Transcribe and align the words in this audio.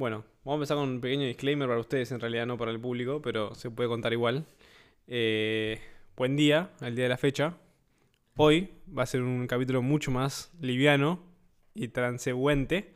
Bueno, 0.00 0.24
vamos 0.44 0.52
a 0.52 0.54
empezar 0.54 0.76
con 0.78 0.88
un 0.88 1.00
pequeño 1.02 1.26
disclaimer 1.26 1.68
para 1.68 1.78
ustedes, 1.78 2.10
en 2.10 2.20
realidad 2.20 2.46
no 2.46 2.56
para 2.56 2.70
el 2.70 2.80
público, 2.80 3.20
pero 3.20 3.54
se 3.54 3.70
puede 3.70 3.86
contar 3.86 4.14
igual. 4.14 4.46
Eh, 5.06 5.78
buen 6.16 6.36
día, 6.36 6.70
al 6.80 6.96
día 6.96 7.04
de 7.04 7.10
la 7.10 7.18
fecha. 7.18 7.58
Hoy 8.34 8.70
va 8.96 9.02
a 9.02 9.06
ser 9.06 9.20
un 9.20 9.46
capítulo 9.46 9.82
mucho 9.82 10.10
más 10.10 10.54
liviano 10.58 11.22
y 11.74 11.88
transeúnte, 11.88 12.94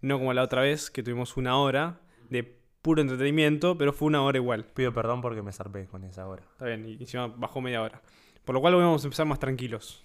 no 0.00 0.18
como 0.18 0.32
la 0.32 0.42
otra 0.42 0.62
vez 0.62 0.90
que 0.90 1.04
tuvimos 1.04 1.36
una 1.36 1.56
hora 1.56 2.00
de 2.30 2.42
puro 2.82 3.00
entretenimiento, 3.00 3.78
pero 3.78 3.92
fue 3.92 4.08
una 4.08 4.24
hora 4.24 4.38
igual. 4.38 4.64
Pido 4.64 4.92
perdón 4.92 5.20
porque 5.20 5.42
me 5.42 5.52
zarpé 5.52 5.86
con 5.86 6.02
esa 6.02 6.26
hora. 6.26 6.42
Está 6.50 6.64
bien, 6.64 6.84
y 6.84 6.94
encima 6.94 7.28
bajó 7.28 7.60
media 7.60 7.80
hora. 7.80 8.02
Por 8.44 8.56
lo 8.56 8.60
cual 8.60 8.74
hoy 8.74 8.82
vamos 8.82 9.04
a 9.04 9.06
empezar 9.06 9.24
más 9.24 9.38
tranquilos. 9.38 10.04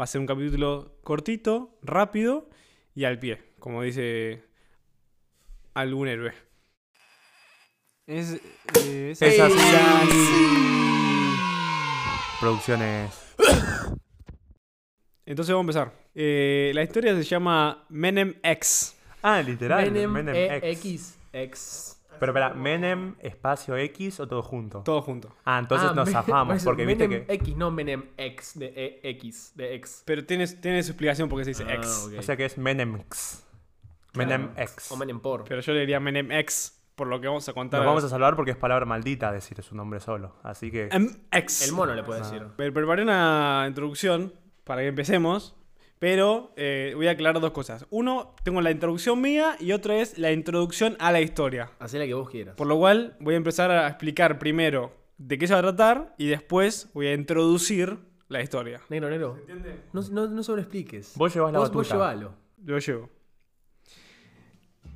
Va 0.00 0.04
a 0.04 0.06
ser 0.06 0.20
un 0.20 0.28
capítulo 0.28 1.00
cortito, 1.02 1.76
rápido 1.82 2.48
y 2.94 3.02
al 3.02 3.18
pie, 3.18 3.42
como 3.58 3.82
dice 3.82 4.49
algún 5.74 6.08
héroe. 6.08 6.32
Es, 8.06 8.32
eh, 8.82 9.10
es 9.12 9.22
Es 9.22 9.40
así. 9.40 9.54
Producciones. 12.40 13.10
Entonces 15.26 15.54
vamos 15.54 15.76
a 15.76 15.80
empezar. 15.82 16.00
Eh, 16.14 16.72
la 16.74 16.82
historia 16.82 17.14
se 17.14 17.22
llama 17.22 17.84
Menem 17.88 18.34
X. 18.42 18.96
Ah, 19.22 19.40
literal. 19.42 19.84
Menem, 19.92 20.10
Menem, 20.10 20.34
E- 20.34 20.56
X. 20.56 20.64
X. 20.82 21.18
X. 21.32 21.96
Pero 22.18 22.32
espera, 22.32 22.52
Menem, 22.54 23.14
espacio 23.20 23.76
X 23.76 24.20
o 24.20 24.26
todo 24.28 24.42
junto. 24.42 24.80
Todo 24.82 25.00
junto. 25.02 25.34
Ah, 25.44 25.58
entonces 25.58 25.88
Ah, 25.90 25.94
nos 25.94 26.10
zafamos 26.10 26.54
pues, 26.54 26.64
porque 26.64 26.84
viste 26.84 27.06
Menem 27.08 27.26
que. 27.26 27.34
X, 27.34 27.56
no 27.56 27.70
Menem 27.70 28.04
X, 28.16 28.58
de 28.58 28.66
E- 28.76 29.00
X, 29.10 29.52
de 29.54 29.74
X. 29.76 30.02
Pero 30.04 30.24
tiene, 30.24 30.46
tiene 30.48 30.82
su 30.82 30.90
explicación 30.92 31.28
porque 31.28 31.44
se 31.44 31.50
dice 31.50 31.64
Ah, 31.68 31.74
X. 31.74 32.10
O 32.18 32.22
sea 32.22 32.36
que 32.36 32.44
es 32.46 32.58
Menem 32.58 32.96
X. 32.96 33.44
Menem 34.14 34.50
X. 34.56 34.90
O 34.92 34.96
Menem 34.96 35.20
por. 35.20 35.44
Pero 35.44 35.60
yo 35.60 35.72
le 35.72 35.80
diría 35.80 36.00
Menem 36.00 36.30
X 36.32 36.76
por 36.94 37.06
lo 37.06 37.20
que 37.20 37.28
vamos 37.28 37.48
a 37.48 37.52
contar. 37.52 37.80
Nos 37.80 37.86
vamos 37.86 38.04
a 38.04 38.08
salvar 38.08 38.36
porque 38.36 38.50
es 38.50 38.56
palabra 38.56 38.84
maldita 38.86 39.32
decir 39.32 39.62
su 39.62 39.74
nombre 39.74 40.00
solo. 40.00 40.36
Así 40.42 40.70
que. 40.70 40.88
Em, 40.92 41.08
X. 41.32 41.66
El 41.68 41.72
mono 41.74 41.94
le 41.94 42.02
puede 42.02 42.20
Ah. 42.20 42.24
decir. 42.24 42.46
Pre- 42.56 42.72
Preparé 42.72 43.02
una 43.02 43.64
introducción 43.68 44.34
para 44.64 44.82
que 44.82 44.88
empecemos, 44.88 45.56
pero 45.98 46.52
eh, 46.56 46.92
voy 46.96 47.06
a 47.08 47.12
aclarar 47.12 47.40
dos 47.40 47.52
cosas. 47.52 47.86
Uno, 47.90 48.34
tengo 48.44 48.60
la 48.60 48.70
introducción 48.70 49.20
mía 49.20 49.56
y 49.60 49.72
otra 49.72 49.96
es 49.96 50.18
la 50.18 50.32
introducción 50.32 50.96
a 50.98 51.10
la 51.12 51.20
historia. 51.20 51.70
Hacé 51.78 51.98
la 51.98 52.06
que 52.06 52.14
vos 52.14 52.28
quieras. 52.28 52.54
Por 52.56 52.66
lo 52.66 52.76
cual 52.78 53.16
voy 53.20 53.34
a 53.34 53.36
empezar 53.38 53.70
a 53.70 53.86
explicar 53.88 54.38
primero 54.38 54.92
de 55.18 55.38
qué 55.38 55.46
se 55.46 55.52
va 55.54 55.60
a 55.60 55.62
tratar 55.62 56.14
y 56.18 56.28
después 56.28 56.90
voy 56.94 57.06
a 57.08 57.14
introducir 57.14 57.98
la 58.28 58.40
historia. 58.42 58.80
Negro, 58.88 59.10
negro. 59.10 59.38
No, 59.92 60.02
no, 60.10 60.26
no 60.28 60.42
sobreexpliques. 60.42 61.14
Vos 61.16 61.34
llevás 61.34 61.52
la 61.52 61.58
vos, 61.58 61.70
vos 61.72 61.88
batuta. 61.88 61.94
llevalo. 61.94 62.34
Lo 62.64 62.78
llevo. 62.78 63.10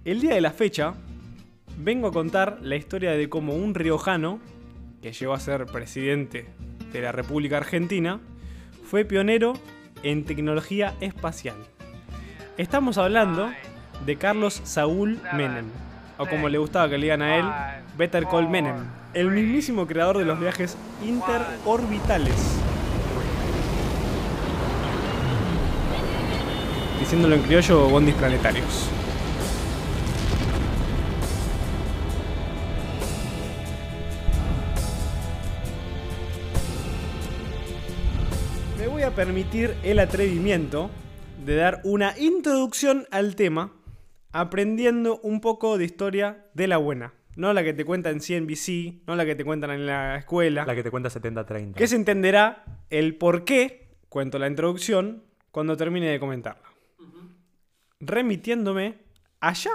El 0.04 0.20
día 0.20 0.34
de 0.34 0.42
la 0.42 0.50
fecha, 0.50 0.92
vengo 1.78 2.08
a 2.08 2.12
contar 2.12 2.58
la 2.60 2.76
historia 2.76 3.12
de 3.12 3.30
cómo 3.30 3.54
un 3.54 3.74
riojano, 3.74 4.38
que 5.00 5.14
llegó 5.14 5.32
a 5.32 5.40
ser 5.40 5.64
presidente 5.64 6.46
de 6.92 7.00
la 7.00 7.10
República 7.10 7.56
Argentina, 7.56 8.20
fue 8.84 9.06
pionero 9.06 9.54
en 10.02 10.24
tecnología 10.24 10.92
espacial. 11.00 11.56
Estamos 12.58 12.98
hablando 12.98 13.50
de 14.04 14.16
Carlos 14.16 14.60
Saúl 14.64 15.18
Menem, 15.32 15.70
o 16.18 16.26
como 16.26 16.50
le 16.50 16.58
gustaba 16.58 16.90
que 16.90 16.98
le 16.98 17.04
digan 17.04 17.22
a 17.22 17.36
él, 17.38 17.46
Better 17.96 18.26
Call 18.26 18.50
Menem, 18.50 18.76
el 19.14 19.30
mismísimo 19.30 19.86
creador 19.86 20.18
de 20.18 20.26
los 20.26 20.38
viajes 20.38 20.76
interorbitales. 21.02 22.60
Diciéndolo 27.00 27.36
en 27.36 27.42
criollo, 27.42 27.88
bondis 27.88 28.14
planetarios. 28.16 28.90
Permitir 39.14 39.76
el 39.84 40.00
atrevimiento 40.00 40.90
de 41.44 41.54
dar 41.54 41.80
una 41.84 42.18
introducción 42.18 43.06
al 43.12 43.36
tema 43.36 43.72
aprendiendo 44.32 45.20
un 45.20 45.40
poco 45.40 45.78
de 45.78 45.84
historia 45.84 46.46
de 46.54 46.66
la 46.66 46.78
buena. 46.78 47.14
No 47.36 47.52
la 47.52 47.62
que 47.62 47.72
te 47.72 47.84
cuentan 47.84 48.14
en 48.14 48.20
CNBC, 48.20 49.06
no 49.06 49.14
la 49.14 49.24
que 49.24 49.36
te 49.36 49.44
cuentan 49.44 49.70
en 49.70 49.86
la 49.86 50.16
escuela. 50.16 50.64
La 50.64 50.74
que 50.74 50.82
te 50.82 50.90
cuenta 50.90 51.10
70-30. 51.10 51.74
Que 51.74 51.86
se 51.86 51.96
entenderá 51.96 52.64
el 52.90 53.16
por 53.16 53.44
qué 53.44 53.96
cuento 54.08 54.38
la 54.38 54.48
introducción 54.48 55.22
cuando 55.52 55.76
termine 55.76 56.08
de 56.08 56.18
comentarla. 56.18 56.68
Remitiéndome 58.00 58.98
allá 59.40 59.72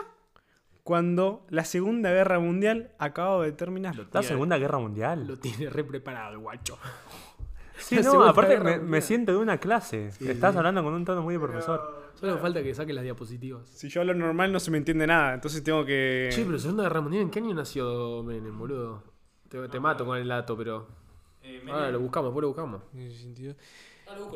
cuando 0.83 1.45
la 1.49 1.63
Segunda 1.63 2.11
Guerra 2.11 2.39
Mundial 2.39 2.91
acababa 2.99 3.45
de 3.45 3.53
terminar. 3.53 3.95
¿La 4.11 4.23
Segunda 4.23 4.57
Guerra 4.57 4.79
Mundial? 4.79 5.27
Lo 5.27 5.37
tiene 5.37 5.69
re 5.69 5.83
preparado 5.85 6.33
el 6.33 6.39
guacho. 6.39 6.77
Sí, 7.79 7.95
no, 7.97 8.03
Segunda 8.03 8.29
aparte 8.29 8.79
me, 8.79 9.01
siento 9.01 9.31
de 9.31 9.37
una 9.37 9.57
clase. 9.57 10.07
Estás 10.19 10.55
hablando 10.55 10.83
con 10.83 10.93
un 10.93 11.05
tono 11.05 11.21
muy 11.21 11.33
de 11.33 11.39
profesor. 11.39 12.09
Solo 12.15 12.37
falta 12.37 12.61
que 12.61 12.73
saque 12.75 12.93
las 12.93 13.03
diapositivas. 13.03 13.67
Si 13.69 13.87
yo 13.89 14.01
hablo 14.01 14.13
normal 14.13 14.51
no 14.51 14.59
se 14.59 14.71
me 14.71 14.77
entiende 14.77 15.07
nada, 15.07 15.33
entonces 15.33 15.63
tengo 15.63 15.85
que... 15.85 16.29
Che, 16.31 16.43
pero 16.43 16.59
Segunda 16.59 16.83
Guerra 16.83 17.01
Mundial, 17.01 17.23
¿en 17.23 17.29
qué 17.29 17.39
año 17.39 17.53
nació 17.53 18.21
Menem, 18.23 18.57
boludo? 18.57 19.03
Te, 19.47 19.67
te 19.69 19.79
mato 19.79 20.05
con 20.05 20.17
el 20.17 20.27
dato, 20.27 20.55
pero. 20.57 20.87
Ahora 21.71 21.89
lo 21.91 21.99
buscamos, 21.99 22.29
después 22.29 22.41
lo 22.41 22.47
buscamos. 22.49 22.81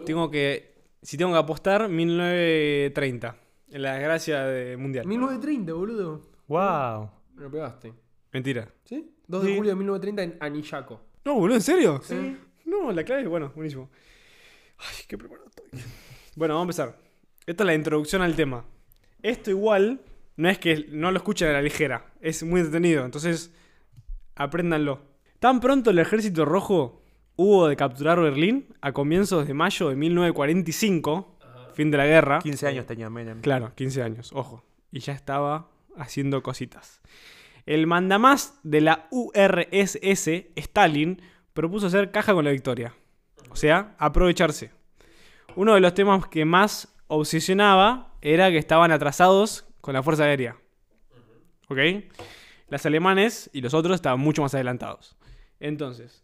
Tengo 0.06 0.30
que... 0.32 0.74
Si 1.02 1.18
tengo 1.18 1.34
que 1.34 1.38
apostar, 1.38 1.90
1930. 1.90 3.36
En 3.72 3.82
la 3.82 3.94
desgracia 3.96 4.44
de 4.46 4.78
mundial. 4.78 5.06
1930, 5.06 5.74
boludo. 5.74 6.22
¡Wow! 6.48 7.09
Me 7.36 7.44
lo 7.44 7.52
pegaste. 7.52 7.94
Mentira. 8.32 8.68
¿Sí? 8.86 9.12
2 9.28 9.44
de 9.44 9.50
Sí. 9.50 9.58
julio 9.58 9.72
de 9.72 9.76
1930 9.76 10.24
en 10.24 10.38
Anillaco. 10.40 11.02
No, 11.26 11.36
boludo, 11.36 11.56
¿en 11.56 11.62
serio? 11.62 12.00
Sí. 12.03 12.38
No, 12.66 12.91
la 12.91 13.03
clave, 13.03 13.28
bueno, 13.28 13.51
buenísimo. 13.56 13.90
Ay, 14.78 15.06
qué 15.07 15.18
preparado 15.18 15.47
estoy. 15.47 15.81
Bueno, 16.35 16.56
vamos 16.56 16.79
a 16.79 16.84
empezar. 16.84 17.03
Esta 17.46 17.63
es 17.63 17.68
la 17.68 17.74
introducción 17.74 18.22
al 18.22 18.35
tema. 18.35 18.66
Esto 19.22 19.51
igual, 19.51 20.01
no 20.35 20.50
es 20.50 20.57
que 20.57 20.88
no 20.90 21.12
lo 21.12 21.18
escuchen 21.18 21.50
a 21.50 21.53
la 21.53 21.62
ligera, 21.62 22.12
es 22.22 22.44
muy 22.44 22.62
entretenido, 22.62 23.06
entonces 23.06 23.53
apréndanlo. 24.35 25.02
Tan 25.40 25.59
pronto 25.59 25.91
el 25.91 26.00
ejército 26.00 26.46
rojo 26.46 27.02
hubo 27.35 27.68
de 27.68 27.75
capturar 27.75 28.19
Berlín 28.19 28.68
a 28.81 28.91
comienzos 28.91 29.47
de 29.47 29.53
mayo 29.53 29.90
de 29.90 29.96
1945, 29.96 31.38
fin 31.73 31.91
de 31.91 31.97
la 31.97 32.06
guerra. 32.06 32.40
15 32.40 32.68
años 32.68 32.85
tenía 32.85 33.09
Menem. 33.09 33.41
Claro, 33.41 33.73
15 33.75 34.03
años, 34.03 34.31
ojo. 34.34 34.63
Y 34.91 35.00
ya 35.00 35.13
estaba 35.13 35.69
haciendo 35.97 36.44
cositas. 36.44 37.02
El 37.66 37.88
mandamás 37.88 38.59
de 38.63 38.81
la 38.81 39.07
URSS, 39.12 40.28
Stalin, 40.56 41.22
propuso 41.53 41.88
hacer 41.88 42.12
caja 42.12 42.34
con 42.34 42.46
la 42.46 42.52
victoria. 42.52 42.94
O 43.50 43.56
sea, 43.56 43.96
aprovecharse. 43.97 44.72
Uno 45.56 45.74
de 45.75 45.80
los 45.81 45.94
temas 45.94 46.25
que 46.28 46.46
más 46.46 46.94
obsesionaba 47.08 48.14
era 48.22 48.50
que 48.50 48.58
estaban 48.58 48.91
atrasados 48.91 49.66
con 49.81 49.94
la 49.94 50.02
Fuerza 50.02 50.24
Aérea. 50.24 50.56
¿Ok? 51.69 51.78
Los 52.69 52.86
alemanes 52.86 53.50
y 53.53 53.62
los 53.62 53.74
otros 53.74 53.96
estaban 53.96 54.19
mucho 54.19 54.41
más 54.41 54.53
adelantados. 54.56 55.16
Entonces, 55.59 56.24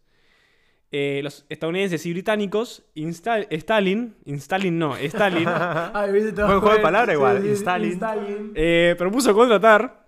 eh, 0.92 1.20
los 1.24 1.46
estadounidenses 1.50 2.04
y 2.08 2.12
británicos, 2.14 2.84
insta- 2.96 3.46
Stalin, 3.52 4.16
Stalin 4.26 4.80
no, 4.80 4.96
Stalin, 4.98 5.48
Ay. 5.94 6.12
Buen 6.12 6.60
juego 6.60 6.74
de 6.74 6.80
palabras 6.80 7.10
Sí, 7.14 7.18
igual, 7.18 7.42
sí, 7.42 7.48
sí, 7.48 7.54
Stalin. 7.54 7.92
Stalin. 7.92 8.52
Eh, 8.56 8.96
propuso 8.98 9.34
contratar 9.36 10.08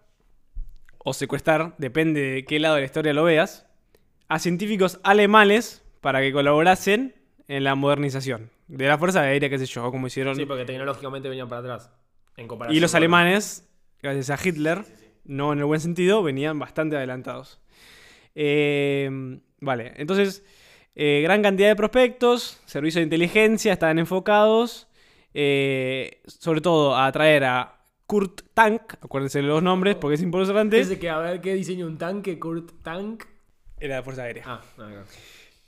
o 0.98 1.14
secuestrar, 1.14 1.76
depende 1.78 2.22
de 2.22 2.46
qué 2.46 2.60
lado 2.60 2.76
de 2.76 2.82
la 2.82 2.86
historia 2.86 3.14
lo 3.14 3.24
veas, 3.24 3.68
a 4.32 4.40
científicos 4.40 4.98
alemanes 5.04 5.84
para 6.00 6.22
que 6.22 6.32
colaborasen 6.32 7.14
en 7.50 7.66
la 7.66 7.76
modernización 7.76 8.50
de 8.70 8.88
la 8.88 8.98
Fuerza 8.98 9.20
Aérea, 9.20 9.50
qué 9.50 9.60
sé 9.60 9.66
yo, 9.66 9.92
como 9.92 10.08
hicieron. 10.08 10.38
Sí, 10.38 10.46
porque 10.46 10.64
tecnológicamente 10.64 11.28
venían 11.28 11.50
para 11.50 11.60
atrás. 11.60 11.92
En 12.38 12.48
comparación 12.48 12.78
y 12.78 12.80
los 12.80 12.96
alemanes, 12.96 13.70
gracias 14.02 14.30
a 14.30 14.40
Hitler, 14.42 14.86
no 15.26 15.52
en 15.52 15.60
el 15.60 15.66
buen 15.66 15.82
sentido, 15.82 16.24
venían 16.24 16.58
bastante 16.58 16.96
adelantados. 16.96 17.60
Eh, 18.34 19.38
vale, 19.60 19.92
entonces, 19.98 20.46
eh, 20.96 21.20
gran 21.24 21.42
cantidad 21.42 21.68
de 21.68 21.76
prospectos, 21.76 22.62
servicios 22.66 23.02
de 23.02 23.04
inteligencia 23.04 23.74
estaban 23.74 24.00
enfocados, 24.00 24.88
eh, 25.34 26.22
sobre 26.26 26.62
todo 26.62 26.96
a 26.96 27.08
atraer 27.08 27.44
a 27.44 27.82
Kurt 28.06 28.44
Tank, 28.54 28.94
acuérdense 29.02 29.40
de 29.40 29.48
los 29.50 29.62
nombres 29.62 29.98
porque 29.98 30.16
es 30.16 30.22
importante, 30.22 30.80
Ese 30.80 31.00
que 31.00 31.10
a 31.10 31.20
ver 31.20 31.42
qué 31.42 31.54
diseña 31.54 31.86
un 31.86 31.98
tanque, 31.98 32.40
Kurt 32.40 32.82
Tank. 32.82 33.26
Era 33.82 33.98
de 33.98 34.04
Fuerza 34.04 34.24
Aérea. 34.24 34.44
Ah, 34.48 34.62
no, 34.78 34.90
no. 34.90 35.02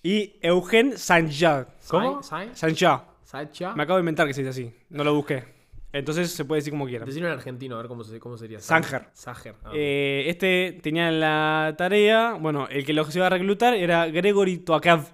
Y 0.04 0.36
Eugen 0.42 0.98
Sanja. 0.98 1.68
¿Cómo? 1.88 2.22
Sai- 2.24 2.50
Sanja. 2.54 3.06
Sacha. 3.24 3.74
Me 3.74 3.84
acabo 3.84 3.98
de 3.98 4.02
inventar 4.02 4.28
que 4.28 4.34
se 4.34 4.42
dice 4.42 4.50
así, 4.52 4.74
no 4.90 5.04
lo 5.04 5.16
busqué. 5.16 5.44
Entonces 5.92 6.32
se 6.32 6.46
puede 6.46 6.60
decir 6.60 6.72
como 6.72 6.86
quieran. 6.88 7.06
Decirlo 7.08 7.28
en 7.30 7.34
argentino, 7.36 7.76
a 7.76 7.80
ver 7.80 7.88
cómo, 7.88 8.04
se- 8.04 8.20
cómo 8.20 8.38
sería. 8.38 8.60
Sanger. 8.60 9.08
Sanger. 9.14 9.56
ah. 9.64 9.72
Eh, 9.74 10.26
este 10.28 10.80
tenía 10.84 11.10
la 11.12 11.74
tarea, 11.78 12.34
bueno, 12.34 12.68
el 12.70 12.86
que 12.86 12.94
los 12.94 13.16
iba 13.16 13.28
a 13.28 13.30
reclutar 13.30 13.74
era 13.76 14.08
Gregory 14.08 14.58
Toakav, 14.60 15.06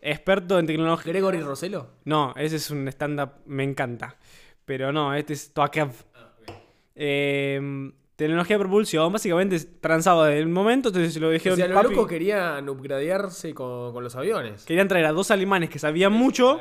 experto 0.00 0.58
en 0.58 0.66
tecnología. 0.66 1.12
¿Gregory 1.12 1.40
Roselo? 1.40 1.88
No, 2.04 2.32
ese 2.36 2.56
es 2.56 2.70
un 2.70 2.88
stand-up, 2.88 3.32
me 3.46 3.62
encanta. 3.64 4.16
Pero 4.64 4.92
no, 4.92 5.14
este 5.14 5.32
es 5.34 5.52
Toakav. 5.52 5.90
Eh, 6.94 7.92
tecnología 8.24 8.56
de 8.56 8.60
propulsión. 8.60 9.12
Básicamente 9.12 9.58
transaba 9.80 10.28
desde 10.28 10.40
el 10.40 10.48
momento, 10.48 10.88
entonces 10.90 11.12
se 11.12 11.20
lo 11.20 11.28
O 11.28 11.30
dijeron. 11.30 11.56
sea, 11.56 11.66
los 11.68 11.82
locos 11.84 12.06
querían 12.06 12.68
upgradearse 12.68 13.52
con, 13.54 13.92
con 13.92 14.02
los 14.04 14.14
aviones. 14.16 14.64
Querían 14.64 14.88
traer 14.88 15.06
a 15.06 15.12
dos 15.12 15.30
alemanes 15.30 15.68
que 15.70 15.78
sabían 15.78 16.12
mucho 16.12 16.60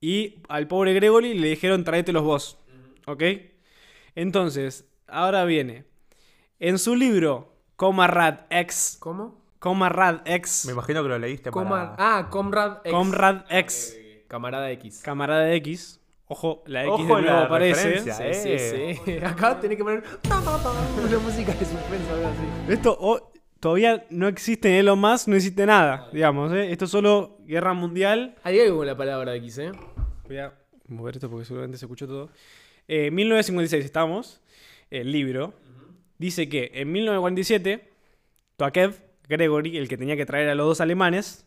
y 0.00 0.42
al 0.48 0.66
pobre 0.68 0.92
Gregory 0.94 1.34
le 1.34 1.48
dijeron 1.48 1.84
tráetelos 1.84 2.22
vos. 2.22 2.58
¿Ok? 3.06 3.22
Entonces, 4.14 4.86
ahora 5.06 5.44
viene. 5.44 5.84
En 6.58 6.78
su 6.78 6.94
libro, 6.96 7.54
Comarad 7.76 8.40
X. 8.50 8.96
¿Cómo? 9.00 9.40
Comarad 9.58 10.20
X. 10.26 10.64
Me 10.66 10.72
imagino 10.72 11.02
que 11.02 11.08
lo 11.08 11.18
leíste 11.18 11.50
Comar- 11.50 11.96
para... 11.96 12.18
Ah, 12.18 12.28
Comrade 12.30 12.80
X. 12.84 12.92
Comrade 12.92 13.44
X. 13.50 13.96
Camarada 14.28 14.70
X. 14.72 15.02
Camarada 15.02 15.52
X. 15.54 15.99
Ojo, 16.32 16.62
la 16.66 16.84
X 16.84 16.92
Ojo 16.92 17.16
de 17.16 17.22
la 17.22 17.30
nuevo 17.32 17.44
aparece. 17.46 17.98
Sí, 17.98 18.10
eh. 18.22 18.94
sí, 18.94 19.02
sí. 19.04 19.18
Acá 19.24 19.58
tenés 19.58 19.76
que 19.76 19.82
poner 19.82 20.04
una 20.24 21.18
música 21.18 21.52
de 21.52 21.64
suspenso, 21.64 22.14
algo 22.14 22.28
así. 22.28 22.72
Esto 22.72 22.96
oh, 23.00 23.32
todavía 23.58 24.06
no 24.10 24.28
existe 24.28 24.68
en 24.68 24.76
Elon 24.76 25.00
Musk, 25.00 25.26
no 25.26 25.34
existe 25.34 25.66
nada, 25.66 26.08
digamos. 26.12 26.52
¿eh? 26.52 26.70
Esto 26.70 26.84
es 26.84 26.90
solo 26.92 27.38
guerra 27.46 27.72
mundial. 27.72 28.36
Hay 28.44 28.60
algo 28.60 28.78
con 28.78 28.86
la 28.86 28.96
palabra 28.96 29.34
X, 29.34 29.58
¿eh? 29.58 29.72
Voy 30.28 30.38
a 30.38 30.54
mover 30.86 31.16
esto 31.16 31.28
porque 31.28 31.46
seguramente 31.46 31.78
se 31.78 31.86
escuchó 31.86 32.06
todo. 32.06 32.30
Eh, 32.86 33.10
1956 33.10 33.84
estamos. 33.84 34.40
El 34.88 35.10
libro 35.10 35.52
dice 36.18 36.48
que 36.48 36.70
en 36.74 36.92
1947 36.92 37.90
Toakev, 38.56 39.02
Gregory, 39.28 39.78
el 39.78 39.88
que 39.88 39.96
tenía 39.96 40.16
que 40.16 40.26
traer 40.26 40.48
a 40.48 40.54
los 40.54 40.66
dos 40.66 40.80
alemanes, 40.80 41.44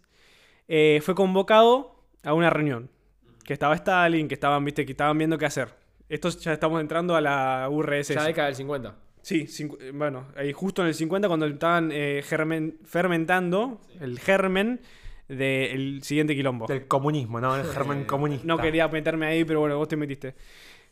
eh, 0.68 1.00
fue 1.02 1.16
convocado 1.16 2.04
a 2.24 2.34
una 2.34 2.50
reunión. 2.50 2.90
Que 3.44 3.54
estaba 3.54 3.76
Stalin, 3.76 4.28
que 4.28 4.36
estaban, 4.36 4.64
viste, 4.64 4.86
que 4.86 4.92
estaban 4.94 5.18
viendo 5.18 5.38
qué 5.38 5.46
hacer. 5.46 5.70
Esto 6.10 6.30
ya 6.30 6.54
estamos 6.54 6.80
entrando 6.82 7.16
a 7.16 7.22
la 7.22 7.68
URSS. 7.70 8.16
Ya 8.16 8.24
década 8.24 8.48
del 8.48 8.56
50. 8.56 8.96
Sí, 9.22 9.48
eh, 9.80 9.92
bueno, 9.94 10.28
ahí 10.36 10.52
justo 10.54 10.82
en 10.82 10.90
el 10.90 10.94
50 10.94 11.28
cuando 11.28 11.46
estaban 11.46 11.92
eh, 11.94 12.22
germen- 12.28 12.78
fermentando 12.86 13.82
el 14.02 14.20
germen 14.20 14.82
del 15.28 16.04
siguiente 16.04 16.36
quilombo. 16.36 16.68
Del 16.68 16.88
comunismo, 16.88 17.40
¿no? 17.40 17.56
El 17.56 17.66
germen 17.66 18.04
comunista. 18.06 18.46
No 18.46 18.58
quería 18.58 18.88
meterme 18.90 19.26
ahí, 19.28 19.44
pero 19.46 19.62
bueno, 19.62 19.78
vos 19.78 19.88
te 19.88 19.96
metiste. 19.96 20.36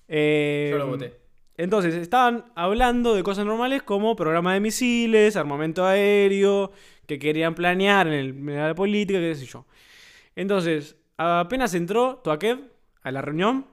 Eh, 0.07 0.69
Yo 0.71 0.77
lo 0.77 0.87
voté. 0.87 1.13
Entonces, 1.57 1.93
estaban 1.95 2.45
hablando 2.55 3.13
de 3.13 3.21
cosas 3.23 3.45
normales 3.45 3.83
como 3.83 4.15
programa 4.15 4.53
de 4.53 4.61
misiles, 4.61 5.35
armamento 5.35 5.85
aéreo, 5.85 6.71
que 7.05 7.19
querían 7.19 7.53
planear 7.53 8.07
en, 8.07 8.13
el- 8.13 8.29
en 8.49 8.55
la 8.57 8.73
política, 8.73 9.19
qué 9.19 9.35
sé 9.35 9.45
yo. 9.45 9.65
Entonces, 10.35 10.95
apenas 11.21 11.73
entró 11.73 12.17
Toakev 12.23 12.59
a 13.03 13.11
la 13.11 13.21
reunión, 13.21 13.65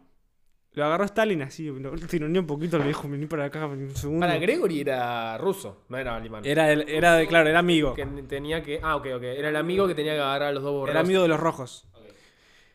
lo 0.72 0.84
agarró 0.84 1.04
Stalin 1.04 1.42
así, 1.42 1.66
lo 1.66 1.92
tironeó 2.08 2.40
un 2.42 2.46
poquito, 2.46 2.78
le 2.78 2.86
dijo, 2.88 3.08
vení 3.08 3.26
para 3.26 3.46
acá, 3.46 3.66
un 3.66 3.94
segundo. 3.96 4.20
Para 4.26 4.38
Gregory 4.38 4.80
era 4.80 5.36
ruso, 5.38 5.84
no 5.88 5.96
era 5.98 6.16
alemán. 6.16 6.42
Era, 6.44 6.72
el- 6.72 6.88
era 6.88 7.24
claro, 7.26 7.48
era 7.48 7.58
amigo. 7.58 7.94
Que 7.94 8.06
tenía 8.06 8.62
que. 8.62 8.80
Ah, 8.82 8.96
ok, 8.96 9.06
ok. 9.16 9.22
Era 9.22 9.48
el 9.48 9.56
amigo 9.56 9.86
que 9.88 9.94
tenía 9.94 10.14
que 10.14 10.20
agarrar 10.20 10.48
a 10.48 10.52
los 10.52 10.62
dos 10.62 10.72
borregos. 10.72 10.90
Era 10.90 11.00
amigo 11.00 11.22
de 11.22 11.28
los 11.28 11.40
rojos. 11.40 11.88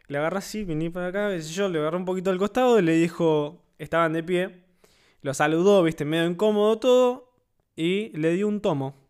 Le 0.08 0.18
agarró 0.18 0.38
así, 0.38 0.64
vení 0.66 0.90
para 0.90 1.08
acá, 1.08 1.36
yo, 1.38 1.70
le 1.70 1.80
agarró 1.80 1.98
un 1.98 2.06
poquito 2.06 2.30
al 2.30 2.38
costado 2.38 2.78
y 2.78 2.82
le 2.82 2.92
dijo, 2.94 3.64
estaban 3.80 4.12
de 4.14 4.22
pie, 4.22 4.64
lo 5.22 5.34
saludó, 5.34 5.82
viste, 5.82 6.04
medio 6.04 6.26
incómodo 6.28 6.78
todo, 6.78 7.32
y 7.76 8.10
le 8.18 8.32
dio 8.34 8.48
un 8.50 8.60
tomo. 8.60 9.03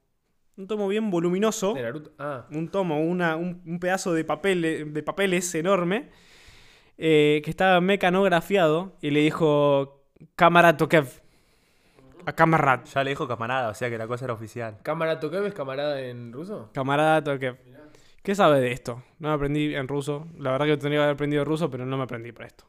Un 0.58 0.68
tomo 0.68 0.88
bien 0.88 1.10
voluminoso. 1.10 1.74
De 1.74 1.82
Naruto. 1.82 2.12
Ah, 2.20 2.46
Un 2.52 2.70
tomo, 2.70 3.00
una, 3.02 3.36
un, 3.36 3.62
un 3.66 3.80
pedazo 3.80 4.14
de, 4.14 4.24
papel, 4.24 4.94
de 4.94 5.04
papeles 5.04 5.54
enorme, 5.56 6.10
eh, 6.98 7.42
que 7.44 7.50
estaba 7.50 7.82
mecanografiado, 7.82 8.96
y 9.02 9.10
le 9.10 9.22
dijo, 9.22 10.04
cámara 10.36 10.78
Tokev. 10.78 11.22
A 12.26 12.34
camarad. 12.34 12.86
Ya 12.86 13.04
le 13.04 13.10
dijo 13.10 13.28
camarada, 13.28 13.70
o 13.70 13.74
sea 13.74 13.90
que 13.90 13.98
la 13.98 14.08
cosa 14.08 14.26
era 14.26 14.34
oficial. 14.34 14.78
¿Cámara 14.84 15.20
Tokev 15.20 15.46
es 15.46 15.54
camarada 15.54 16.00
en 16.02 16.32
ruso? 16.32 16.70
Camarada 16.74 17.24
Tokev. 17.24 17.58
¿Qué 18.22 18.36
sabe 18.36 18.62
de 18.62 18.72
esto? 18.72 19.04
No 19.20 19.30
me 19.30 19.34
aprendí 19.34 19.76
en 19.76 19.88
ruso. 19.90 20.28
La 20.38 20.52
verdad 20.52 20.66
que 20.68 20.78
tendría 20.78 21.00
que 21.00 21.04
haber 21.04 21.14
aprendido 21.16 21.44
ruso, 21.44 21.70
pero 21.70 21.86
no 21.86 21.98
me 21.98 22.04
aprendí 22.04 22.32
para 22.32 22.48
esto. 22.48 22.64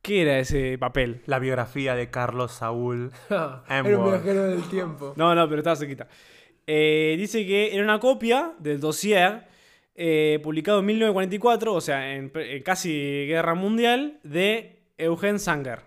¿Qué 0.00 0.22
era 0.22 0.38
ese 0.38 0.78
papel? 0.78 1.22
La 1.26 1.40
biografía 1.40 1.96
de 1.96 2.10
Carlos 2.10 2.52
Saúl. 2.52 3.10
era 3.30 3.82
un 3.98 4.04
viajero 4.04 4.44
del 4.44 4.62
tiempo. 4.68 5.12
No, 5.16 5.34
no, 5.34 5.48
pero 5.48 5.58
estaba 5.58 5.74
cerquita. 5.74 6.06
Eh, 6.66 7.16
dice 7.18 7.46
que 7.46 7.74
era 7.74 7.82
una 7.82 7.98
copia 7.98 8.52
del 8.58 8.80
dossier 8.80 9.46
eh, 9.94 10.40
publicado 10.42 10.80
en 10.80 10.86
1944, 10.86 11.74
o 11.74 11.80
sea, 11.80 12.14
en, 12.14 12.30
en 12.34 12.62
casi 12.62 13.26
guerra 13.26 13.54
mundial, 13.54 14.18
de 14.22 14.82
Eugen 14.98 15.38
Sanger. 15.38 15.80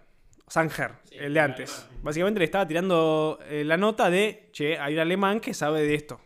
Sanger, 0.48 0.92
el 1.12 1.34
de 1.34 1.40
antes. 1.40 1.88
Básicamente 2.04 2.40
le 2.40 2.46
estaba 2.46 2.68
tirando 2.68 3.40
eh, 3.50 3.64
la 3.64 3.78
nota 3.78 4.10
de, 4.10 4.50
che, 4.52 4.78
hay 4.78 4.94
un 4.94 5.00
alemán 5.00 5.40
que 5.40 5.54
sabe 5.54 5.82
de 5.82 5.96
esto. 5.96 6.20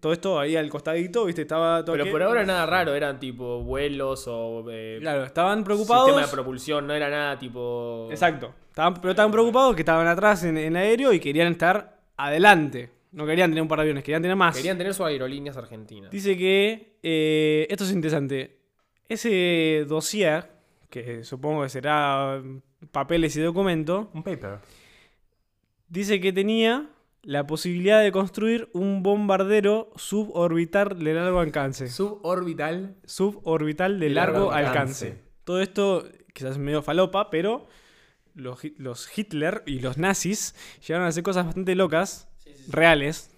Todo 0.00 0.12
esto 0.12 0.40
ahí 0.40 0.56
al 0.56 0.68
costadito, 0.70 1.24
viste, 1.24 1.42
estaba 1.42 1.84
todo 1.84 1.92
Pero 1.92 2.04
aquí. 2.04 2.10
por 2.10 2.22
ahora 2.22 2.44
nada 2.44 2.66
raro, 2.66 2.94
eran 2.94 3.20
tipo 3.20 3.62
vuelos 3.62 4.24
o. 4.26 4.64
Claro, 4.98 5.24
estaban 5.24 5.62
preocupados. 5.62 6.06
Sistema 6.06 6.26
de 6.26 6.32
propulsión, 6.32 6.86
no 6.86 6.94
era 6.94 7.08
nada 7.08 7.38
tipo. 7.38 8.08
Exacto. 8.10 8.54
Estaban, 8.70 8.94
pero 8.94 9.10
estaban 9.10 9.30
preocupados 9.30 9.76
que 9.76 9.82
estaban 9.82 10.08
atrás 10.08 10.42
en, 10.42 10.58
en 10.58 10.76
aéreo 10.76 11.12
y 11.12 11.20
querían 11.20 11.52
estar 11.52 12.00
adelante. 12.16 12.90
No 13.14 13.24
querían 13.26 13.50
tener 13.50 13.62
un 13.62 13.68
par 13.68 13.78
de 13.78 13.82
aviones, 13.82 14.02
querían 14.04 14.22
tener 14.22 14.36
más. 14.36 14.56
Querían 14.56 14.76
tener 14.76 14.92
sus 14.92 15.06
aerolíneas 15.06 15.56
argentinas. 15.56 16.10
Dice 16.10 16.36
que 16.36 16.98
eh, 17.02 17.66
esto 17.70 17.84
es 17.84 17.92
interesante. 17.92 18.58
Ese 19.08 19.84
dossier, 19.88 20.50
que 20.90 21.22
supongo 21.24 21.62
que 21.62 21.68
será 21.68 22.42
papeles 22.90 23.36
y 23.36 23.40
documentos, 23.40 24.08
Un 24.14 24.22
paper. 24.22 24.58
dice 25.88 26.20
que 26.20 26.32
tenía 26.32 26.90
la 27.22 27.46
posibilidad 27.46 28.02
de 28.02 28.12
construir 28.12 28.68
un 28.72 29.02
bombardero 29.02 29.90
suborbital 29.96 30.98
de 30.98 31.14
largo 31.14 31.38
alcance. 31.40 31.88
Suborbital. 31.88 32.96
Suborbital 33.04 33.98
de 34.00 34.10
largo 34.10 34.32
largo 34.50 34.52
alcance. 34.52 35.06
alcance. 35.06 35.24
Todo 35.44 35.60
esto 35.60 36.04
quizás 36.32 36.52
es 36.52 36.58
medio 36.58 36.82
falopa, 36.82 37.30
pero 37.30 37.66
los, 38.34 38.62
Hi- 38.64 38.74
los 38.78 39.16
Hitler 39.16 39.62
y 39.66 39.78
los 39.80 39.98
nazis 39.98 40.54
llegaron 40.86 41.06
a 41.06 41.08
hacer 41.10 41.22
cosas 41.22 41.46
bastante 41.46 41.74
locas, 41.74 42.28
reales. 42.68 43.30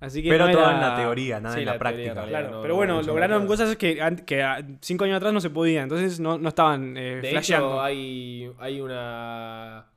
Así 0.00 0.22
que 0.22 0.30
Pero 0.30 0.46
no 0.46 0.52
todo 0.52 0.62
era- 0.62 0.74
en 0.74 0.80
la 0.80 0.96
teoría, 0.96 1.40
nada 1.40 1.54
Sí, 1.56 1.60
en 1.60 1.66
la, 1.66 1.72
la 1.74 1.78
teoría, 1.78 1.94
práctica. 1.96 2.14
realidad. 2.14 2.38
Claro, 2.40 2.56
no- 2.56 2.62
pero 2.62 2.72
no 2.74 2.76
bueno, 2.78 3.02
lograron 3.02 3.46
cosas 3.46 3.76
que, 3.76 3.96
que 4.24 4.64
cinco 4.80 5.04
años 5.04 5.16
atrás 5.18 5.32
no 5.34 5.40
se 5.42 5.50
podía, 5.50 5.82
entonces 5.82 6.18
no, 6.20 6.38
no 6.38 6.48
estaban 6.48 6.96
eh, 6.96 7.16
De 7.20 7.30
flasheando. 7.30 7.68
hecho, 7.72 7.82
hay, 7.82 8.50
hay 8.58 8.80
una, 8.80 9.90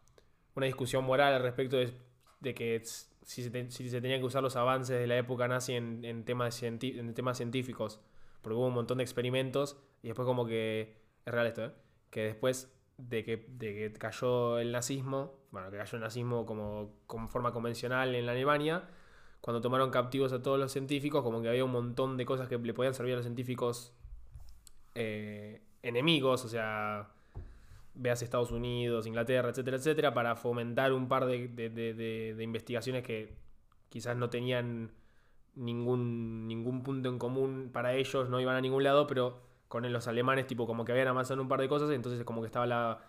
una 0.56 0.66
discusión 0.66 1.06
moral 1.06 1.34
al 1.36 1.42
respecto 1.42 1.78
de, 1.78 1.94
de 2.42 2.54
que 2.54 2.82
si 2.84 3.44
se, 3.44 3.50
te- 3.50 3.72
si 3.72 3.90
se 3.90 4.02
tenían 4.02 4.20
que 4.20 4.26
usar 4.26 4.44
los 4.44 4.58
avances 4.58 5.00
de 5.00 5.08
la 5.08 5.18
época 5.18 5.48
nazi 5.48 5.74
en, 5.76 6.04
en 6.04 6.26
temas, 6.26 6.62
en 6.64 7.14
temas 7.14 7.38
científicos. 7.38 8.02
Porque 8.42 8.56
hubo 8.58 8.68
un 8.68 8.74
montón 8.74 8.98
de 8.98 9.06
experimentos 9.06 9.78
y 10.02 10.08
después 10.08 10.26
como 10.26 10.46
que... 10.46 10.98
Es 11.26 11.34
real 11.34 11.48
esto, 11.48 11.64
¿eh? 11.64 11.72
Que 12.10 12.24
después 12.26 12.70
de 12.98 13.24
que, 13.24 13.46
de 13.48 13.74
que 13.74 13.94
cayó 13.94 14.60
el 14.60 14.74
nazismo, 14.74 15.40
bueno, 15.54 15.70
que 15.70 15.78
cayó 15.78 15.96
el 15.98 16.02
nazismo 16.02 16.46
como, 16.48 16.90
como 17.06 17.28
forma 17.30 17.54
convencional 17.54 18.16
en 18.16 18.26
la 18.26 18.32
Alemania, 18.32 18.90
cuando 19.40 19.62
tomaron 19.62 19.92
captivos 19.92 20.34
a 20.34 20.42
todos 20.42 20.60
los 20.60 20.72
científicos, 20.72 21.22
como 21.24 21.44
que 21.44 21.50
había 21.50 21.64
un 21.64 21.72
montón 21.72 22.18
de 22.18 22.26
cosas 22.26 22.48
que 22.50 22.58
le 22.58 22.74
podían 22.74 22.96
servir 22.96 23.14
a 23.14 23.18
los 23.18 23.26
científicos 23.26 23.94
eh, 24.96 25.62
enemigos, 25.84 26.44
o 26.44 26.50
sea, 26.50 27.10
veas 27.94 28.24
Estados 28.24 28.52
Unidos, 28.52 29.06
Inglaterra, 29.06 29.50
etcétera, 29.50 29.78
etcétera, 29.78 30.14
para 30.16 30.36
fomentar 30.36 30.92
un 30.92 31.08
par 31.08 31.28
de, 31.28 31.48
de- 31.50 31.70
de- 31.70 31.94
de- 31.94 32.44
investigaciones 32.44 33.04
que 33.04 33.36
quizás 33.90 34.18
no 34.18 34.32
tenían 34.32 34.92
ningún, 35.54 36.48
ningún 36.48 36.82
punto 36.82 37.10
en 37.10 37.20
común 37.20 37.70
para 37.72 37.94
ellos, 37.94 38.28
no 38.30 38.40
iban 38.42 38.56
a 38.56 38.62
ningún 38.62 38.84
lado, 38.84 39.06
pero 39.06 39.40
con 39.68 39.92
los 39.92 40.08
alemanes, 40.08 40.48
tipo, 40.48 40.66
como 40.66 40.84
que 40.84 40.92
habían 40.94 41.10
avanzado 41.10 41.42
un 41.42 41.48
par 41.48 41.60
de 41.62 41.68
cosas, 41.70 41.92
entonces 41.92 42.24
como 42.24 42.42
que 42.42 42.48
estaba 42.48 42.66
la, 42.66 43.02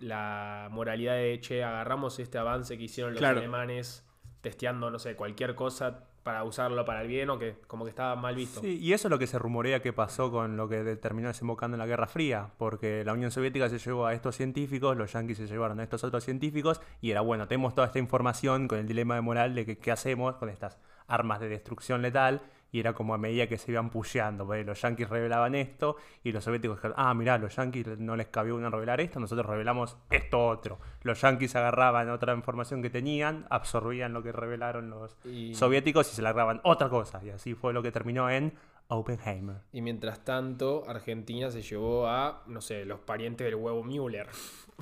la 0.00 0.68
moralidad 0.70 1.14
de, 1.14 1.38
che, 1.40 1.62
agarramos 1.62 2.18
este 2.18 2.38
avance 2.38 2.76
que 2.78 2.84
hicieron 2.84 3.12
los 3.12 3.18
Claro. 3.20 3.38
alemanes 3.38 4.06
testeando, 4.40 4.90
no 4.90 4.98
sé, 4.98 5.16
cualquier 5.16 5.54
cosa 5.54 6.06
para 6.22 6.44
usarlo 6.44 6.84
para 6.84 7.00
el 7.02 7.08
bien 7.08 7.30
o 7.30 7.38
que 7.38 7.56
como 7.66 7.84
que 7.84 7.90
estaba 7.90 8.14
mal 8.14 8.34
visto. 8.34 8.60
Sí, 8.60 8.78
y 8.78 8.92
eso 8.92 9.08
es 9.08 9.10
lo 9.10 9.18
que 9.18 9.26
se 9.26 9.38
rumorea 9.38 9.80
que 9.80 9.92
pasó 9.94 10.30
con 10.30 10.56
lo 10.56 10.68
que 10.68 10.96
terminó 10.96 11.28
desembocando 11.28 11.76
en 11.76 11.78
la 11.78 11.86
Guerra 11.86 12.06
Fría, 12.06 12.50
porque 12.58 13.04
la 13.04 13.14
Unión 13.14 13.30
Soviética 13.30 13.68
se 13.70 13.78
llevó 13.78 14.06
a 14.06 14.12
estos 14.12 14.36
científicos, 14.36 14.96
los 14.96 15.12
yanquis 15.12 15.38
se 15.38 15.46
llevaron 15.46 15.80
a 15.80 15.82
estos 15.82 16.04
otros 16.04 16.22
científicos, 16.24 16.80
y 17.00 17.10
era 17.10 17.22
bueno, 17.22 17.48
tenemos 17.48 17.74
toda 17.74 17.86
esta 17.86 17.98
información 17.98 18.68
con 18.68 18.78
el 18.78 18.86
dilema 18.86 19.14
de 19.14 19.22
moral 19.22 19.54
de 19.54 19.64
que 19.64 19.78
qué 19.78 19.92
hacemos 19.92 20.36
con 20.36 20.50
estas 20.50 20.78
armas 21.06 21.40
de 21.40 21.48
destrucción 21.48 22.02
letal, 22.02 22.42
y 22.72 22.80
era 22.80 22.92
como 22.92 23.14
a 23.14 23.18
medida 23.18 23.46
que 23.46 23.58
se 23.58 23.72
iban 23.72 23.90
pusheando, 23.90 24.46
porque 24.46 24.64
los 24.64 24.80
yanquis 24.80 25.08
revelaban 25.08 25.54
esto, 25.54 25.96
y 26.22 26.32
los 26.32 26.44
soviéticos 26.44 26.76
dijeron, 26.78 26.94
ah, 26.98 27.12
mirá, 27.14 27.38
los 27.38 27.56
yanquis 27.56 27.86
no 27.98 28.16
les 28.16 28.28
cabió 28.28 28.54
una 28.56 28.70
revelar 28.70 29.00
esto, 29.00 29.18
nosotros 29.20 29.46
revelamos 29.46 29.96
esto 30.10 30.46
otro. 30.46 30.78
Los 31.02 31.20
yanquis 31.20 31.56
agarraban 31.56 32.10
otra 32.10 32.34
información 32.34 32.82
que 32.82 32.90
tenían, 32.90 33.46
absorbían 33.50 34.12
lo 34.12 34.22
que 34.22 34.32
revelaron 34.32 34.90
los 34.90 35.16
Y- 35.24 35.54
soviéticos 35.54 36.10
y 36.12 36.16
se 36.16 36.22
largaban 36.22 36.60
otra 36.64 36.88
cosa. 36.88 37.22
Y 37.24 37.30
así 37.30 37.54
fue 37.54 37.72
lo 37.72 37.82
que 37.82 37.90
terminó 37.92 38.30
en 38.30 38.52
Oppenheimer. 38.88 39.56
Y 39.72 39.82
mientras 39.82 40.24
tanto, 40.24 40.84
Argentina 40.88 41.50
se 41.50 41.62
llevó 41.62 42.08
a, 42.08 42.42
no 42.48 42.60
sé, 42.60 42.84
los 42.84 42.98
parientes 43.00 43.44
del 43.44 43.54
huevo 43.54 43.82
Müller. 43.82 44.28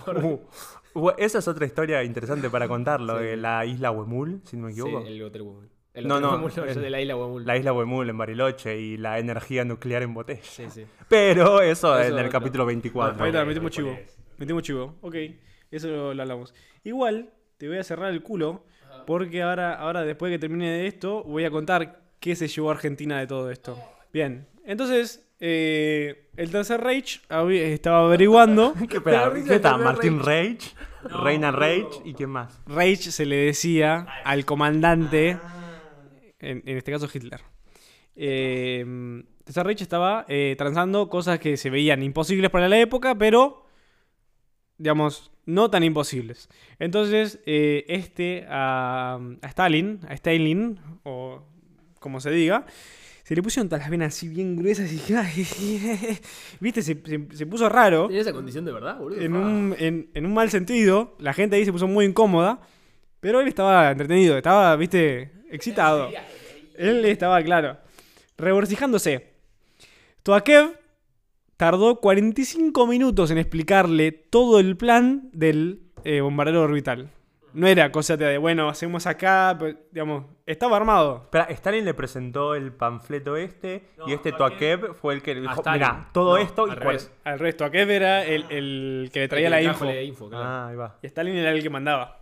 Uh, 0.06 0.38
uh, 0.94 1.10
esa 1.18 1.38
es 1.38 1.48
otra 1.48 1.66
historia 1.66 2.04
interesante 2.04 2.48
para 2.48 2.68
contarlo, 2.68 3.18
Sí. 3.18 3.24
de 3.24 3.36
la 3.36 3.66
isla 3.66 3.90
Huemul, 3.90 4.40
si 4.44 4.56
no 4.56 4.66
me 4.68 4.72
Sí, 4.72 4.80
equivoco. 4.80 5.04
el 5.04 5.22
hotel 5.24 5.42
Huemul. 5.42 5.68
El 5.98 6.06
No, 6.08 6.20
no, 6.20 6.30
Huemul, 6.32 6.52
el- 6.68 6.80
de 6.82 6.90
la 6.90 7.00
isla 7.00 7.16
Huemul. 7.16 7.44
La 7.46 7.56
isla 7.56 7.72
Huemul 7.72 8.08
en 8.08 8.18
Bariloche 8.18 8.78
y 8.78 8.96
la 8.96 9.18
energía 9.18 9.64
nuclear 9.64 10.02
en 10.02 10.14
botella. 10.14 10.40
Sí, 10.44 10.64
sí. 10.70 10.84
Pero 11.08 11.60
eso, 11.60 11.98
Eso 11.98 12.12
en 12.12 12.18
el 12.18 12.26
no. 12.26 12.30
capítulo 12.30 12.66
24. 12.66 13.22
Ahí 13.24 13.30
está, 13.30 13.44
metimos 13.44 13.70
chivo. 13.70 13.98
Metimos 14.36 14.62
chivo. 14.62 14.96
Ok, 15.00 15.14
eso 15.70 15.88
lo, 15.88 16.14
lo 16.14 16.22
hablamos. 16.22 16.54
Igual, 16.84 17.30
te 17.56 17.66
voy 17.68 17.78
a 17.78 17.84
cerrar 17.84 18.12
el 18.12 18.22
culo. 18.22 18.64
Porque 19.06 19.42
ahora, 19.42 19.74
ahora, 19.74 20.02
después 20.02 20.30
que 20.30 20.38
termine 20.38 20.70
de 20.70 20.86
esto, 20.86 21.22
voy 21.24 21.44
a 21.44 21.50
contar 21.50 22.00
qué 22.20 22.34
se 22.36 22.46
llevó 22.48 22.70
Argentina 22.70 23.18
de 23.18 23.26
todo 23.26 23.50
esto. 23.50 23.78
Bien, 24.12 24.46
entonces, 24.64 25.26
eh, 25.40 26.28
el 26.36 26.50
Tercer 26.50 26.80
Reich 26.80 27.22
había- 27.28 27.64
estaba 27.68 28.00
averiguando. 28.04 28.74
¿Qué, 28.88 28.98
risa 28.98 29.48
¿qué 29.48 29.54
está? 29.54 29.76
Martín 29.78 30.20
Reich, 30.22 30.74
Reina 31.04 31.50
Reich 31.52 31.88
y 32.04 32.14
quién 32.14 32.30
más. 32.30 32.60
Reich 32.66 33.00
se 33.10 33.24
le 33.26 33.36
decía 33.36 34.06
al 34.24 34.44
comandante, 34.44 35.38
en, 36.40 36.62
en 36.66 36.76
este 36.76 36.92
caso 36.92 37.08
Hitler. 37.12 37.40
Eh, 38.16 39.22
Tercer 39.44 39.64
Reich 39.66 39.80
estaba 39.82 40.24
eh, 40.28 40.54
transando 40.58 41.08
cosas 41.08 41.38
que 41.38 41.56
se 41.56 41.70
veían 41.70 42.02
imposibles 42.02 42.50
para 42.50 42.68
la 42.68 42.78
época, 42.78 43.14
pero, 43.16 43.64
digamos, 44.76 45.30
no 45.46 45.70
tan 45.70 45.84
imposibles. 45.84 46.48
Entonces, 46.78 47.40
eh, 47.46 47.84
este 47.88 48.44
a, 48.48 49.18
a 49.40 49.46
Stalin, 49.48 50.00
a 50.08 50.14
Stalin, 50.14 50.78
o 51.04 51.42
como 52.00 52.20
se 52.20 52.30
diga, 52.30 52.66
se 53.24 53.34
le 53.34 53.42
pusieron 53.42 53.68
todas 53.68 53.82
las 53.82 53.90
venas 53.90 54.14
así 54.14 54.28
bien 54.28 54.56
gruesas 54.56 54.90
y, 54.92 54.98
viste, 56.60 56.82
se, 56.82 57.00
se- 57.04 57.28
se 57.32 57.46
puso 57.46 57.68
raro 57.68 58.06
¿Tiene 58.08 58.22
esa 58.22 58.32
condición 58.32 58.64
de 58.64 58.72
verdad, 58.72 58.98
boludo? 58.98 59.20
en 59.20 59.34
Ah. 59.34 59.38
un, 59.38 59.76
en, 59.78 60.10
en 60.14 60.26
un 60.26 60.34
mal 60.34 60.50
sentido. 60.50 61.14
La 61.18 61.32
gente 61.32 61.56
ahí 61.56 61.64
se 61.64 61.72
puso 61.72 61.86
muy 61.86 62.04
incómoda. 62.04 62.60
Pero 63.20 63.40
él 63.40 63.48
estaba 63.48 63.90
entretenido, 63.90 64.36
estaba, 64.36 64.74
viste, 64.76 65.32
excitado. 65.50 66.10
Él 66.76 67.04
estaba, 67.04 67.42
claro, 67.42 67.76
revorcijándose. 68.36 69.32
Toakev 70.22 70.78
tardó 71.56 71.96
45 72.00 72.86
minutos 72.86 73.30
en 73.30 73.38
explicarle 73.38 74.12
todo 74.12 74.60
el 74.60 74.76
plan 74.76 75.28
del 75.32 75.82
eh, 76.04 76.20
bombardero 76.20 76.62
orbital. 76.62 77.10
No 77.54 77.66
era 77.66 77.90
cosa 77.90 78.16
de, 78.16 78.36
bueno, 78.38 78.68
hacemos 78.68 79.06
acá, 79.06 79.56
pero, 79.58 79.76
digamos, 79.90 80.26
estaba 80.46 80.76
armado. 80.76 81.22
Espera, 81.24 81.44
Stalin 81.44 81.84
le 81.84 81.94
presentó 81.94 82.54
el 82.54 82.72
panfleto 82.72 83.36
este 83.36 83.84
y 84.06 84.12
este 84.12 84.32
Toakev 84.32 84.94
fue 84.94 85.14
el 85.14 85.22
que 85.22 85.34
le 85.34 85.40
dijo, 85.40 85.62
mira, 85.72 86.10
todo 86.12 86.36
No, 86.36 86.42
esto 86.42 86.66
y 86.68 86.70
al 86.70 86.76
cuál- 86.76 86.86
revés. 86.88 87.12
Al 87.24 87.38
resto, 87.38 87.64
Toakev 87.64 87.90
era 87.90 88.22
el, 88.24 88.44
el 88.50 89.10
que 89.12 89.20
le 89.20 89.28
traía 89.28 89.46
El 89.46 89.50
la 89.52 89.58
que 89.58 89.64
info. 89.64 89.78
trajo 89.78 89.92
la 89.94 90.02
info, 90.02 90.28
claro. 90.28 90.44
Ah, 90.44 90.68
ahí 90.68 90.76
va. 90.76 90.98
Y 91.02 91.06
Stalin 91.06 91.34
era 91.36 91.50
el 91.50 91.62
que 91.62 91.70
mandaba. 91.70 92.17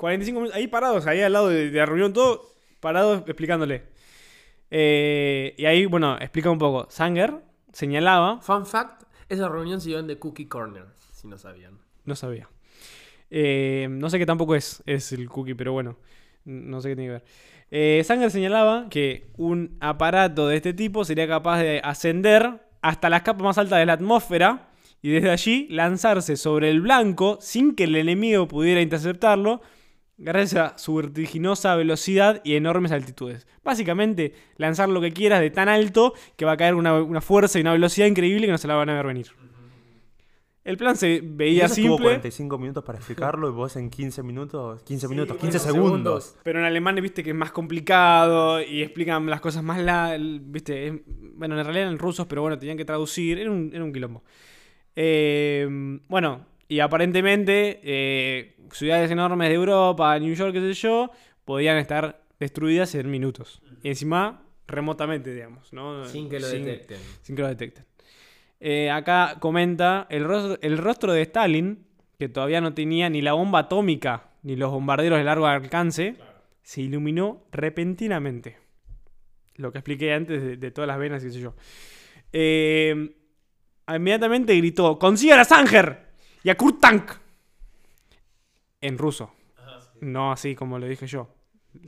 45 0.00 0.40
minutos, 0.40 0.56
ahí 0.56 0.66
parados, 0.66 1.06
ahí 1.06 1.20
al 1.20 1.34
lado 1.34 1.48
de, 1.48 1.70
de 1.70 1.78
la 1.78 1.84
reunión, 1.84 2.14
todo 2.14 2.54
parados 2.80 3.22
explicándole. 3.26 3.82
Eh, 4.70 5.54
y 5.58 5.66
ahí, 5.66 5.84
bueno, 5.84 6.16
explica 6.18 6.48
un 6.50 6.56
poco. 6.56 6.86
Sanger 6.90 7.34
señalaba, 7.74 8.40
Fun 8.40 8.64
fact, 8.64 9.02
esa 9.28 9.50
reunión 9.50 9.78
se 9.78 9.90
dio 9.90 9.98
en 9.98 10.06
The 10.06 10.16
Cookie 10.18 10.46
Corner, 10.46 10.84
si 11.12 11.28
no 11.28 11.36
sabían. 11.36 11.78
no 12.06 12.16
sabía. 12.16 12.48
Eh, 13.30 13.88
no 13.90 14.08
sé 14.08 14.18
qué 14.18 14.24
tampoco 14.24 14.54
es, 14.54 14.82
es 14.86 15.12
el 15.12 15.28
cookie, 15.28 15.54
pero 15.54 15.72
bueno, 15.74 15.98
no 16.46 16.80
sé 16.80 16.88
qué 16.88 16.96
tiene 16.96 17.08
que 17.08 17.12
ver. 17.12 17.24
Eh, 17.70 18.02
Sanger 18.02 18.30
señalaba 18.30 18.88
que 18.88 19.28
un 19.36 19.76
aparato 19.80 20.48
de 20.48 20.56
este 20.56 20.72
tipo 20.72 21.04
sería 21.04 21.28
capaz 21.28 21.60
de 21.60 21.82
ascender 21.84 22.58
hasta 22.80 23.10
las 23.10 23.20
capas 23.20 23.42
más 23.42 23.58
altas 23.58 23.78
de 23.78 23.86
la 23.86 23.92
atmósfera 23.92 24.70
y 25.02 25.10
desde 25.10 25.30
allí 25.30 25.68
lanzarse 25.68 26.38
sobre 26.38 26.70
el 26.70 26.80
blanco 26.80 27.36
sin 27.42 27.74
que 27.74 27.84
el 27.84 27.94
enemigo 27.96 28.48
pudiera 28.48 28.80
interceptarlo, 28.80 29.60
gracias 30.20 30.72
a 30.74 30.78
su 30.78 30.94
vertiginosa 30.94 31.74
velocidad 31.76 32.40
y 32.44 32.54
enormes 32.54 32.92
altitudes. 32.92 33.46
Básicamente, 33.64 34.34
lanzar 34.56 34.88
lo 34.88 35.00
que 35.00 35.12
quieras 35.12 35.40
de 35.40 35.50
tan 35.50 35.68
alto 35.68 36.14
que 36.36 36.44
va 36.44 36.52
a 36.52 36.56
caer 36.56 36.74
una, 36.74 37.02
una 37.02 37.20
fuerza 37.20 37.58
y 37.58 37.62
una 37.62 37.72
velocidad 37.72 38.06
increíble 38.06 38.46
que 38.46 38.52
no 38.52 38.58
se 38.58 38.68
la 38.68 38.74
van 38.74 38.90
a 38.90 38.94
ver 38.94 39.06
venir. 39.06 39.26
El 40.62 40.76
plan 40.76 40.94
se 40.94 41.22
veía 41.24 41.64
eso 41.64 41.74
simple. 41.76 42.04
45 42.04 42.58
minutos 42.58 42.84
para 42.84 42.98
explicarlo 42.98 43.48
y 43.48 43.52
vos 43.52 43.76
en 43.76 43.88
15 43.88 44.22
minutos, 44.22 44.82
15 44.82 45.08
minutos, 45.08 45.38
15 45.38 45.52
15 45.52 45.58
segundos. 45.72 46.24
segundos. 46.24 46.36
Pero 46.44 46.58
en 46.60 46.66
alemán, 46.66 46.96
viste 46.96 47.24
que 47.24 47.30
es 47.30 47.36
más 47.36 47.50
complicado 47.50 48.60
y 48.60 48.82
explican 48.82 49.24
las 49.26 49.40
cosas 49.40 49.62
más 49.62 49.80
la, 49.80 50.16
viste, 50.20 50.86
es- 50.88 50.94
bueno, 51.34 51.58
en 51.58 51.64
realidad 51.64 51.86
eran 51.88 51.98
rusos, 51.98 52.26
pero 52.26 52.42
bueno, 52.42 52.58
tenían 52.58 52.76
que 52.76 52.84
traducir, 52.84 53.38
era 53.38 53.50
un, 53.50 53.70
era 53.72 53.82
un 53.82 53.92
quilombo. 53.92 54.22
Eh, 54.94 55.66
bueno, 56.08 56.44
y 56.70 56.78
aparentemente 56.80 57.80
eh, 57.82 58.54
ciudades 58.72 59.10
enormes 59.10 59.48
de 59.48 59.54
Europa, 59.56 60.16
New 60.20 60.32
York, 60.34 60.52
qué 60.52 60.60
sé 60.60 60.72
yo, 60.74 61.10
podían 61.44 61.76
estar 61.78 62.22
destruidas 62.38 62.94
en 62.94 63.10
minutos. 63.10 63.60
Y 63.82 63.88
encima, 63.88 64.44
remotamente, 64.68 65.34
digamos, 65.34 65.72
¿no? 65.72 66.04
Sin 66.04 66.28
que 66.30 66.38
lo 66.38 66.46
Sin- 66.46 66.64
detecten. 66.64 66.98
sin 67.22 67.34
que 67.34 67.42
lo 67.42 67.48
detecten. 67.48 67.84
Eh, 68.60 68.88
acá 68.90 69.38
comenta 69.40 70.06
el 70.10 70.22
rostro, 70.24 70.58
el 70.62 70.78
rostro 70.78 71.12
de 71.12 71.22
Stalin, 71.22 71.86
que 72.18 72.28
todavía 72.28 72.60
no 72.60 72.72
tenía 72.72 73.10
ni 73.10 73.20
la 73.20 73.32
bomba 73.32 73.60
atómica 73.60 74.28
ni 74.42 74.54
los 74.54 74.70
bombarderos 74.70 75.18
de 75.18 75.24
largo 75.24 75.46
alcance, 75.46 76.14
se 76.62 76.82
iluminó 76.82 77.46
repentinamente. 77.50 78.58
Lo 79.56 79.72
que 79.72 79.78
expliqué 79.78 80.12
antes 80.12 80.40
de, 80.42 80.56
de 80.56 80.70
todas 80.70 80.86
las 80.86 80.98
venas 80.98 81.22
y 81.22 81.26
qué 81.26 81.32
sé 81.32 81.40
yo. 81.40 81.54
Eh, 82.32 83.16
inmediatamente 83.88 84.56
gritó: 84.56 84.98
¡Consigan 85.00 85.40
a 85.40 85.44
Sanger! 85.44 86.09
¡Y 86.42 86.50
a 86.50 86.56
Kurt 86.56 86.80
Tank! 86.80 87.12
En 88.80 88.96
ruso. 88.96 89.32
No 90.00 90.32
así 90.32 90.54
como 90.54 90.78
lo 90.78 90.86
dije 90.86 91.06
yo. 91.06 91.28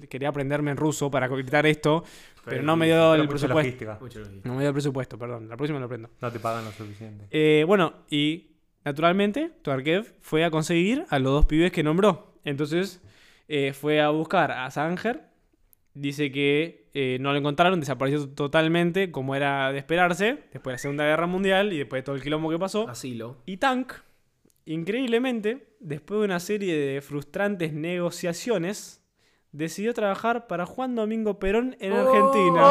Quería 0.08 0.28
aprenderme 0.28 0.70
en 0.70 0.76
ruso 0.76 1.10
para 1.10 1.26
gritar 1.26 1.66
esto, 1.66 2.04
pero, 2.44 2.62
no 2.62 2.76
me 2.76 2.86
dio 2.86 3.14
el 3.14 3.28
presupuesto. 3.28 3.98
No 4.44 4.54
me 4.54 4.60
dio 4.60 4.68
el 4.68 4.74
presupuesto, 4.74 5.18
perdón. 5.18 5.48
La 5.48 5.56
próxima 5.56 5.78
lo 5.78 5.86
aprendo. 5.86 6.10
No 6.20 6.30
te 6.30 6.38
pagan 6.38 6.64
lo 6.64 6.70
suficiente. 6.70 7.26
Eh, 7.30 7.64
bueno, 7.66 7.94
y 8.08 8.50
naturalmente, 8.84 9.50
Tuarkev 9.62 10.14
fue 10.20 10.44
a 10.44 10.50
conseguir 10.50 11.04
a 11.08 11.18
los 11.18 11.32
dos 11.32 11.46
pibes 11.46 11.72
que 11.72 11.82
nombró. 11.82 12.34
Entonces, 12.44 13.00
eh, 13.48 13.72
fue 13.72 14.00
a 14.00 14.10
buscar 14.10 14.52
a 14.52 14.70
Sanger. 14.70 15.22
Dice 15.94 16.30
que 16.30 16.88
eh, 16.94 17.18
no 17.20 17.32
lo 17.32 17.38
encontraron, 17.38 17.80
desapareció 17.80 18.28
totalmente, 18.28 19.10
como 19.10 19.34
era 19.34 19.72
de 19.72 19.78
esperarse, 19.78 20.38
después 20.52 20.64
de 20.64 20.72
la 20.72 20.78
Segunda 20.78 21.04
Guerra 21.04 21.26
Mundial 21.26 21.72
y 21.72 21.78
después 21.78 22.00
de 22.00 22.04
todo 22.04 22.16
el 22.16 22.22
quilombo 22.22 22.50
que 22.50 22.58
pasó. 22.58 22.88
Asilo. 22.88 23.36
Y 23.46 23.58
Tank, 23.58 23.92
increíblemente, 24.64 25.74
después 25.80 26.20
de 26.20 26.24
una 26.24 26.40
serie 26.40 26.76
de 26.76 27.00
frustrantes 27.00 27.72
negociaciones, 27.72 29.02
decidió 29.52 29.94
trabajar 29.94 30.46
para 30.46 30.66
Juan 30.66 30.94
Domingo 30.94 31.38
Perón 31.38 31.76
en 31.80 31.92
Argentina. 31.92 32.62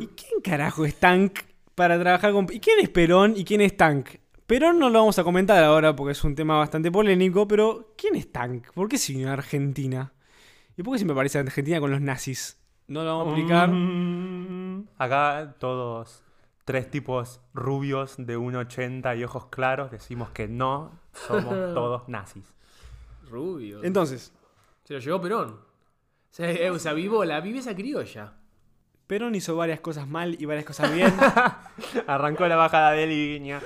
¿Y 0.00 0.06
quién 0.08 0.40
carajo 0.42 0.84
es 0.84 0.96
Tank 0.96 1.40
para 1.74 1.98
trabajar 1.98 2.32
con... 2.32 2.46
¿Y 2.50 2.60
quién 2.60 2.80
es 2.80 2.88
Perón 2.88 3.34
y 3.36 3.44
quién 3.44 3.60
es 3.60 3.76
Tank? 3.76 4.08
Perón 4.46 4.78
no 4.78 4.88
lo 4.90 5.00
vamos 5.00 5.18
a 5.18 5.24
comentar 5.24 5.62
ahora 5.62 5.94
porque 5.94 6.12
es 6.12 6.24
un 6.24 6.34
tema 6.34 6.56
bastante 6.58 6.90
polémico, 6.90 7.46
pero 7.46 7.94
¿quién 7.96 8.16
es 8.16 8.32
Tank? 8.32 8.72
¿Por 8.72 8.88
qué 8.88 8.98
se 8.98 9.12
vino 9.12 9.28
a 9.28 9.34
Argentina? 9.34 10.12
¿Y 10.76 10.82
por 10.82 10.94
qué 10.94 10.98
siempre 10.98 11.14
parece 11.14 11.38
Argentina 11.38 11.80
con 11.80 11.90
los 11.90 12.00
nazis? 12.00 12.58
No 12.86 13.04
lo 13.04 13.18
vamos 13.18 13.26
a 13.26 13.36
explicar. 13.36 13.68
Mm, 13.70 14.88
Acá 14.96 15.54
todos 15.58 16.22
tres 16.68 16.90
tipos 16.90 17.40
rubios 17.54 18.16
de 18.18 18.36
1,80 18.36 19.18
y 19.18 19.24
ojos 19.24 19.46
claros 19.46 19.90
decimos 19.90 20.28
que 20.32 20.48
no 20.48 21.00
somos 21.14 21.54
todos 21.74 22.06
nazis. 22.10 22.44
Rubio. 23.30 23.82
Entonces, 23.82 24.34
Se 24.84 24.92
lo 24.92 25.00
llevó 25.00 25.18
Perón. 25.18 25.48
O 25.52 25.60
sea, 26.28 26.50
eh, 26.52 26.68
o 26.68 26.78
sea, 26.78 26.92
vivo 26.92 27.24
la 27.24 27.40
vive 27.40 27.60
esa 27.60 27.74
criolla. 27.74 28.34
Perón 29.06 29.34
hizo 29.34 29.56
varias 29.56 29.80
cosas 29.80 30.06
mal 30.06 30.36
y 30.38 30.44
varias 30.44 30.66
cosas 30.66 30.92
bien. 30.92 31.10
Arrancó 32.06 32.46
la 32.46 32.56
bajada 32.56 32.92
de 32.92 33.06
línea. 33.06 33.62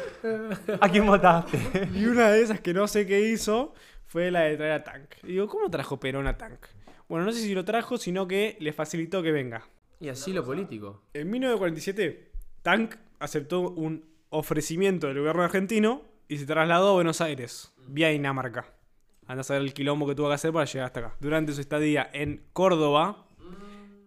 ¿A 0.80 0.88
quién 0.88 1.04
votaste? 1.04 1.59
y 1.94 2.06
una 2.06 2.30
de 2.30 2.40
esas 2.40 2.61
que 2.61 2.73
no 2.73 2.87
sé 2.87 3.04
qué 3.04 3.21
hizo 3.32 3.75
fue 4.06 4.30
la 4.30 4.42
de 4.42 4.56
traer 4.56 4.73
a 4.75 4.85
Tank. 4.85 5.14
Y 5.25 5.32
digo, 5.32 5.49
¿cómo 5.49 5.68
trajo 5.68 5.99
Perón 5.99 6.28
a 6.28 6.38
Tank? 6.38 6.66
Bueno, 7.09 7.26
no 7.26 7.32
sé 7.32 7.40
si 7.40 7.52
lo 7.52 7.64
trajo, 7.64 7.99
sino 7.99 8.28
que 8.28 8.56
le 8.61 8.73
facilitó 8.73 9.25
que 9.25 9.32
venga. 9.32 9.66
Y 9.99 10.09
así 10.09 10.32
lo 10.32 10.44
político. 10.44 11.02
En 11.14 11.28
1947, 11.30 12.32
Tank 12.62 12.95
aceptó 13.19 13.61
un 13.71 14.04
ofrecimiento 14.31 15.09
del 15.09 15.19
gobierno 15.19 15.42
argentino 15.42 16.02
y 16.28 16.38
se 16.38 16.47
trasladó 16.47 16.90
a 16.90 16.92
Buenos 16.92 17.21
Aires, 17.21 17.75
vía 17.88 18.09
Dinamarca. 18.09 18.73
Anda 19.26 19.40
a 19.40 19.45
saber 19.45 19.62
el 19.62 19.75
quilombo 19.75 20.07
que 20.07 20.14
tuvo 20.14 20.28
que 20.28 20.35
hacer 20.35 20.52
para 20.52 20.64
llegar 20.64 20.87
hasta 20.87 21.00
acá. 21.00 21.16
Durante 21.21 21.52
su 21.52 21.61
estadía 21.61 22.09
en 22.12 22.45
Córdoba, 22.52 23.26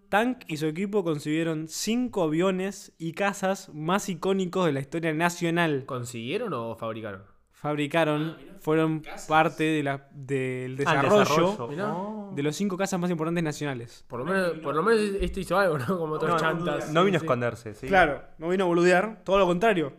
Tank 0.07 0.43
y 0.47 0.57
su 0.57 0.67
equipo 0.67 1.03
consiguieron 1.03 1.67
cinco 1.67 2.23
aviones 2.23 2.93
y 2.97 3.11
casas 3.11 3.69
más 3.73 4.07
icónicos 4.07 4.65
de 4.65 4.71
la 4.71 4.79
historia 4.79 5.13
nacional. 5.13 5.83
¿Consiguieron 5.85 6.53
o 6.53 6.75
fabricaron? 6.75 7.34
Fabricaron 7.65 8.37
fueron 8.59 9.01
parte 9.27 9.63
de 9.63 9.83
la, 9.83 10.07
del 10.11 10.73
Ah, 10.85 11.01
desarrollo. 11.01 11.55
Oh. 11.59 12.31
de 12.35 12.43
los 12.43 12.55
cinco 12.55 12.77
casas 12.77 12.99
más 12.99 13.09
importantes 13.11 13.43
nacionales. 13.43 14.03
Por 14.07 14.19
lo 14.19 14.25
menos, 14.25 14.51
por 14.59 14.75
lo 14.75 14.83
menos 14.83 15.01
esto 15.21 15.39
hizo 15.39 15.57
algo, 15.57 15.77
¿no? 15.79 15.97
Como 15.99 16.13
otros 16.15 16.31
No, 16.31 16.37
chantas. 16.37 16.91
no 16.91 17.03
vino 17.03 17.17
a 17.17 17.19
Sí, 17.19 17.25
esconderse, 17.25 17.73
sí. 17.75 17.87
Claro, 17.87 18.23
no 18.37 18.49
vino 18.49 18.63
a 18.63 18.67
boludear, 18.67 19.23
todo 19.23 19.37
lo 19.39 19.45
contrario. 19.45 19.93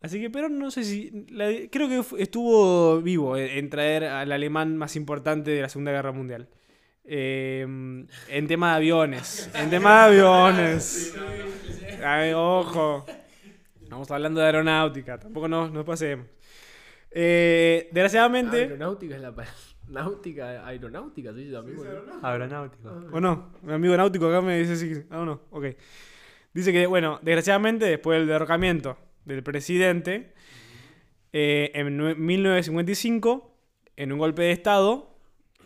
Así 0.00 0.20
que 0.20 0.30
Perón 0.30 0.58
no 0.58 0.70
sé 0.70 0.84
si... 0.84 1.26
la- 1.30 1.50
creo 1.70 1.88
que 1.88 2.02
estuvo 2.22 3.00
vivo 3.02 3.36
en, 3.36 3.50
en 3.50 3.70
traer 3.70 4.04
al 4.04 4.32
alemán 4.32 4.76
más 4.76 4.96
importante 4.96 5.50
de 5.52 5.62
la 5.62 5.68
Segunda 5.68 5.92
Guerra 5.92 6.12
Mundial. 6.12 6.48
Eh, 7.04 7.60
en 8.28 8.46
tema 8.48 8.70
de 8.70 8.76
aviones. 8.76 9.50
En 9.54 9.70
tema 9.70 10.08
de 10.08 10.20
aviones. 10.22 11.14
Ay, 12.04 12.32
ojo. 12.34 13.04
Estamos 13.92 14.10
hablando 14.10 14.40
de 14.40 14.46
aeronáutica. 14.46 15.18
Tampoco 15.18 15.48
nos, 15.48 15.70
nos 15.70 15.84
pasemos. 15.84 16.26
Eh, 17.10 17.90
desgraciadamente... 17.92 18.56
Aeronáutica 18.62 19.16
es 19.16 19.20
la 19.20 19.34
palabra. 19.34 19.54
Náutica, 19.88 20.66
aeronáutica, 20.66 21.34
¿sí? 21.34 21.50
Boludo. 21.50 22.02
Aeronáutico. 22.22 22.88
¿O 23.12 23.20
no? 23.20 23.52
Mi 23.60 23.74
amigo 23.74 23.94
náutico 23.94 24.28
acá 24.28 24.40
me 24.40 24.58
dice 24.60 24.76
sí. 24.76 25.02
Ah, 25.10 25.22
no. 25.26 25.42
Ok. 25.50 25.66
Dice 26.54 26.72
que, 26.72 26.86
bueno, 26.86 27.18
desgraciadamente, 27.20 27.84
después 27.84 28.18
del 28.18 28.28
derrocamiento 28.28 28.96
del 29.26 29.42
presidente, 29.42 30.32
eh, 31.34 31.70
en 31.74 31.98
nue- 32.00 32.16
1955, 32.16 33.54
en 33.96 34.10
un 34.12 34.18
golpe 34.18 34.40
de 34.40 34.52
Estado, 34.52 35.14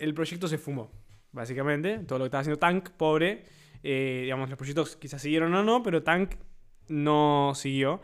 el 0.00 0.14
proyecto 0.14 0.49
se 0.49 0.59
fumó. 0.59 0.90
Básicamente, 1.30 1.99
todo 2.09 2.18
lo 2.18 2.25
que 2.25 2.26
estaba 2.26 2.40
haciendo 2.40 2.59
Tank, 2.59 2.90
pobre, 2.90 3.45
eh, 3.85 4.23
digamos, 4.25 4.49
los 4.49 4.59
proyectos 4.59 4.97
quizás 4.97 5.23
siguieron 5.23 5.54
o 5.54 5.62
no, 5.62 5.80
pero 5.85 6.02
Tank 6.02 6.33
no 6.88 7.52
siguió. 7.55 8.00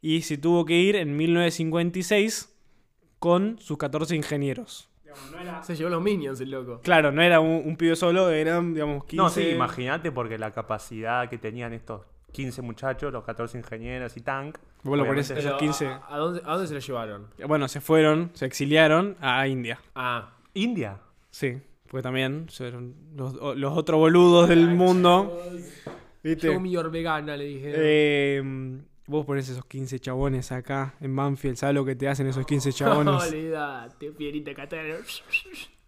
Y 0.00 0.22
se 0.22 0.38
tuvo 0.38 0.64
que 0.64 0.74
ir 0.74 0.96
en 0.96 1.16
1956 1.16 2.54
con 3.18 3.58
sus 3.58 3.78
14 3.78 4.14
ingenieros. 4.16 4.88
Se 5.62 5.74
llevó 5.74 5.90
los 5.90 6.02
minions 6.02 6.40
el 6.40 6.50
loco. 6.52 6.80
Claro, 6.82 7.10
no 7.10 7.22
era 7.22 7.40
un, 7.40 7.62
un 7.64 7.76
pibe 7.76 7.96
solo, 7.96 8.30
eran, 8.30 8.74
digamos, 8.74 9.04
15. 9.04 9.16
No, 9.16 9.28
sí, 9.30 9.48
imagínate 9.48 10.12
porque 10.12 10.38
la 10.38 10.52
capacidad 10.52 11.28
que 11.28 11.38
tenían 11.38 11.72
estos 11.72 12.02
15 12.32 12.62
muchachos, 12.62 13.12
los 13.12 13.24
14 13.24 13.58
ingenieros 13.58 14.16
y 14.16 14.20
tank. 14.20 14.58
Vos 14.84 14.96
lo 14.96 15.04
ponés 15.04 15.28
obviamente- 15.30 15.48
esos 15.48 15.58
15. 15.58 15.86
¿A, 15.88 16.02
a 16.14 16.18
dónde, 16.18 16.42
¿A 16.44 16.52
dónde 16.52 16.68
se 16.68 16.74
lo 16.74 16.80
llevaron? 16.80 17.26
Bueno, 17.48 17.66
se 17.66 17.80
fueron, 17.80 18.30
se 18.34 18.46
exiliaron 18.46 19.16
a 19.20 19.48
India. 19.48 19.80
Ah, 19.96 20.34
India. 20.54 21.00
Sí, 21.30 21.58
porque 21.90 22.02
también 22.02 22.46
fueron 22.48 22.94
los, 23.16 23.34
los 23.56 23.76
otros 23.76 23.98
boludos 23.98 24.48
del 24.48 24.68
mundo. 24.68 25.42
¿Viste? 26.28 26.48
Show 26.48 26.60
me 26.60 26.70
your 26.70 26.90
vegana, 26.90 27.36
le 27.36 27.44
dije. 27.44 27.72
Eh, 27.74 28.42
vos 29.06 29.24
ponés 29.24 29.48
esos 29.48 29.64
15 29.64 29.98
chabones 29.98 30.52
acá 30.52 30.94
en 31.00 31.16
Banfield, 31.16 31.56
¿sabes 31.56 31.74
lo 31.74 31.84
que 31.84 31.96
te 31.96 32.08
hacen 32.08 32.26
esos 32.26 32.46
15 32.46 32.72
chabones? 32.72 33.14
Olvídate, 33.28 34.12
pierita 34.12 34.54
catana. 34.54 34.96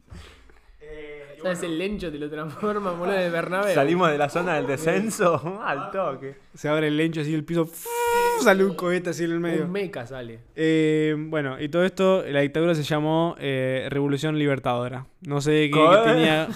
¿Sabes 1.43 1.63
el 1.63 1.79
lencho 1.79 2.11
te 2.11 2.19
lo 2.19 2.29
transforma, 2.29 2.93
boludo, 2.93 3.17
de 3.17 3.31
Bernabéu? 3.31 3.75
Salimos 3.75 4.11
de 4.11 4.19
la 4.19 4.29
zona 4.29 4.57
del 4.57 4.67
descenso 4.67 5.61
al 5.65 5.91
toque. 5.91 6.35
se 6.55 6.69
abre 6.69 6.89
el 6.89 6.97
lencho 6.97 7.23
así 7.23 7.33
el 7.33 7.45
piso, 7.45 7.69
sale 8.41 8.65
un 8.65 8.75
cohete 8.75 9.11
así 9.11 9.25
en 9.25 9.33
el 9.33 9.41
medio. 9.41 9.65
Un 9.65 9.73
meca 9.73 10.07
sale. 10.07 10.41
Eh, 10.55 11.15
bueno, 11.17 11.61
y 11.61 11.69
todo 11.69 11.85
esto, 11.85 12.25
la 12.27 12.41
dictadura 12.41 12.75
se 12.75 12.83
llamó 12.83 13.37
eh, 13.39 13.87
Revolución 13.91 14.39
Libertadora. 14.39 15.07
No 15.23 15.41
sé 15.41 15.71
qué, 15.73 15.89
tenía. 16.05 16.49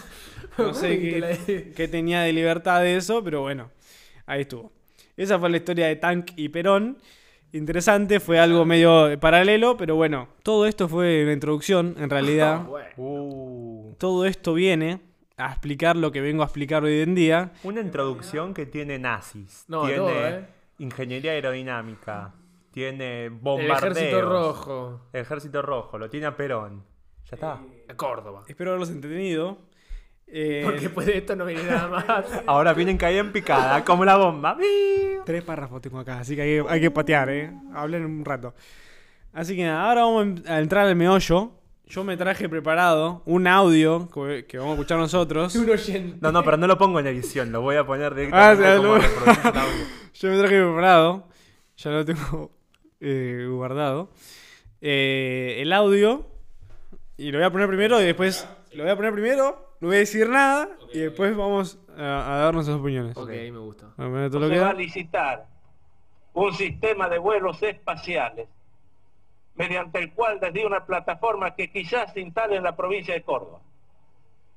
No 0.59 0.75
sé 0.75 1.01
qué, 1.01 1.73
qué 1.75 1.89
tenía 1.89 2.21
de 2.21 2.33
libertad 2.33 2.81
de 2.83 2.97
eso, 2.97 3.25
pero 3.25 3.41
bueno, 3.41 3.71
ahí 4.27 4.43
estuvo. 4.43 4.73
Esa 5.17 5.39
fue 5.39 5.51
la 5.51 5.57
historia 5.59 5.87
de 5.87 5.97
Tank 5.97 6.33
y 6.37 6.49
Perón. 6.49 6.99
Interesante, 7.53 8.19
fue 8.19 8.41
algo 8.41 8.65
medio 8.65 9.19
paralelo, 9.21 9.77
pero 9.77 9.95
bueno, 9.95 10.29
todo 10.43 10.67
esto 10.67 10.89
fue 10.89 11.23
una 11.23 11.33
introducción, 11.33 11.95
en 11.99 12.11
realidad. 12.11 12.65
Bueno. 12.69 12.89
Uh, 12.97 13.95
Todo 13.99 14.27
esto 14.27 14.55
viene 14.55 15.01
a 15.37 15.51
explicar 15.53 15.95
lo 15.97 16.11
que 16.11 16.21
vengo 16.21 16.43
a 16.43 16.47
explicar 16.47 16.83
hoy 16.85 17.01
en 17.01 17.15
día. 17.15 17.53
una 17.63 17.81
introducción 17.81 18.55
que 18.55 18.67
tiene 18.67 18.99
nazis. 18.99 19.65
No, 19.69 19.83
tiene 19.83 19.97
todo, 19.99 20.11
¿eh? 20.11 20.47
ingeniería 20.79 21.33
aerodinámica. 21.33 22.35
Tiene 22.73 23.27
El 23.27 23.31
bombardeos. 23.31 23.97
ejército 23.97 24.21
rojo. 24.23 25.01
El 25.13 25.21
ejército 25.21 25.63
rojo. 25.63 25.97
Lo 25.99 26.11
tiene 26.11 26.27
a 26.27 26.37
Perón. 26.37 26.83
Ya 27.31 27.37
está. 27.37 27.61
A 27.89 27.95
Córdoba. 27.97 28.43
Espero 28.49 28.71
haberlos 28.71 28.91
entendido. 28.91 29.59
Eh, 30.27 30.63
Porque 30.65 30.81
después 30.81 31.07
de 31.07 31.19
esto 31.19 31.37
no 31.37 31.45
viene 31.45 31.63
nada 31.65 31.89
más. 31.89 32.25
Ahora 32.47 32.73
vienen 32.75 32.97
caída 32.97 33.21
en 33.21 33.33
picada, 33.33 33.85
como 33.85 34.05
la 34.05 34.17
bomba. 34.17 34.57
Tres 35.25 35.43
párrafos 35.45 35.81
tengo 35.81 35.99
acá, 35.99 36.19
así 36.21 36.35
que 36.35 36.43
hay, 36.43 36.49
que- 36.63 36.67
hay 36.69 36.81
que 36.81 36.91
patear, 36.91 37.29
¿eh? 37.31 37.53
Hablen 37.75 38.05
un 38.05 38.25
rato. 38.25 38.55
Así 39.33 39.57
que 39.57 39.65
nada, 39.65 39.89
ahora 39.89 40.03
vamos 40.03 40.43
a 40.47 40.59
entrar 40.61 40.87
al 40.87 40.97
meollo. 40.97 41.53
Yo 41.87 42.03
me 42.03 42.17
traje 42.17 42.49
preparado 42.49 43.23
un 43.27 43.47
audio 43.47 44.09
que 44.09 44.47
que 44.47 44.57
vamos 44.59 44.73
a 44.73 44.75
escuchar 44.77 44.99
nosotros. 44.99 45.55
Un 45.57 45.69
oyente. 45.71 46.17
No, 46.21 46.33
no, 46.33 46.43
pero 46.43 46.57
no 46.57 46.67
lo 46.67 46.79
pongo 46.79 46.99
en 46.99 47.07
edición, 47.07 47.53
lo 47.53 47.61
voy 47.61 47.77
a 47.77 47.85
poner 47.85 48.13
Ah, 48.33 48.55
directamente 48.55 48.71
sí, 48.73 48.77
como 48.79 48.97
lo-. 48.97 49.63
Yo 50.15 50.29
me 50.31 50.39
traje 50.39 50.63
preparado. 50.63 51.29
Ya 51.77 51.91
lo 51.91 52.05
tengo 52.05 52.51
eh, 53.01 53.47
guardado. 53.51 54.11
Eh, 54.81 55.57
el 55.61 55.73
audio. 55.73 56.27
Y 57.17 57.31
lo 57.31 57.39
voy 57.39 57.47
a 57.47 57.51
poner 57.53 57.69
primero 57.69 58.01
y 58.01 58.05
después. 58.05 58.49
Lo 58.73 58.83
voy 58.85 58.93
a 58.93 58.97
poner 58.97 59.13
primero, 59.13 59.64
no 59.85 59.89
voy 59.89 59.97
a 59.97 60.01
decir 60.01 60.29
nada. 60.29 60.69
y 60.93 61.01
después 61.01 61.37
vamos 61.37 61.79
a, 61.97 62.35
a 62.35 62.39
dar 62.39 62.55
nuestras 62.55 62.79
opiniones. 62.79 63.17
Ok, 63.17 63.29
me 63.29 63.59
gusta. 63.59 63.87
Vamos 63.97 64.35
a 64.35 64.39
lo 64.39 64.49
se 64.49 64.59
va 64.59 64.71
a 64.71 64.73
licitar 64.75 65.47
un 66.33 66.53
sistema 66.55 67.09
de 67.09 67.19
vuelos 67.19 67.63
espaciales 67.63 68.49
mediante 69.55 69.99
el 70.01 70.13
cual 70.13 70.41
desde 70.41 70.67
una 70.67 70.85
plataforma 70.85 71.55
que 71.55 71.71
quizás 71.71 72.13
se 72.13 72.21
instale 72.21 72.57
en 72.57 72.65
la 72.65 72.75
provincia 72.75 73.15
de 73.15 73.23
Córdoba, 73.23 73.61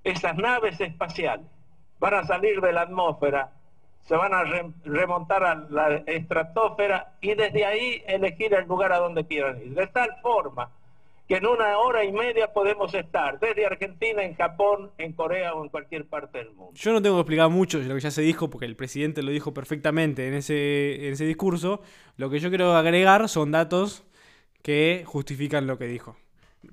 esas 0.03 0.35
naves 0.37 0.79
espaciales 0.81 1.45
van 1.99 2.13
a 2.15 2.23
salir 2.25 2.61
de 2.61 2.71
la 2.73 2.81
atmósfera, 2.81 3.51
se 4.03 4.15
van 4.15 4.33
a 4.33 4.43
re- 4.43 4.71
remontar 4.85 5.43
a 5.43 5.55
la 5.69 5.97
estratosfera 6.07 7.13
y 7.21 7.35
desde 7.35 7.65
ahí 7.65 8.01
elegir 8.07 8.53
el 8.53 8.65
lugar 8.67 8.91
a 8.93 8.97
donde 8.99 9.27
quieran 9.27 9.61
ir. 9.61 9.73
De 9.75 9.87
tal 9.87 10.09
forma 10.21 10.71
que 11.27 11.35
en 11.35 11.45
una 11.45 11.77
hora 11.77 12.05
y 12.05 12.11
media 12.11 12.53
podemos 12.53 12.93
estar 12.93 13.39
desde 13.39 13.65
Argentina, 13.65 14.23
en 14.23 14.35
Japón, 14.35 14.91
en 14.97 15.11
Corea 15.11 15.53
o 15.53 15.63
en 15.63 15.69
cualquier 15.69 16.07
parte 16.07 16.37
del 16.37 16.51
mundo. 16.51 16.71
Yo 16.73 16.93
no 16.93 17.01
tengo 17.01 17.17
que 17.17 17.21
explicar 17.21 17.49
mucho 17.49 17.79
de 17.79 17.85
lo 17.85 17.95
que 17.95 18.01
ya 18.01 18.11
se 18.11 18.21
dijo, 18.21 18.49
porque 18.49 18.65
el 18.65 18.77
presidente 18.77 19.21
lo 19.21 19.31
dijo 19.31 19.53
perfectamente 19.53 20.27
en 20.27 20.35
ese, 20.35 21.07
en 21.07 21.13
ese 21.13 21.25
discurso. 21.25 21.81
Lo 22.15 22.29
que 22.29 22.39
yo 22.39 22.49
quiero 22.49 22.75
agregar 22.75 23.27
son 23.27 23.51
datos 23.51 24.05
que 24.61 25.03
justifican 25.05 25.67
lo 25.67 25.77
que 25.77 25.85
dijo. 25.85 26.15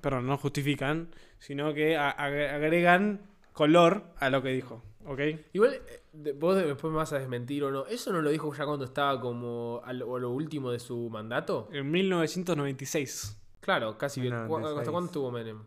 Perdón, 0.01 0.27
no 0.27 0.37
justifican, 0.37 1.09
sino 1.37 1.73
que 1.73 1.97
agregan 1.97 3.21
color 3.51 4.03
a 4.19 4.29
lo 4.29 4.41
que 4.41 4.49
dijo. 4.49 4.83
¿Ok? 5.05 5.19
Igual, 5.53 5.73
eh, 5.73 6.33
vos 6.33 6.55
después 6.55 6.91
me 6.91 6.97
vas 6.97 7.13
a 7.13 7.19
desmentir 7.19 7.63
o 7.63 7.71
no. 7.71 7.85
¿Eso 7.87 8.11
no 8.11 8.21
lo 8.21 8.31
dijo 8.31 8.53
ya 8.55 8.65
cuando 8.65 8.85
estaba 8.85 9.19
como 9.21 9.81
a 9.83 9.93
lo, 9.93 10.15
a 10.15 10.19
lo 10.19 10.31
último 10.31 10.71
de 10.71 10.79
su 10.79 11.09
mandato? 11.09 11.69
En 11.71 11.91
1996. 11.91 13.37
Claro, 13.65 13.97
casi 13.97 14.21
bien. 14.21 14.33
¿Cu- 14.47 14.59
96. 14.59 14.77
¿Hasta 14.79 14.91
cuándo 14.91 15.05
estuvo 15.07 15.31
Menem? 15.31 15.63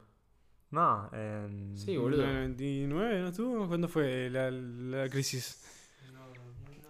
No, 0.70 1.11
en... 1.12 1.76
Sí, 1.76 1.96
boludo. 1.96 2.22
¿En 2.22 2.28
el 2.28 2.34
99 2.50 3.20
no 3.20 3.28
estuvo? 3.28 3.66
¿Cuándo 3.66 3.88
fue 3.88 4.30
la, 4.30 4.50
la 4.52 5.08
crisis? 5.08 5.64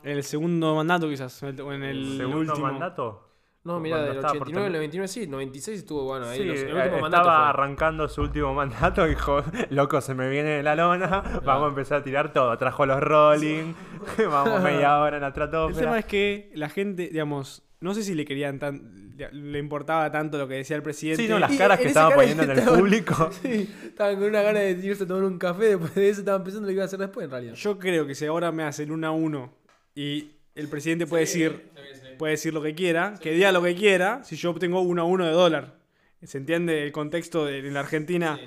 El 0.03 0.23
segundo 0.23 0.75
mandato 0.75 1.09
quizás, 1.09 1.43
o 1.43 1.49
en 1.73 1.83
el 1.83 2.17
segundo 2.19 2.39
último. 2.53 2.67
mandato. 2.67 3.25
No, 3.65 3.81
mira, 3.81 3.99
del 4.03 4.17
estaba 4.17 4.35
por 4.35 4.43
89 4.49 4.67
al 4.67 4.73
terminar. 4.73 4.79
99 5.01 5.09
sí, 5.09 5.27
96 5.27 5.79
estuvo 5.81 6.05
bueno 6.05 6.27
ahí. 6.27 6.39
Sí, 6.39 6.45
los- 6.45 6.57
el 6.59 6.69
eh, 6.69 6.73
último 6.75 6.85
estaba 6.85 7.01
mandato 7.01 7.25
fue. 7.25 7.35
arrancando 7.49 8.09
su 8.09 8.21
último 8.23 8.55
mandato 8.55 9.07
y 9.07 9.11
dijo, 9.11 9.43
loco, 9.71 10.01
se 10.01 10.15
me 10.15 10.29
viene 10.31 10.63
la 10.63 10.75
lona, 10.77 11.41
vamos 11.45 11.67
a 11.67 11.69
empezar 11.71 12.01
a 12.01 12.05
tirar 12.05 12.33
todo. 12.33 12.57
Trajo 12.59 12.87
los 12.87 13.01
rolling, 13.01 13.75
vamos 14.31 14.63
media 14.63 14.99
hora 14.99 15.17
en 15.17 15.23
la 15.23 15.29
El 15.69 15.75
tema 15.75 15.99
es 15.99 16.05
que 16.07 16.51
la 16.55 16.69
gente, 16.69 17.09
digamos, 17.09 17.63
no 17.81 17.95
sé 17.95 18.03
si 18.03 18.15
le 18.15 18.25
querían 18.25 18.59
tan, 18.59 19.15
le 19.33 19.59
importaba 19.59 20.11
tanto 20.11 20.37
lo 20.39 20.49
que 20.49 20.55
decía 20.55 20.77
el 20.77 20.83
presidente. 20.83 21.23
Sí, 21.23 21.29
no, 21.29 21.39
las 21.39 21.57
caras 21.57 21.79
que 21.79 21.85
esa 21.85 21.91
estaba 21.91 22.09
cara 22.11 22.21
poniendo 22.21 22.43
en 22.45 22.51
el 22.51 22.59
estaban- 22.59 22.79
público. 22.81 23.31
Sí, 23.43 23.71
estaban 23.85 24.17
con 24.17 24.25
una 24.25 24.43
gana 24.43 24.61
de 24.61 24.71
irse 24.73 25.05
a 25.05 25.07
tomar 25.07 25.25
un 25.25 25.39
café. 25.39 25.65
Después 25.67 25.95
de 25.95 26.09
eso 26.09 26.21
estaban 26.21 26.43
pensando 26.43 26.67
lo 26.67 26.71
que 26.71 26.75
iba 26.75 26.83
a 26.83 26.87
hacer 26.87 26.99
después, 26.99 27.25
en 27.25 27.31
realidad. 27.31 27.55
Yo 27.55 27.79
creo 27.79 28.07
que 28.07 28.15
si 28.15 28.27
ahora 28.27 28.51
me 28.53 28.63
hacen 28.65 28.91
uno 28.91 29.07
a 29.07 29.11
uno 29.13 29.55
y 29.95 30.31
el 30.55 30.69
presidente 30.69 31.07
puede 31.07 31.23
decir 31.25 31.71
puede 32.19 32.33
decir 32.33 32.53
lo 32.53 32.61
que 32.61 32.75
quiera, 32.75 33.15
que 33.21 33.31
diga 33.31 33.53
lo 33.53 33.63
que 33.63 33.77
quiera, 33.77 34.25
si 34.25 34.35
yo 34.35 34.51
obtengo 34.51 34.81
uno 34.81 35.03
a 35.03 35.05
uno 35.05 35.25
de 35.25 35.31
dólar. 35.31 35.79
¿Se 36.25 36.37
entiende 36.37 36.83
el 36.83 36.91
contexto 36.91 37.47
de, 37.47 37.59
en 37.61 37.75
la 37.75 37.81
Argentina? 37.81 38.41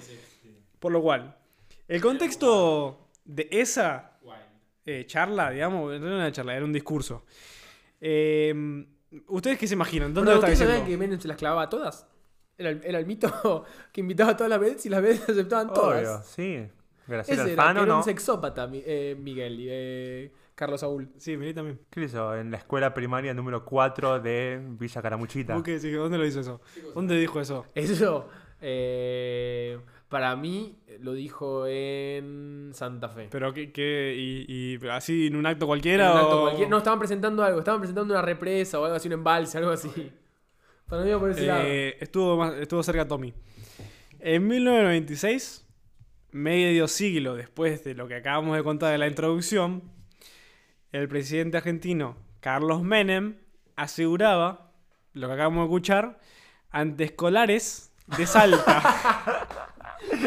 Por 0.80 0.92
lo 0.92 1.02
cual, 1.02 1.38
el 1.88 2.02
contexto 2.02 3.08
de 3.24 3.48
esa 3.50 4.18
eh, 4.86 5.06
charla, 5.08 5.52
digamos, 5.52 5.98
no 6.02 6.06
era 6.08 6.16
una 6.18 6.32
charla, 6.34 6.54
era 6.54 6.66
un 6.66 6.74
discurso. 6.74 7.24
Eh, 8.02 8.86
¿Ustedes 9.28 9.58
qué 9.58 9.68
se 9.68 9.74
imaginan? 9.74 10.14
¿Dónde 10.14 10.32
Bueno, 10.32 10.48
lo 10.48 10.54
está 10.54 10.86
que 10.86 10.98
Menem 10.98 11.20
se 11.20 11.28
las 11.28 11.38
clavaba 11.38 11.64
a 11.64 11.70
todas? 11.70 12.08
Era 12.58 12.70
el, 12.70 12.82
era 12.84 13.00
el 13.00 13.06
mito 13.06 13.66
que 13.92 14.02
invitaba 14.02 14.32
a 14.32 14.38
todas 14.38 14.50
las 14.50 14.60
veces 14.60 14.86
y 14.86 14.90
las 14.90 15.02
veces 15.02 15.22
aceptaban 15.30 15.74
todas. 15.74 16.00
Obvio, 16.00 16.24
sí. 16.24 16.68
Graciela 17.08 17.44
Ese 17.44 17.54
era, 17.54 17.64
Alfano, 17.64 17.84
era 17.84 17.92
¿no? 17.92 17.98
un 17.98 18.04
sexópata, 18.04 18.70
eh, 18.72 19.18
Miguel. 19.20 19.60
y, 19.60 19.68
eh, 19.70 20.32
Carlos 20.56 20.80
Saúl. 20.82 21.10
Sí, 21.18 21.36
Milei 21.38 21.54
también. 21.54 21.80
¿Qué 21.90 22.04
hizo? 22.04 22.36
En 22.36 22.52
la 22.52 22.58
escuela 22.58 22.94
primaria 22.94 23.34
número 23.34 23.66
4 23.66 24.20
de 24.20 24.62
Villa 24.80 25.02
Caramuchita. 25.02 25.56
¿Vos 25.56 25.64
qué 25.64 25.80
decís? 25.80 25.96
¿Dónde 25.96 26.18
lo 26.18 26.26
hizo 26.26 26.40
eso? 26.40 26.62
¿Dónde 26.94 27.18
dijo 27.18 27.42
eso? 27.42 27.66
Eso, 27.74 28.30
eh, 28.62 29.80
para 30.12 30.36
mí, 30.36 30.78
lo 31.00 31.14
dijo 31.14 31.66
en 31.66 32.70
Santa 32.74 33.08
Fe. 33.10 33.30
¿Pero 33.32 33.54
qué? 33.54 33.72
qué 33.72 34.14
y, 34.16 34.46
y 34.76 34.88
así 34.90 35.28
en 35.28 35.38
un 35.38 35.46
acto 35.46 35.64
En 35.64 35.68
cualquiera? 35.70 36.12
un 36.12 36.18
acto 36.20 36.38
o- 36.38 36.42
cualquier- 36.44 36.70
No, 36.70 36.78
estaban 36.80 37.00
presentando 37.00 37.44
algo, 37.44 37.60
estaban 37.60 37.80
presentando 37.80 38.14
una 38.14 38.22
represa 38.22 38.78
o 38.80 38.84
algo 38.84 38.98
así, 38.98 39.08
un 39.08 39.14
embalse, 39.14 39.58
algo 39.58 39.72
así. 39.72 40.12
Para 40.88 41.04
mí 41.04 41.12
por 41.18 41.32
ese 41.32 41.48
lado. 41.48 41.64
Eh, 41.66 41.96
estuvo, 42.02 42.36
más- 42.38 42.54
estuvo 42.56 42.84
cerca 42.84 43.08
Tommy. 43.08 43.34
En 44.20 44.46
1996, 44.48 45.66
medio 46.32 46.88
siglo 46.90 47.36
después 47.36 47.82
de 47.86 47.96
lo 47.96 48.08
que 48.10 48.16
acabamos 48.16 48.56
de 48.58 48.64
contar 48.64 48.92
de 48.92 48.98
la 48.98 49.08
introducción, 49.08 49.82
el 50.92 51.08
presidente 51.08 51.56
argentino 51.58 52.18
Carlos 52.42 52.84
Menem 52.84 53.38
aseguraba, 53.78 54.74
lo 55.14 55.28
que 55.30 55.34
acabamos 55.34 55.60
de 55.62 55.66
escuchar, 55.68 56.20
ante 56.70 57.06
escolares 57.06 57.94
de 58.18 58.26
Salta. 58.28 59.68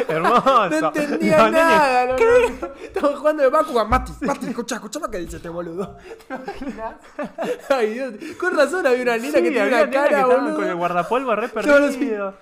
Hermoso. 0.08 0.68
No 0.70 0.86
entendía 0.88 1.50
nada, 1.50 2.06
no, 2.06 2.12
no. 2.16 2.66
Estamos 2.82 3.18
jugando 3.18 3.42
de 3.42 3.48
Bakugan. 3.48 3.88
Mati, 3.88 4.12
Mati, 4.22 4.46
escucha, 4.48 4.74
escucha 4.76 4.98
lo 5.00 5.10
que 5.10 5.18
dice 5.18 5.36
este 5.36 5.48
boludo. 5.48 5.96
¿Te 6.28 6.34
imaginas? 6.34 6.94
Ay, 7.70 7.94
Dios. 7.94 8.14
Con 8.38 8.56
razón 8.56 8.86
había 8.86 9.02
una 9.02 9.16
nena 9.16 9.26
Sí, 9.26 9.32
que 9.32 9.42
tenía 9.42 9.62
había 9.64 9.82
una 9.82 9.90
cara, 9.90 10.26
boludo. 10.26 10.56
con 10.56 10.64
el 10.66 10.74
guardapolvo 10.74 11.36
re 11.36 11.48
perdido. 11.48 12.34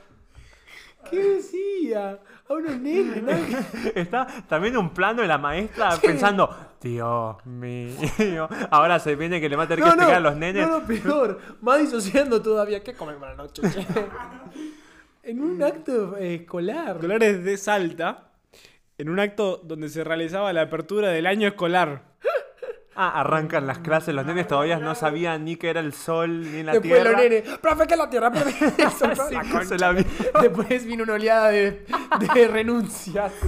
¿Qué 1.10 1.18
decía? 1.18 2.18
A 2.48 2.52
unos 2.54 2.76
nenes, 2.80 3.22
¿no? 3.22 3.30
Está 3.94 4.26
también 4.48 4.76
un 4.76 4.90
plano 4.90 5.22
de 5.22 5.28
la 5.28 5.38
maestra 5.38 5.90
pensando, 6.00 6.48
Dios 6.80 7.36
mío, 7.46 8.48
ahora 8.70 8.98
se 8.98 9.14
viene 9.16 9.40
que 9.40 9.48
le 9.48 9.56
va 9.56 9.64
a 9.64 9.68
tener 9.68 9.84
que 9.84 9.88
explicar 9.90 10.16
a 10.16 10.20
los 10.20 10.36
nenes. 10.36 10.66
No, 10.66 10.80
no, 10.80 10.86
peor. 10.86 11.38
Más 11.60 11.80
disociando 11.80 12.40
todavía. 12.40 12.82
¿Qué 12.82 12.94
comen 12.94 13.18
para 13.18 13.32
la 13.34 13.42
noche? 13.42 13.62
En 15.22 15.40
un 15.40 15.62
acto 15.62 16.16
eh, 16.16 16.34
escolar. 16.34 16.98
de 17.00 17.56
Salta, 17.56 18.32
en 18.98 19.08
un 19.08 19.20
acto 19.20 19.60
donde 19.62 19.88
se 19.88 20.04
realizaba 20.04 20.52
la 20.52 20.62
apertura 20.62 21.08
del 21.10 21.26
año 21.26 21.48
escolar. 21.48 22.12
Ah, 22.94 23.20
arrancan 23.20 23.66
las 23.66 23.78
clases, 23.78 24.14
los 24.14 24.26
nenes 24.26 24.46
todavía 24.46 24.78
no 24.78 24.94
sabían 24.94 25.46
ni 25.46 25.56
qué 25.56 25.70
era 25.70 25.80
el 25.80 25.94
sol 25.94 26.42
ni 26.52 26.62
la 26.62 26.72
Después 26.72 26.92
tierra. 26.92 27.12
los 27.12 27.20
nenes. 27.22 27.58
Profe, 27.58 27.86
¿qué 27.86 27.94
es 27.94 27.98
la 27.98 28.10
tierra? 28.10 28.30
Profe, 28.30 28.50
eso, 28.82 28.98
profe. 29.10 29.38
Sí, 29.62 29.66
se 29.68 29.78
la 29.78 29.92
vi- 29.92 30.06
Después 30.42 30.84
vino 30.84 31.04
una 31.04 31.14
oleada 31.14 31.48
de, 31.48 31.86
de 32.34 32.48
renuncias. 32.48 33.32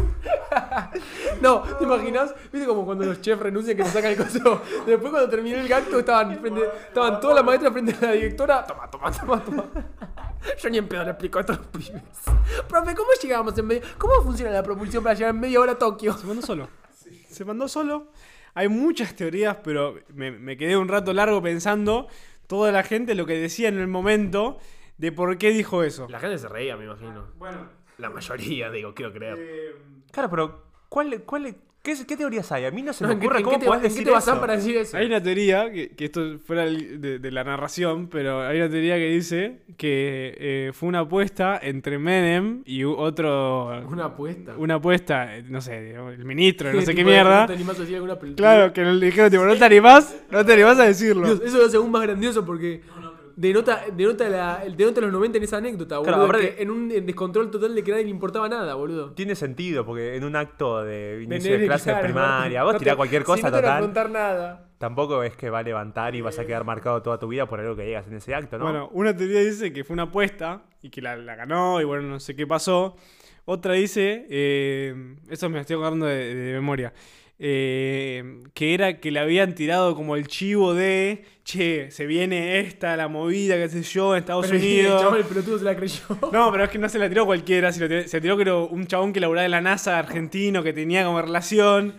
No, 1.40 1.61
¿te 1.62 1.85
imaginas? 1.85 2.35
¿Viste 2.52 2.66
como 2.66 2.85
cuando 2.85 3.04
los 3.04 3.20
chefs 3.20 3.42
renuncian 3.42 3.76
que 3.76 3.85
se 3.85 3.90
sacan 3.90 4.12
el 4.12 4.16
coso? 4.16 4.62
Después 4.87 5.11
cuando 5.11 5.28
terminó 5.28 5.59
el 5.59 5.72
acto 5.72 5.98
estaban, 5.98 6.38
frente- 6.40 6.68
estaban 6.88 7.20
todas 7.20 7.37
las 7.37 7.44
maestras 7.44 7.72
frente 7.72 7.94
a 8.00 8.07
la 8.07 8.12
directora. 8.12 8.64
Toma, 8.64 8.90
toma, 8.90 9.11
toma, 9.12 9.44
toma. 9.44 9.64
Yo 10.62 10.70
ni 10.70 10.78
en 10.78 10.88
pedo 10.88 11.02
le 11.04 11.11
explico 11.11 11.38
a 11.38 11.40
estos 11.42 11.59
pibes. 11.59 12.02
Profe, 12.68 12.94
¿cómo 12.94 13.09
llegamos 13.20 13.59
en 13.59 13.66
medio? 13.66 13.83
¿Cómo 13.98 14.14
funciona 14.22 14.52
la 14.52 14.62
propulsión 14.62 15.02
para 15.02 15.14
llegar 15.14 15.35
en 15.35 15.40
media 15.40 15.61
hora 15.61 15.72
a 15.72 15.78
Tokio? 15.78 16.16
Se 16.16 16.26
mandó 16.26 16.42
solo. 16.42 16.68
Se 17.28 17.44
mandó 17.44 17.66
solo. 17.68 18.07
Hay 18.55 18.69
muchas 18.69 19.14
teorías, 19.17 19.57
pero 19.64 19.99
me, 20.14 20.31
me 20.31 20.57
quedé 20.57 20.77
un 20.77 20.88
rato 20.88 21.12
largo 21.12 21.43
pensando 21.43 22.07
toda 22.47 22.71
la 22.73 22.83
gente 22.83 23.14
lo 23.14 23.27
que 23.27 23.37
decía 23.38 23.69
en 23.69 23.79
el 23.79 23.88
momento 23.88 24.59
de 24.99 25.11
por 25.12 25.37
qué 25.38 25.51
dijo 25.51 25.83
eso. 25.83 26.07
La 26.09 26.21
gente 26.21 26.38
se 26.38 26.49
reía, 26.49 26.77
me 26.77 26.85
imagino. 26.85 27.27
Bueno, 27.37 27.69
La 27.99 28.11
mayoría, 28.11 28.71
digo, 28.71 28.95
quiero 28.95 29.12
creer. 29.12 29.37
eh, 29.38 29.75
Claro, 30.12 30.31
pero 30.31 30.62
¿cuál, 30.88 31.23
cuál, 31.25 31.57
qué, 31.85 31.94
qué 32.07 32.16
teorías 32.16 32.51
hay? 32.51 32.64
A 32.64 32.70
mí 32.73 32.83
no 32.83 32.92
se 32.92 33.05
No, 33.05 33.09
me 33.09 33.14
¿en 33.14 33.20
qué- 33.20 33.27
ocurre 33.27 33.38
en 33.38 33.44
cómo 33.44 33.57
qué 33.57 33.61
te- 33.61 33.66
podés 33.66 33.77
en 33.79 33.83
qué 33.83 33.88
decir 34.01 34.05
te 34.12 34.18
eso. 34.18 34.40
para 34.40 34.57
decir 34.57 34.77
eso? 34.79 34.97
hay 34.97 35.07
una 35.07 35.23
teoría, 35.23 35.70
que, 35.70 35.90
que 35.90 36.05
esto 36.07 36.38
fuera 36.44 36.64
de, 36.64 37.18
de 37.20 37.31
la 37.31 37.44
narración, 37.44 38.09
pero 38.09 38.42
hay 38.42 38.59
una 38.59 38.68
teoría 38.70 38.97
que 38.97 39.07
dice 39.11 39.59
que 39.77 40.35
eh, 40.38 40.70
fue 40.73 40.88
una 40.88 41.01
apuesta 41.01 41.61
entre 41.62 41.99
Menem 41.99 42.62
y 42.66 42.83
otro... 42.85 43.87
Una 43.88 44.07
apuesta. 44.07 44.55
Una 44.57 44.75
apuesta, 44.75 45.37
eh, 45.37 45.44
no 45.49 45.61
sé, 45.61 45.92
el 45.94 46.25
ministro, 46.25 46.73
no 46.73 46.81
sé 46.83 46.94
qué 46.94 47.05
mierda. 47.05 47.42
¿No 47.42 47.47
te 47.49 47.53
animás 47.55 47.77
a 47.77 47.81
decir 47.83 47.94
alguna 47.97 48.18
película? 48.18 48.37
Claro, 48.55 48.73
que 48.73 48.83
le 48.85 49.07
dijeron, 49.07 49.31
tipo, 49.31 49.44
no 49.44 49.55
te 49.57 49.64
animás, 49.64 50.16
no 50.31 50.44
te 50.44 50.53
animás 50.55 50.79
a 50.79 50.85
decirlo. 50.85 51.27
Dios, 51.27 51.42
eso 51.44 51.59
lo 51.59 51.66
hace 51.66 51.77
aún 51.77 51.90
más 51.90 52.03
grandioso 52.03 52.44
porque 52.44 52.81
denota, 53.37 53.85
denota, 53.94 54.29
la, 54.29 54.64
denota 54.77 55.01
los 55.01 55.12
90 55.12 55.38
en 55.38 55.44
esa 55.44 55.57
anécdota, 55.59 55.99
boludo. 55.99 56.12
Claro, 56.14 56.31
que 56.33 56.47
aparte- 56.47 56.62
en 56.62 56.70
un 56.70 56.90
en 56.90 57.07
descontrol 57.07 57.51
total 57.51 57.75
de 57.75 57.83
que 57.85 57.90
a 57.90 57.94
nadie 57.94 58.05
le 58.05 58.11
importaba 58.11 58.49
nada, 58.49 58.75
boludo. 58.75 59.12
Tiene 59.12 59.35
sentido, 59.35 59.85
porque 59.85 60.16
en 60.16 60.25
un 60.25 60.37
acto 60.37 60.83
de 60.85 61.23
inicio 61.23 61.59
de 61.59 61.64
y 61.64 61.66
clase 61.66 61.90
claro, 61.90 62.05
primaria, 62.05 62.61
no 62.61 62.66
vos 62.66 62.77
tirás 62.79 62.97
cualquier 62.97 63.23
si 63.23 63.27
cosa 63.27 63.51
no 63.51 63.53
te 63.53 63.59
a 63.59 63.61
total. 63.62 63.81
contar 63.83 64.11
nada. 64.11 64.68
Tampoco 64.79 65.23
es 65.23 65.37
que 65.37 65.49
va 65.51 65.61
a 65.61 65.62
levantar 65.62 66.14
y 66.14 66.20
vas 66.20 66.38
a 66.38 66.44
quedar 66.44 66.64
marcado 66.64 67.01
toda 67.01 67.18
tu 67.18 67.29
vida 67.29 67.47
por 67.47 67.59
algo 67.61 67.75
que 67.77 67.85
digas 67.85 68.07
en 68.07 68.14
ese 68.16 68.35
acto, 68.35 68.59
¿no? 68.59 68.64
Bueno, 68.64 68.88
una 68.92 69.16
teoría 69.16 69.40
dice 69.40 69.73
que 69.73 69.83
fue 69.85 69.94
una 69.94 70.03
apuesta 70.05 70.62
y 70.83 70.90
que 70.90 71.01
la, 71.01 71.16
la 71.16 71.37
ganó 71.37 71.81
y 71.81 71.85
bueno, 71.85 72.03
no 72.03 72.20
sé 72.20 72.37
qué 72.37 72.47
pasó. 72.47 72.97
Otra 73.47 73.75
dice, 73.75 74.27
eh, 74.31 75.16
eso 75.29 75.49
me 75.51 75.61
estoy 75.61 75.77
acordando 75.77 76.07
de, 76.07 76.35
de 76.35 76.53
memoria, 76.55 76.92
eh, 77.46 78.40
que 78.54 78.72
era 78.72 79.00
que 79.00 79.11
le 79.11 79.20
habían 79.20 79.54
tirado 79.54 79.94
como 79.94 80.16
el 80.16 80.26
chivo 80.28 80.72
de, 80.72 81.26
che, 81.44 81.90
se 81.90 82.07
viene 82.07 82.61
esta, 82.61 82.96
la 82.96 83.07
movida, 83.09 83.57
qué 83.57 83.68
sé 83.68 83.83
yo, 83.83 84.14
en 84.14 84.20
Estados 84.20 84.46
Pero 84.46 84.57
el 84.59 84.64
Unidos. 84.64 85.02
chabón, 85.02 85.18
el 85.18 85.24
pelotudo 85.24 85.59
se 85.59 85.64
la 85.64 85.76
creyó. 85.76 86.00
No, 86.33 86.50
pero 86.50 86.64
es 86.64 86.70
que 86.70 86.78
no 86.78 86.88
se 86.88 86.98
la 86.98 87.07
tiró 87.07 87.26
cualquiera, 87.26 87.70
se, 87.70 87.80
lo 87.80 87.88
tiró, 87.88 88.09
se 88.09 88.20
tiró 88.22 88.38
creo 88.38 88.66
un 88.68 88.87
chabón 88.87 89.12
que 89.12 89.20
laburaba 89.20 89.44
en 89.44 89.50
la 89.50 89.61
NASA 89.61 89.98
argentino 89.98 90.62
que 90.62 90.72
tenía 90.72 91.04
como 91.04 91.20
relación 91.20 91.96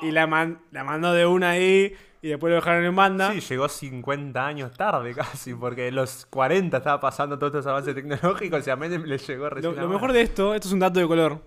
y 0.00 0.12
la, 0.12 0.28
man- 0.28 0.60
la 0.70 0.84
mandó 0.84 1.12
de 1.12 1.26
una 1.26 1.50
ahí 1.50 1.92
y 2.22 2.28
después 2.28 2.50
lo 2.52 2.54
dejaron 2.54 2.84
en 2.84 2.94
banda. 2.94 3.32
Sí, 3.32 3.40
llegó 3.40 3.68
50 3.68 4.46
años 4.46 4.72
tarde 4.76 5.12
casi, 5.16 5.54
porque 5.54 5.88
en 5.88 5.96
los 5.96 6.24
40 6.30 6.76
estaba 6.76 7.00
pasando 7.00 7.36
todos 7.36 7.52
estos 7.52 7.66
avances 7.66 7.96
tecnológicos 7.96 8.64
y 8.64 8.70
a 8.70 8.76
Menem 8.76 9.02
le 9.06 9.18
llegó 9.18 9.42
Lo, 9.44 9.50
recién 9.50 9.74
lo 9.74 9.80
ahora. 9.80 9.92
mejor 9.92 10.12
de 10.12 10.20
esto, 10.22 10.54
esto 10.54 10.68
es 10.68 10.72
un 10.72 10.78
dato 10.78 11.00
de 11.00 11.06
color. 11.08 11.42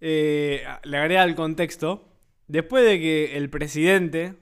eh, 0.00 0.64
le 0.82 0.96
agrega 0.98 1.22
al 1.22 1.34
contexto. 1.36 2.07
Después 2.48 2.84
de 2.84 2.98
que 2.98 3.36
el 3.36 3.50
presidente 3.50 4.34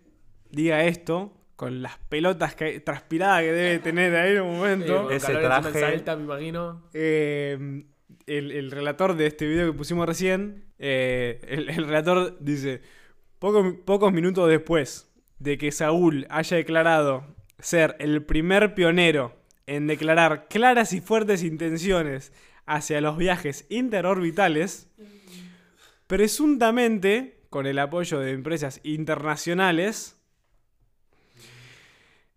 diga 0.51 0.85
esto, 0.85 1.33
con 1.57 1.83
las 1.83 1.99
pelotas 2.09 2.55
que, 2.55 2.81
transpiradas 2.81 3.43
que 3.43 3.53
debe 3.53 3.79
tener 3.79 4.15
ahí 4.15 4.37
en 4.37 4.43
un 4.43 4.55
Eh, 4.55 4.59
momento, 4.59 5.03
con 5.05 5.13
Ese 5.13 5.33
traje- 5.33 5.81
Salta, 5.81 6.17
me 6.17 6.25
imagino. 6.25 6.83
eh, 6.95 7.85
el, 8.27 8.53
el 8.53 8.71
relator 8.71 9.17
de 9.17 9.27
este 9.27 9.47
video 9.47 9.71
que 9.73 9.77
pusimos 9.79 10.07
recién, 10.07 10.65
eh, 10.79 11.41
el, 11.49 11.71
el 11.71 11.87
relator 11.87 12.37
dice, 12.41 12.83
"Poco- 13.39 13.77
pocos 13.85 14.13
minutos 14.13 14.49
después 14.49 15.11
de 15.39 15.57
que 15.59 15.73
Saúl 15.73 16.27
haya 16.31 16.57
declarado 16.59 17.35
ser 17.59 17.97
el 18.01 18.23
primer 18.23 18.75
pionero 18.75 19.35
en 19.67 19.87
declarar 19.87 20.47
claras 20.49 20.93
y 20.93 21.01
fuertes 21.01 21.43
intenciones 21.43 22.33
hacia 22.67 23.01
los 23.01 23.17
viajes 23.17 23.65
interorbitales, 23.71 24.89
presuntamente 26.07 27.36
con 27.51 27.67
el 27.67 27.79
apoyo 27.79 28.19
de 28.21 28.33
empresas 28.33 28.81
internacionales, 28.85 30.17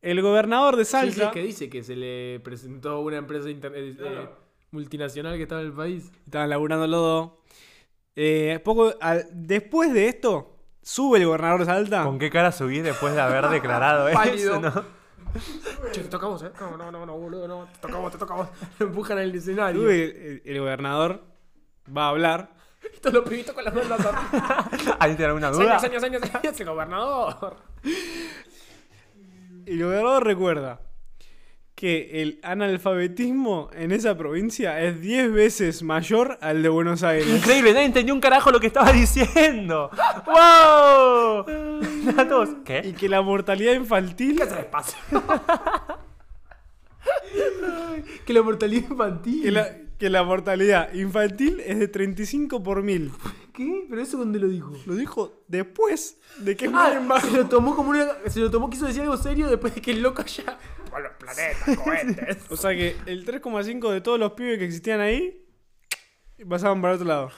el 0.01 0.21
gobernador 0.21 0.75
de 0.77 0.85
Salta... 0.85 1.13
sí, 1.13 1.21
es 1.23 1.31
que 1.31 1.41
dice 1.41 1.69
que 1.69 1.83
se 1.83 1.95
le 1.95 2.39
presentó 2.41 3.01
una 3.01 3.17
empresa 3.17 3.49
inter- 3.49 3.73
eh, 3.75 3.95
eh, 3.99 4.29
multinacional 4.71 5.35
que 5.35 5.43
estaba 5.43 5.61
en 5.61 5.67
el 5.67 5.73
país. 5.73 6.11
Estaban 6.25 6.49
laburando 6.49 6.87
los 6.87 7.01
dos. 7.01 7.31
Eh, 8.15 8.59
poco, 8.63 8.93
al- 9.01 9.27
después 9.31 9.93
de 9.93 10.07
esto, 10.07 10.55
sube 10.81 11.17
el 11.19 11.25
gobernador 11.25 11.59
de 11.61 11.65
Salta. 11.65 12.03
¿Con 12.03 12.17
qué 12.19 12.29
cara 12.29 12.51
subís 12.51 12.83
después 12.83 13.13
de 13.13 13.21
haber 13.21 13.49
declarado 13.49 14.09
Pálido. 14.13 14.55
eso, 14.57 14.61
no? 14.61 14.99
Che, 15.91 16.01
te 16.01 16.07
tocamos, 16.09 16.41
eh. 16.43 16.51
No, 16.59 16.75
no, 16.77 16.91
no, 16.91 17.05
no, 17.05 17.17
boludo, 17.17 17.47
no. 17.47 17.65
Te 17.65 17.79
tocamos, 17.79 18.11
te 18.11 18.17
tocamos. 18.17 18.47
Lo 18.79 18.87
empujan 18.87 19.17
al 19.19 19.35
escenario. 19.35 19.81
Sube 19.81 20.03
el, 20.05 20.41
el 20.45 20.59
gobernador, 20.59 21.23
va 21.95 22.05
a 22.05 22.09
hablar. 22.09 22.55
Todos 23.01 23.13
los 23.13 23.29
pibitos 23.29 23.53
con 23.53 23.63
las 23.63 23.73
manos. 23.73 23.99
¿Alguien 24.99 25.17
tiene 25.17 25.25
alguna 25.25 25.51
duda? 25.51 25.77
Años, 25.77 25.83
años, 25.83 26.03
años, 26.03 26.35
años, 26.35 26.59
el 26.59 26.67
gobernador. 26.67 27.57
Y 29.65 29.71
el 29.71 29.83
gobernador 29.83 30.25
recuerda 30.25 30.81
que 31.79 32.21
el 32.21 32.39
analfabetismo 32.43 33.69
en 33.73 33.93
esa 33.93 34.17
provincia 34.17 34.81
es 34.81 34.99
10 34.99 35.31
veces 35.31 35.81
mayor 35.81 36.37
al 36.41 36.61
de 36.61 36.67
Buenos 36.67 37.03
Aires. 37.03 37.29
Increíble, 37.29 37.71
nadie 37.71 37.85
entendió 37.85 38.13
un 38.13 38.19
carajo 38.19 38.51
lo 38.51 38.59
que 38.59 38.67
estaba 38.67 38.91
diciendo. 38.91 39.89
¡Wow! 40.25 41.45
Datos. 42.17 42.49
¿Qué? 42.65 42.81
y 42.83 42.91
que 42.91 43.07
la 43.07 43.21
mortalidad 43.21 43.71
infantil 43.73 44.35
¿Qué 44.35 44.43
hace 44.43 44.55
el 44.55 44.59
espacio? 44.59 44.97
que 48.25 48.33
la 48.33 48.41
mortalidad 48.41 48.89
infantil. 48.89 49.41
que 49.41 49.51
la, 49.51 49.69
que 49.99 50.09
la 50.09 50.23
mortalidad 50.23 50.93
infantil 50.93 51.59
es 51.59 51.77
de 51.77 51.87
35 51.87 52.63
por 52.63 52.81
mil. 52.81 53.11
¿Qué? 53.53 53.85
¿Pero 53.89 54.01
eso 54.01 54.17
dónde 54.17 54.39
lo 54.39 54.47
dijo? 54.47 54.71
Lo 54.85 54.95
dijo 54.95 55.43
después 55.47 56.17
de 56.39 56.55
que 56.55 56.69
Ah, 56.73 57.19
se 57.21 57.31
lo 57.31 57.47
tomó 57.47 57.75
como 57.75 57.89
una. 57.89 58.07
Se 58.27 58.39
lo 58.39 58.49
tomó, 58.49 58.69
quiso 58.69 58.87
decir 58.87 59.01
algo 59.01 59.17
serio 59.17 59.49
después 59.49 59.75
de 59.75 59.81
que 59.81 59.91
el 59.91 60.01
loco 60.01 60.23
ya. 60.23 60.57
Por 60.89 61.01
los 61.03 61.11
planetas, 61.19 61.77
cohetes. 61.77 62.37
O 62.49 62.55
sea 62.55 62.71
que 62.71 62.95
el 63.05 63.25
3,5 63.25 63.91
de 63.91 64.01
todos 64.01 64.17
los 64.17 64.31
pibes 64.31 64.57
que 64.57 64.65
existían 64.65 65.01
ahí 65.01 65.45
pasaban 66.47 66.81
para 66.81 66.93
otro 66.95 67.05
lado. 67.05 67.31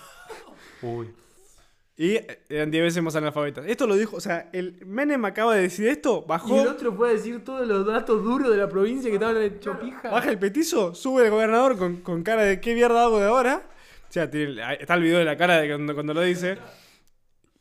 Uy. 0.84 1.10
Y 2.04 2.20
eran 2.50 2.72
10 2.72 2.84
veces 2.84 3.04
más 3.04 3.16
analfabetas. 3.16 3.64
Esto 3.68 3.86
lo 3.86 3.96
dijo, 3.96 4.16
o 4.16 4.20
sea, 4.20 4.50
el 4.54 4.84
Menem 4.88 5.24
acaba 5.26 5.54
de 5.54 5.62
decir 5.62 5.88
esto, 5.88 6.24
Y 6.26 6.30
bajó, 6.30 6.60
el 6.62 6.68
otro 6.70 6.96
puede 6.96 7.14
decir 7.14 7.44
todos 7.44 7.68
los 7.68 7.86
datos 7.86 8.24
duros 8.24 8.50
de 8.50 8.58
la 8.58 8.68
provincia 8.68 9.08
que 9.10 9.18
estaban 9.18 9.40
hecho 9.40 9.80
pija. 9.80 10.10
baja 10.10 10.30
el 10.32 10.40
petizo, 10.40 10.96
sube 10.96 11.26
el 11.26 11.30
gobernador 11.30 11.78
con, 11.78 11.98
con 11.98 12.24
cara 12.24 12.42
de 12.42 12.60
qué 12.60 12.74
mierda 12.74 13.04
hago 13.04 13.20
de 13.20 13.28
ahora. 13.28 13.62
O 14.10 14.12
sea, 14.12 14.32
tiene- 14.32 14.60
está 14.80 14.96
el 14.96 15.04
video 15.04 15.20
de 15.20 15.26
la 15.26 15.38
cara 15.38 15.62
de 15.62 15.68
cuando, 15.70 15.94
cuando 15.94 16.14
lo 16.16 16.22
dice. 16.22 16.58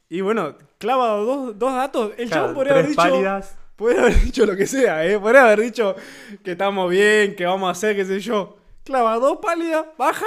Y 0.08 0.22
bueno, 0.22 0.56
clava 0.78 1.08
dos, 1.18 1.58
dos 1.58 1.74
datos. 1.74 2.12
El 2.16 2.28
Claro, 2.28 2.30
chabón 2.42 2.54
podría 2.54 2.72
haber 2.72 2.86
dicho. 2.88 2.96
pálidas. 2.96 3.58
Podría 3.76 4.00
haber 4.00 4.20
dicho 4.22 4.46
lo 4.46 4.56
que 4.56 4.66
sea, 4.66 5.06
¿eh? 5.06 5.18
Podría 5.18 5.44
haber 5.44 5.60
dicho 5.60 5.94
que 6.42 6.52
estamos 6.52 6.90
bien, 6.90 7.36
que 7.36 7.44
vamos 7.44 7.68
a 7.68 7.72
hacer, 7.72 7.94
qué 7.94 8.04
sé 8.06 8.20
yo. 8.20 8.56
Clava 8.84 9.16
dos 9.18 9.38
pálidas, 9.42 9.84
baja. 9.98 10.24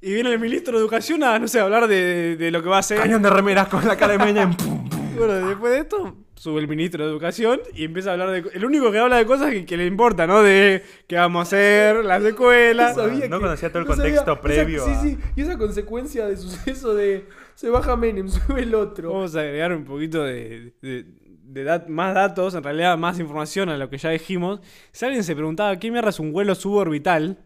Y 0.00 0.12
viene 0.14 0.32
el 0.32 0.38
ministro 0.38 0.74
de 0.74 0.80
Educación 0.80 1.22
a, 1.24 1.38
no 1.38 1.48
sé, 1.48 1.58
a 1.58 1.64
hablar 1.64 1.88
de, 1.88 2.36
de 2.36 2.50
lo 2.50 2.62
que 2.62 2.68
va 2.68 2.76
a 2.76 2.80
hacer. 2.80 2.98
Cañón 2.98 3.22
de 3.22 3.30
remeras 3.30 3.68
con 3.68 3.86
la 3.86 3.96
cara 3.96 4.16
de 4.16 4.18
Menem. 4.24 4.54
Pum, 4.56 4.88
pum. 4.88 5.16
Bueno, 5.16 5.32
después 5.48 5.72
de 5.72 5.78
esto, 5.80 6.14
sube 6.34 6.60
el 6.60 6.68
ministro 6.68 7.02
de 7.04 7.10
Educación 7.10 7.60
y 7.74 7.84
empieza 7.84 8.10
a 8.10 8.12
hablar 8.12 8.30
de... 8.30 8.44
El 8.52 8.64
único 8.66 8.92
que 8.92 8.98
habla 8.98 9.16
de 9.16 9.24
cosas 9.24 9.50
que, 9.50 9.64
que 9.64 9.76
le 9.78 9.86
importa, 9.86 10.26
¿no? 10.26 10.42
De 10.42 10.82
qué 11.08 11.16
vamos 11.16 11.40
a 11.40 11.42
hacer, 11.44 12.04
las 12.04 12.22
escuelas. 12.22 12.94
No 12.96 13.02
sabía 13.04 13.28
no 13.28 13.38
que- 13.38 13.42
conocía 13.44 13.70
todo 13.70 13.82
el 13.82 13.88
no 13.88 13.96
sabía 13.96 14.16
contexto 14.16 14.32
esa- 14.32 14.40
previo 14.42 14.84
sí, 14.84 14.92
sí. 15.02 15.18
Y 15.34 15.40
esa 15.40 15.56
consecuencia 15.56 16.26
de 16.26 16.36
suceso 16.36 16.94
de 16.94 17.26
se 17.54 17.70
baja 17.70 17.96
Menem, 17.96 18.28
sube 18.28 18.60
el 18.62 18.74
otro. 18.74 19.10
Vamos 19.14 19.34
a 19.34 19.40
agregar 19.40 19.72
un 19.72 19.84
poquito 19.86 20.22
de, 20.22 20.74
de- 20.82 21.06
de 21.48 21.64
dat- 21.64 21.86
más 21.88 22.14
datos, 22.14 22.54
en 22.54 22.62
realidad 22.62 22.98
más 22.98 23.18
información 23.18 23.70
a 23.70 23.78
lo 23.78 23.88
que 23.88 23.96
ya 23.96 24.10
dijimos. 24.10 24.60
Si 24.92 25.06
alguien 25.06 25.24
se 25.24 25.34
preguntaba 25.34 25.78
qué 25.78 25.90
mierda 25.90 26.10
es 26.10 26.20
un 26.20 26.32
vuelo 26.32 26.54
suborbital, 26.54 27.38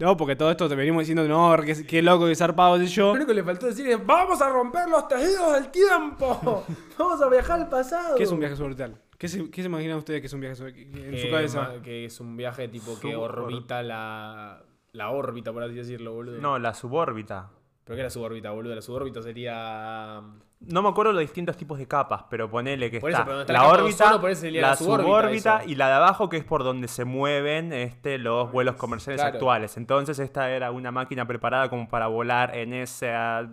no, 0.00 0.16
porque 0.16 0.34
todo 0.34 0.50
esto 0.50 0.68
te 0.68 0.74
venimos 0.74 1.00
diciendo, 1.02 1.28
no, 1.28 1.54
qué, 1.62 1.86
qué 1.86 2.02
loco, 2.02 2.26
qué 2.26 2.34
zarpado, 2.34 2.78
sé 2.78 2.86
yo. 2.86 3.06
Lo 3.08 3.12
único 3.12 3.28
que 3.28 3.34
le 3.34 3.44
faltó 3.44 3.66
decir 3.66 3.86
es 3.86 4.04
vamos 4.04 4.40
a 4.42 4.48
romper 4.48 4.88
los 4.88 5.06
tejidos 5.06 5.52
del 5.54 5.68
tiempo. 5.70 6.64
Vamos 6.98 7.22
a 7.22 7.28
viajar 7.28 7.60
al 7.60 7.68
pasado. 7.68 8.16
¿Qué 8.16 8.24
es 8.24 8.30
un 8.32 8.40
viaje 8.40 8.56
suborbital? 8.56 8.96
¿Qué 9.16 9.28
se, 9.28 9.50
qué 9.50 9.62
se 9.62 9.68
imaginan 9.68 9.98
ustedes 9.98 10.20
que 10.20 10.26
es 10.26 10.32
un 10.32 10.40
viaje 10.40 10.56
suborbital? 10.56 11.04
En 11.04 11.10
Que, 11.12 11.22
su 11.22 11.30
cabeza. 11.30 11.72
que 11.82 12.04
es 12.06 12.20
un 12.20 12.36
viaje 12.36 12.68
tipo 12.68 12.98
que 13.00 13.14
Subor- 13.14 13.30
orbita 13.38 13.82
la, 13.82 14.62
la 14.92 15.10
órbita, 15.10 15.52
por 15.52 15.62
así 15.62 15.74
decirlo, 15.74 16.12
boludo. 16.14 16.40
No, 16.40 16.58
la 16.58 16.74
subórbita. 16.74 17.50
¿Pero 17.84 17.96
qué 17.96 18.00
es 18.02 18.06
la 18.06 18.10
subórbita, 18.10 18.50
boludo? 18.50 18.74
La 18.74 18.82
subórbita 18.82 19.22
sería... 19.22 20.22
No 20.60 20.82
me 20.82 20.90
acuerdo 20.90 21.12
los 21.12 21.22
distintos 21.22 21.56
tipos 21.56 21.78
de 21.78 21.88
capas, 21.88 22.24
pero 22.28 22.50
ponele 22.50 22.90
que 22.90 23.00
Por 23.00 23.10
está, 23.10 23.22
eso, 23.22 23.26
pero 23.26 23.38
donde 23.38 23.52
está 23.52 23.62
la 23.64 23.68
órbita, 23.72 24.04
ozono, 24.04 24.20
por 24.20 24.30
eso 24.30 24.40
sería 24.42 24.60
la 24.60 24.68
la 24.68 24.76
subórbita, 24.76 25.62
y 25.66 25.74
la 25.74 25.88
de 25.88 25.94
abajo 25.94 26.28
que 26.28 26.36
es 26.36 26.44
por 26.44 26.64
donde 26.64 26.86
se 26.86 27.06
mueven 27.06 27.72
este, 27.72 28.18
los 28.18 28.52
vuelos 28.52 28.76
comerciales 28.76 29.22
Claro. 29.22 29.36
actuales. 29.36 29.76
Entonces 29.78 30.18
esta 30.18 30.50
era 30.50 30.70
una 30.70 30.90
máquina 30.90 31.26
preparada 31.26 31.70
como 31.70 31.88
para 31.88 32.08
volar 32.08 32.54
en 32.56 32.74
esa 32.74 33.48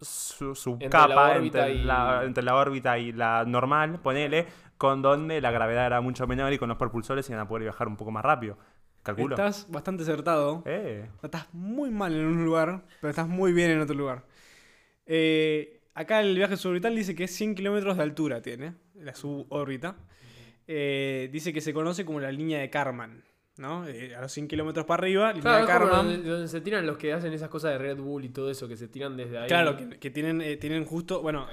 su, 0.00 0.54
su 0.54 0.72
Entre 0.74 0.88
capa 0.88 1.08
la 1.08 1.30
órbita 1.36 1.66
entre, 1.66 1.82
y- 1.82 1.84
la, 1.84 2.22
entre 2.24 2.42
la 2.44 2.54
órbita 2.56 2.98
y 2.98 3.10
la 3.12 3.44
normal, 3.44 3.98
ponele, 4.00 4.46
con 4.78 5.02
donde 5.02 5.40
la 5.40 5.50
gravedad 5.50 5.86
era 5.86 6.00
mucho 6.00 6.26
menor 6.28 6.52
y 6.52 6.58
con 6.58 6.68
los 6.68 6.78
propulsores 6.78 7.28
iban 7.28 7.40
a 7.40 7.48
poder 7.48 7.64
viajar 7.64 7.88
un 7.88 7.96
poco 7.96 8.12
más 8.12 8.24
rápido. 8.24 8.56
Calculo. 9.02 9.34
Estás 9.34 9.66
bastante 9.68 10.04
acertado. 10.04 10.62
Eh. 10.64 11.08
Estás 11.24 11.48
muy 11.52 11.90
mal 11.90 12.14
en 12.14 12.24
un 12.26 12.44
lugar, 12.44 12.82
pero 13.00 13.10
estás 13.10 13.26
muy 13.26 13.52
bien 13.52 13.72
en 13.72 13.80
otro 13.80 13.96
lugar. 13.96 14.22
Eh, 15.06 15.80
acá 15.94 16.20
el 16.20 16.34
viaje 16.36 16.56
suborbital 16.56 16.94
dice 16.96 17.14
que 17.14 17.24
es 17.24 17.30
100 17.34 17.54
kilómetros 17.54 17.96
de 17.96 18.02
altura 18.02 18.40
tiene, 18.42 18.74
la 18.94 19.14
subórbita. 19.14 19.96
Eh, 20.66 21.28
dice 21.32 21.52
que 21.52 21.60
se 21.60 21.72
conoce 21.74 22.04
como 22.04 22.20
la 22.20 22.30
línea 22.30 22.60
de 22.60 22.70
Karman, 22.70 23.24
¿no? 23.56 23.86
Eh, 23.88 24.14
a 24.14 24.20
los 24.20 24.32
100 24.32 24.48
kilómetros 24.48 24.86
para 24.86 25.02
arriba, 25.02 25.28
línea 25.32 25.42
Claro, 25.42 25.60
de 25.62 25.66
Karman. 25.66 25.90
donde, 26.06 26.28
donde 26.30 26.48
se 26.48 26.60
tiran 26.60 26.86
los 26.86 26.96
que 26.98 27.12
hacen 27.12 27.32
esas 27.32 27.48
cosas 27.48 27.72
de 27.72 27.78
Red 27.78 27.98
Bull 27.98 28.24
y 28.24 28.28
todo 28.28 28.50
eso, 28.50 28.68
que 28.68 28.76
se 28.76 28.88
tiran 28.88 29.16
desde 29.16 29.38
ahí. 29.38 29.48
Claro, 29.48 29.76
que, 29.76 29.98
que 29.98 30.10
tienen, 30.10 30.40
eh, 30.40 30.56
tienen 30.56 30.84
justo. 30.84 31.20
Bueno, 31.20 31.46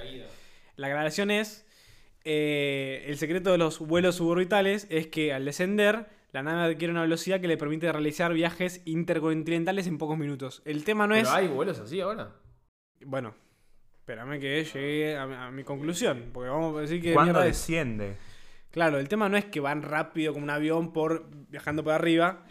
la 0.76 0.86
aclaración 0.86 1.30
es. 1.30 1.66
eh, 2.24 3.04
el 3.08 3.16
secreto 3.18 3.50
de 3.50 3.58
los 3.58 3.78
vuelos 3.80 4.16
suborbitales 4.16 4.86
es 4.90 5.06
que 5.08 5.32
al 5.32 5.44
descender, 5.44 6.06
la 6.32 6.42
nave 6.42 6.72
adquiere 6.72 6.92
una 6.92 7.02
velocidad 7.02 7.40
que 7.40 7.48
le 7.48 7.56
permite 7.56 7.90
realizar 7.90 8.32
viajes 8.32 8.82
intercontinentales 8.84 9.86
en 9.88 9.98
pocos 9.98 10.16
minutos. 10.16 10.62
El 10.64 10.84
tema 10.84 11.06
no 11.08 11.14
Pero 11.14 11.26
es. 11.28 11.34
hay 11.34 11.48
vuelos 11.48 11.80
así 11.80 12.00
ahora. 12.00 12.36
Bueno, 13.04 13.34
espérame 14.10 14.40
que 14.40 14.64
llegue 14.64 15.16
a, 15.16 15.26
mi- 15.26 15.34
a 15.34 15.50
mi 15.50 15.64
conclusión. 15.64 16.30
Porque 16.32 16.50
vamos 16.50 16.76
a 16.76 16.80
decir 16.80 17.00
que. 17.02 17.12
¿Cuándo 17.12 17.40
desciende? 17.40 18.16
Claro, 18.70 18.98
el 18.98 19.08
tema 19.08 19.28
no 19.28 19.36
es 19.36 19.44
que 19.46 19.60
van 19.60 19.82
rápido 19.82 20.32
como 20.32 20.44
un 20.44 20.50
avión 20.50 20.92
por 20.92 21.28
viajando 21.48 21.82
por 21.84 21.92
arriba. 21.92 22.44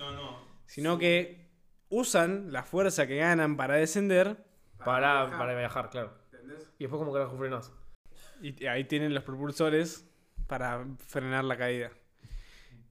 Sino 0.65 0.97
que 0.99 1.49
usan 1.89 2.51
la 2.51 2.63
fuerza 2.63 3.07
que 3.07 3.17
ganan 3.17 3.57
para 3.57 3.75
descender. 3.75 4.37
Para, 4.83 5.29
para 5.37 5.55
viajar, 5.57 5.89
claro. 5.89 6.13
Y 6.77 6.83
después 6.83 6.99
como 6.99 7.11
carajo 7.13 7.37
frenas. 7.37 7.71
Y 8.41 8.65
ahí 8.67 8.85
tienen 8.85 9.13
los 9.13 9.23
propulsores 9.23 10.09
para 10.47 10.85
frenar 11.07 11.43
la 11.43 11.57
caída. 11.57 11.91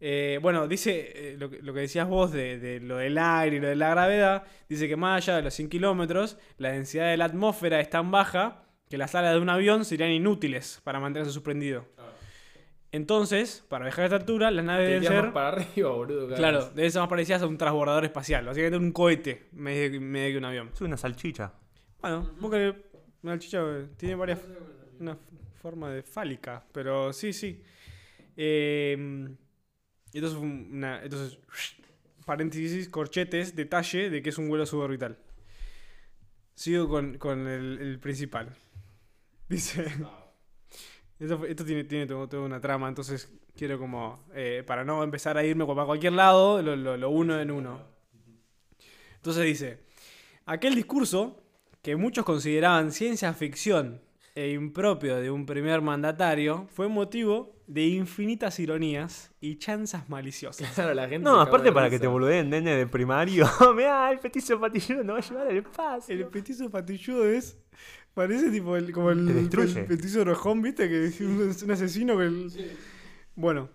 Eh, 0.01 0.39
bueno, 0.41 0.69
dice 0.69 1.13
eh, 1.33 1.37
lo, 1.39 1.51
que- 1.51 1.61
lo 1.61 1.75
que 1.75 1.81
decías 1.81 2.09
vos 2.09 2.31
de, 2.33 2.59
de 2.59 2.81
lo 2.81 2.99
del 2.99 3.19
aire 3.19 3.57
y 3.57 3.61
lo 3.61 3.69
de 3.69 3.77
la 3.77 3.91
gravedad. 3.91 4.45
Dice 4.69 4.87
que 4.89 4.97
más 4.97 5.23
allá 5.27 5.37
de 5.37 5.43
los 5.43 5.55
100 5.55 5.69
kilómetros, 5.69 6.39
la 6.59 6.71
densidad 6.73 7.11
de 7.11 7.17
la 7.17 7.25
atmósfera 7.27 7.81
es 7.81 7.91
tan 7.91 8.11
baja 8.11 8.63
que 8.89 8.97
las 8.97 9.15
alas 9.15 9.35
de 9.35 9.41
un 9.41 9.49
avión 9.51 9.85
serían 9.85 10.11
inútiles 10.11 10.81
para 10.85 11.01
mantenerse 11.01 11.33
suspendido. 11.33 11.85
Entonces, 12.91 13.65
para 13.69 13.85
viajar 13.85 14.05
a 14.05 14.07
esta 14.07 14.17
altura, 14.17 14.51
las 14.51 14.65
naves 14.65 14.87
deben 14.89 15.03
ser. 15.05 15.23
más 15.25 15.33
para 15.33 15.49
arriba, 15.49 15.91
boludo. 15.91 16.35
Claro, 16.35 16.59
vez. 16.61 16.75
deben 16.75 16.91
ser 16.91 17.01
más 17.01 17.09
parecidas 17.11 17.43
a 17.43 17.47
un 17.47 17.59
transbordador 17.59 18.05
espacial. 18.07 18.47
Básicamente 18.47 18.79
un 18.79 18.93
cohete, 18.93 19.49
medio, 19.53 20.01
medio 20.01 20.33
que 20.35 20.39
un 20.39 20.45
avión. 20.47 20.71
Es 20.73 20.81
una 20.81 20.97
salchicha. 20.97 21.53
Bueno, 22.01 22.31
vos 22.41 22.51
que 22.51 22.75
una 23.23 23.33
salchicha 23.33 23.61
eh, 23.63 23.89
tiene 23.99 24.15
varias. 24.15 24.39
Una 25.01 25.19
forma 25.61 25.91
de 25.91 26.03
fálica, 26.03 26.65
pero 26.73 27.13
sí, 27.13 27.33
sí. 27.35 27.63
Eh, 28.37 29.29
entonces, 30.19 30.39
una, 30.39 31.03
entonces, 31.03 31.39
paréntesis, 32.25 32.89
corchetes, 32.89 33.57
detalle 33.57 34.11
de 34.11 34.23
que 34.23 34.31
es 34.31 34.39
un 34.39 34.49
vuelo 34.49 34.67
suborbital. 34.67 35.19
Sigo 36.55 36.89
con, 36.89 37.19
con 37.19 37.47
el, 37.47 37.99
principal. 38.01 38.55
Dice. 39.49 39.87
Esto, 41.19 41.45
esto 41.47 41.65
tiene, 41.65 41.85
tiene 41.85 42.07
toda 42.07 42.41
una 42.41 42.61
trama, 42.61 42.89
entonces 42.89 43.33
quiero 43.57 43.79
como. 43.79 44.25
eh, 44.35 44.63
para 44.67 44.85
no 44.85 45.03
empezar 45.03 45.37
a 45.37 45.45
irme 45.45 45.67
para 45.67 45.87
cualquier 45.87 46.13
lado, 46.13 46.63
lo 46.63 47.11
uno 47.11 47.41
en 47.41 47.51
uno. 47.51 47.83
Entonces 49.17 49.45
dice. 49.45 49.89
Aquel 50.47 50.75
discurso 50.75 51.43
que 51.83 51.95
muchos 51.97 52.25
consideraban 52.25 52.91
ciencia 52.91 53.35
ficción 53.35 54.01
e 54.39 54.53
impropio 54.53 55.17
de 55.17 55.31
un 55.33 55.45
primer 55.47 55.81
mandatario 55.83 56.69
fue 56.73 56.87
motivo 56.89 57.57
de 57.67 57.87
infinitas 57.89 58.61
ironías 58.61 59.33
y 59.41 59.57
chanzas 59.59 60.09
maliciosas. 60.09 60.71
Claro, 60.75 60.95
la 60.95 61.09
gente. 61.09 61.25
No, 61.25 61.41
aparte 61.41 61.73
para 61.73 61.91
que 61.91 61.99
te 61.99 62.07
boludeen, 62.07 62.49
nene 62.49 62.77
de 62.77 62.87
primario. 62.87 63.47
Mirá, 63.77 64.13
el 64.13 64.21
petiso 64.21 64.61
patilludo 64.61 65.03
nos 65.03 65.17
va 65.17 65.19
a 65.19 65.29
llevar 65.29 65.47
al 65.49 65.57
espacio. 65.57 66.15
El 66.15 66.27
petizo 66.27 66.71
patilludo 66.71 67.27
es. 67.29 67.59
Parece 68.15 68.51
tipo 68.51 68.77
el, 68.77 68.91
como 68.93 69.11
el, 69.11 69.29
el 69.29 69.49
petizo 69.87 70.25
rojón, 70.25 70.63
¿viste? 70.63 70.89
Que 70.89 71.07
es 71.07 71.21
un, 71.21 71.51
es 71.51 71.63
un 71.63 71.71
asesino 71.73 72.17
que. 72.17 72.25
el- 72.25 72.51
Bueno. 73.35 73.69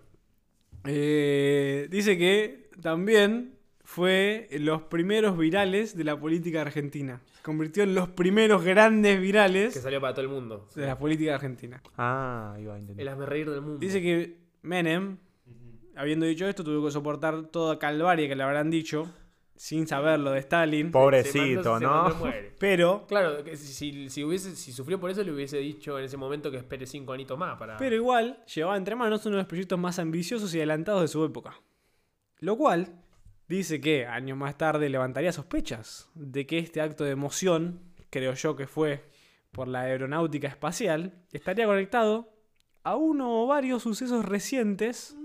Eh, 0.86 1.88
dice 1.90 2.18
que 2.18 2.70
también 2.82 3.54
fue 3.84 4.48
los 4.58 4.82
primeros 4.82 5.36
virales 5.38 5.96
de 5.96 6.04
la 6.04 6.18
política 6.18 6.62
argentina. 6.62 7.20
Se 7.36 7.42
convirtió 7.42 7.82
en 7.82 7.94
los 7.94 8.08
primeros 8.08 8.64
grandes 8.64 9.16
Que 9.16 9.20
virales 9.20 9.74
salió 9.74 10.00
para 10.00 10.14
todo 10.14 10.22
el 10.22 10.30
mundo. 10.30 10.68
de 10.74 10.86
la 10.86 10.98
política 10.98 11.34
argentina. 11.34 11.82
Ah, 11.96 12.56
iba 12.58 12.72
a 12.72 12.76
El 12.76 12.82
entender. 12.82 13.08
hazme 13.08 13.26
reír 13.26 13.50
del 13.50 13.60
mundo. 13.60 13.78
Dice 13.78 14.00
que 14.00 14.38
Menem, 14.62 15.18
habiendo 15.94 16.24
dicho 16.26 16.48
esto, 16.48 16.64
tuvo 16.64 16.86
que 16.86 16.92
soportar 16.92 17.44
toda 17.48 17.78
calvaria 17.78 18.26
que 18.26 18.34
le 18.34 18.42
habrán 18.42 18.70
dicho, 18.70 19.06
sin 19.54 19.86
saberlo 19.86 20.32
de 20.32 20.40
Stalin. 20.40 20.86
Se 20.86 20.92
Pobrecito, 20.92 21.72
mandó- 21.72 21.78
se 22.08 22.14
¿no? 22.14 22.14
muere. 22.20 22.54
Pero, 22.58 23.04
Claro, 23.06 23.44
que 23.44 23.56
si, 23.56 23.66
si, 23.72 24.08
si 24.10 24.24
hubiese, 24.24 24.56
si 24.56 24.72
sufrió 24.72 24.98
por 24.98 25.10
eso, 25.10 25.22
le 25.22 25.30
hubiese 25.30 25.58
dicho 25.58 25.98
en 25.98 26.06
ese 26.06 26.16
momento 26.16 26.50
que 26.50 26.56
espere 26.56 26.86
cinco 26.86 27.12
anitos 27.12 27.38
más 27.38 27.56
para. 27.58 27.76
pero 27.76 27.94
igual, 27.94 28.42
llevaba 28.52 28.76
entre 28.78 28.96
manos 28.96 29.24
uno 29.26 29.36
de 29.36 29.42
los 29.42 29.46
proyectos 29.48 29.78
más 29.78 29.98
ambiciosos 29.98 30.52
y 30.54 30.58
adelantados 30.58 31.02
de 31.02 31.08
su 31.08 31.22
época. 31.24 31.54
Lo 32.40 32.56
cual 32.56 32.88
dice 33.48 33.80
que 33.80 34.06
años 34.06 34.38
más 34.38 34.56
tarde 34.56 34.88
levantaría 34.88 35.32
sospechas 35.32 36.10
de 36.14 36.46
que 36.46 36.58
este 36.58 36.80
acto 36.80 37.04
de 37.04 37.10
emoción, 37.10 37.80
creo 38.10 38.34
yo 38.34 38.56
que 38.56 38.66
fue 38.66 39.04
por 39.50 39.68
la 39.68 39.82
aeronáutica 39.82 40.48
espacial, 40.48 41.14
estaría 41.32 41.66
conectado 41.66 42.28
a 42.82 42.96
uno 42.96 43.42
o 43.42 43.46
varios 43.46 43.82
sucesos 43.82 44.24
recientes 44.24 45.16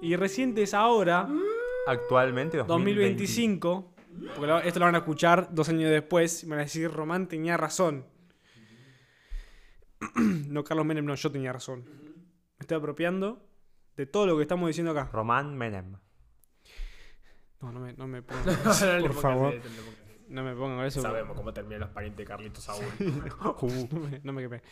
y 0.00 0.16
recientes 0.16 0.74
ahora 0.74 1.28
Actualmente, 1.86 2.58
2025, 2.58 3.94
porque 4.36 4.68
esto 4.68 4.78
lo 4.78 4.86
van 4.86 4.94
a 4.94 4.98
escuchar 4.98 5.48
dos 5.52 5.68
años 5.68 5.90
después 5.90 6.44
y 6.44 6.46
me 6.46 6.50
van 6.50 6.60
a 6.60 6.64
decir, 6.64 6.90
Román 6.90 7.26
tenía 7.26 7.56
razón. 7.56 8.06
no, 10.14 10.62
Carlos 10.62 10.86
Menem, 10.86 11.04
no, 11.04 11.14
yo 11.14 11.32
tenía 11.32 11.52
razón. 11.52 11.84
Me 11.84 12.60
estoy 12.60 12.76
apropiando 12.76 13.44
de 13.96 14.06
todo 14.06 14.26
lo 14.26 14.36
que 14.36 14.42
estamos 14.42 14.68
diciendo 14.68 14.92
acá. 14.92 15.10
Román 15.12 15.56
Menem. 15.56 15.96
No, 17.62 17.72
no 17.72 17.80
me, 17.80 17.92
no 17.92 18.06
me 18.08 18.20
No, 18.22 19.02
por 19.02 19.14
favor. 19.14 19.54
ese, 19.54 19.68
no 20.28 20.42
me 20.42 20.54
pongan 20.54 20.84
eso. 20.86 21.00
Sabemos 21.00 21.36
cómo 21.36 21.52
terminan 21.52 21.80
los 21.80 21.90
parientes 21.90 22.18
de 22.18 22.24
Carlitos 22.24 22.64
Saúl. 22.64 22.84
Uh, 23.00 23.66
no 23.92 24.00
me, 24.00 24.20
no 24.22 24.32
me 24.32 24.42
quemé. 24.42 24.62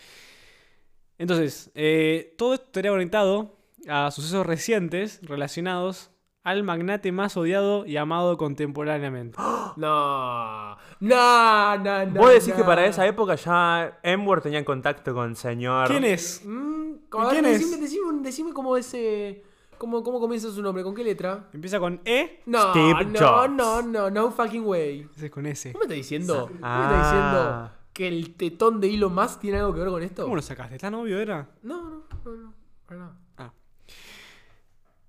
Entonces, 1.18 1.70
eh, 1.74 2.34
todo 2.36 2.54
esto 2.54 2.66
estaría 2.66 2.90
conectado 2.90 3.58
a 3.88 4.10
sucesos 4.10 4.44
recientes 4.44 5.20
relacionados 5.22 6.10
al 6.42 6.64
magnate 6.64 7.12
más 7.12 7.36
odiado 7.36 7.84
y 7.86 7.96
amado 7.96 8.36
contemporáneamente. 8.38 9.38
no, 9.76 10.76
no, 11.00 11.78
no, 11.78 12.06
no. 12.06 12.20
Vos 12.20 12.30
decís 12.30 12.54
que 12.54 12.60
no. 12.60 12.66
para 12.66 12.86
esa 12.86 13.06
época 13.06 13.34
ya 13.36 14.00
Emward 14.02 14.42
tenía 14.42 14.64
contacto 14.64 15.14
con 15.14 15.30
el 15.30 15.36
señor. 15.36 15.88
¿Quién 15.88 16.04
es? 16.04 16.42
Mm, 16.44 16.92
¿Y 17.12 17.18
a 17.18 17.24
ver, 17.24 17.30
quién 17.32 17.44
es? 17.46 17.60
decime, 17.60 17.76
decime, 17.76 18.22
decime 18.22 18.52
cómo 18.52 18.76
ese. 18.76 19.44
Cómo, 19.80 20.02
¿Cómo 20.02 20.20
comienza 20.20 20.50
su 20.50 20.60
nombre? 20.62 20.84
¿Con 20.84 20.94
qué 20.94 21.02
letra? 21.02 21.48
Empieza 21.54 21.80
con 21.80 22.02
E, 22.04 22.42
No, 22.44 22.70
Steve 22.70 23.04
no, 23.06 23.18
Jobs. 23.18 23.50
no, 23.50 23.80
no, 23.80 24.10
no 24.10 24.30
fucking 24.30 24.62
way. 24.66 25.08
ese 25.16 25.24
es 25.26 25.32
con 25.32 25.46
S. 25.46 25.72
¿No 25.72 25.78
me 25.78 25.84
está 25.86 25.94
diciendo? 25.94 26.50
¿No 26.52 26.54
me 26.54 26.60
Ah. 26.62 26.82
está 26.84 27.02
diciendo 27.02 27.70
que 27.94 28.06
el 28.08 28.34
tetón 28.34 28.78
de 28.82 28.92
Elon 28.92 29.14
Musk 29.14 29.40
tiene 29.40 29.56
algo 29.58 29.72
que 29.72 29.80
ver 29.80 29.88
con 29.88 30.02
esto? 30.02 30.24
¿Cómo 30.24 30.36
lo 30.36 30.42
sacaste? 30.42 30.76
¿Tan 30.76 30.92
obvio 30.96 31.18
era? 31.18 31.48
No, 31.62 31.80
no, 31.82 32.02
no, 32.26 32.30
no, 32.36 32.54
para 32.84 33.00
nada. 33.00 33.16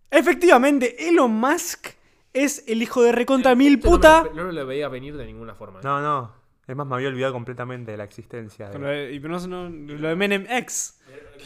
Efectivamente, 0.09 1.07
Elon 1.09 1.31
Musk 1.31 1.87
es 2.33 2.63
el 2.67 2.81
hijo 2.81 3.01
de 3.01 3.11
recontra 3.11 3.55
mil 3.55 3.75
Esto 3.75 3.87
no 3.87 3.91
me 3.91 3.97
puta. 3.97 4.23
lo- 4.23 4.33
No, 4.33 4.43
me 4.45 4.53
lo 4.53 4.65
veía 4.65 4.87
venir 4.89 5.15
de 5.17 5.25
ninguna 5.25 5.53
forma. 5.55 5.79
¿eh? 5.79 5.83
No, 5.83 6.01
no. 6.01 6.31
Es 6.71 6.77
más, 6.77 6.87
me 6.87 6.95
había 6.95 7.09
olvidado 7.09 7.33
completamente 7.33 7.91
de 7.91 7.97
la 7.97 8.05
existencia. 8.05 8.69
de- 8.69 8.79
de, 8.79 9.11
y 9.13 9.19
pero 9.19 9.37
no, 9.39 9.67
no- 9.69 9.93
lo 9.93 10.07
de 10.07 10.15
Menem 10.15 10.45
X. 10.49 10.97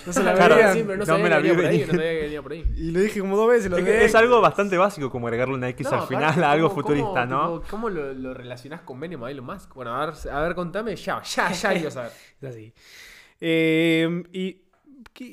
No 0.05 0.13
se 0.13 0.21
la 0.21 0.35
Claro, 0.35 0.55
sí, 0.73 0.83
pero 0.85 0.87
no, 0.87 0.95
no 0.97 1.05
sabía 1.07 1.23
me 1.23 1.29
la 1.31 1.35
que 1.37 1.41
venía 1.41 1.53
vi 1.53 1.57
por 1.63 1.65
ahí, 1.65 1.79
no 1.79 1.85
sabía 1.87 2.11
que 2.11 2.21
venía 2.21 2.41
por 2.43 2.51
ahí. 2.51 2.65
Y 2.77 2.91
lo 2.91 2.99
dije 2.99 3.19
como 3.21 3.35
dos 3.35 3.49
veces. 3.49 3.71
Lo 3.71 3.77
Es, 3.77 4.11
que 4.11 4.17
algo 4.17 4.39
bastante 4.39 4.77
básico 4.77 5.09
como 5.09 5.25
agregarle 5.27 5.55
una 5.55 5.69
X 5.69 5.89
No, 5.89 6.01
al 6.01 6.07
final 6.07 6.43
a 6.43 6.51
algo 6.51 6.69
¿cómo- 6.69 6.81
futurista, 6.81 7.25
cómo, 7.25 7.25
¿no? 7.25 7.59
tipo, 7.61 7.71
¿Cómo 7.71 7.89
lo, 7.89 8.13
lo 8.13 8.33
relacionás 8.35 8.81
con 8.81 8.99
Menem 8.99 9.23
a 9.23 9.31
Elon 9.31 9.45
Musk? 9.45 9.73
Bueno, 9.73 9.95
a 9.95 10.05
ver, 10.05 10.15
a 10.31 10.41
ver, 10.41 10.53
contame 10.53 10.95
ya, 10.95 11.23
ya, 11.23 11.51
ya 11.51 11.71
quiero 11.73 11.89
saber. 11.89 12.11
Es 12.41 12.49
así. 12.49 12.73
Eh, 13.41 14.23
y 14.31 14.61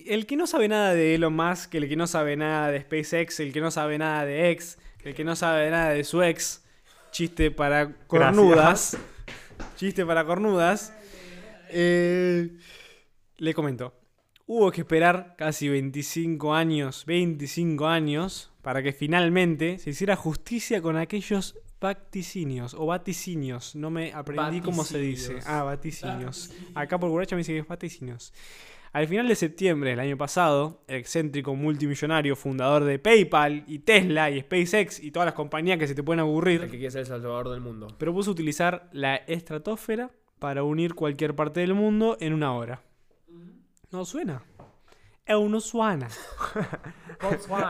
el 0.06 0.26
que 0.26 0.36
no 0.36 0.46
sabe 0.46 0.68
nada 0.68 0.94
de 0.94 1.16
Elon 1.16 1.34
Musk, 1.34 1.74
el 1.74 1.86
que 1.88 1.96
no 1.96 2.06
sabe 2.06 2.36
nada 2.36 2.70
de 2.70 2.80
SpaceX, 2.80 3.40
el 3.40 3.52
que 3.52 3.60
no 3.60 3.70
sabe 3.70 3.98
nada 3.98 4.24
de 4.24 4.50
X, 4.52 4.78
el 5.04 5.14
que 5.14 5.24
no 5.24 5.36
sabe 5.36 5.70
nada 5.70 5.90
de 5.90 6.04
su 6.04 6.22
ex, 6.22 6.64
chiste 7.10 7.50
para 7.50 7.92
cornudas. 8.06 8.96
Chiste 9.76 10.04
para 10.04 10.24
cornudas. 10.24 10.92
eh, 11.70 12.56
le 13.38 13.54
comento. 13.54 13.94
Hubo 14.46 14.70
que 14.70 14.82
esperar 14.82 15.34
casi 15.38 15.68
25 15.68 16.54
años, 16.54 17.04
25 17.06 17.86
años, 17.86 18.52
para 18.60 18.82
que 18.82 18.92
finalmente 18.92 19.78
se 19.78 19.90
hiciera 19.90 20.16
justicia 20.16 20.82
con 20.82 20.96
aquellos 20.96 21.56
vaticinios 21.80 22.74
o 22.74 22.86
vaticinios. 22.86 23.74
No 23.74 23.90
me 23.90 24.12
aprendí 24.12 24.60
cómo 24.60 24.84
se 24.84 24.98
dice. 24.98 25.34
Vaticinios. 25.34 25.46
Ah, 25.46 25.62
vaticinios. 25.64 26.50
Acá 26.74 26.98
por 26.98 27.10
Buracha 27.10 27.34
me 27.34 27.40
dice 27.40 27.52
que 27.52 27.58
es 27.60 27.66
vaticinios. 27.66 28.32
Al 28.92 29.08
final 29.08 29.26
de 29.26 29.34
septiembre 29.36 29.90
del 29.90 30.00
año 30.00 30.18
pasado, 30.18 30.82
el 30.86 30.96
excéntrico 30.96 31.54
multimillonario 31.54 32.36
fundador 32.36 32.84
de 32.84 32.98
PayPal 32.98 33.64
y 33.66 33.78
Tesla 33.78 34.30
y 34.30 34.40
SpaceX 34.42 35.00
y 35.02 35.10
todas 35.10 35.24
las 35.26 35.34
compañías 35.34 35.78
que 35.78 35.86
se 35.86 35.94
te 35.94 36.02
pueden 36.02 36.20
El 36.20 36.26
aburrir, 36.26 36.60
que 36.62 36.68
quiere 36.76 36.90
ser 36.90 37.00
el 37.00 37.06
salvador 37.06 37.48
del 37.48 37.60
mundo. 37.60 37.88
propuso 37.98 38.30
utilizar 38.30 38.90
la 38.92 39.16
estratosfera 39.16 40.10
para 40.38 40.62
unir 40.62 40.94
cualquier 40.94 41.34
parte 41.34 41.60
del 41.60 41.72
mundo 41.72 42.18
en 42.20 42.34
una 42.34 42.52
hora. 42.52 42.82
No 43.90 44.04
suena. 44.04 44.42
Eu 45.24 45.48
no 45.48 45.60
suena. 45.60 46.08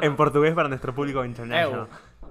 En 0.00 0.16
portugués 0.16 0.54
para 0.54 0.68
nuestro 0.68 0.94
público 0.94 1.24
internacional. 1.24 1.88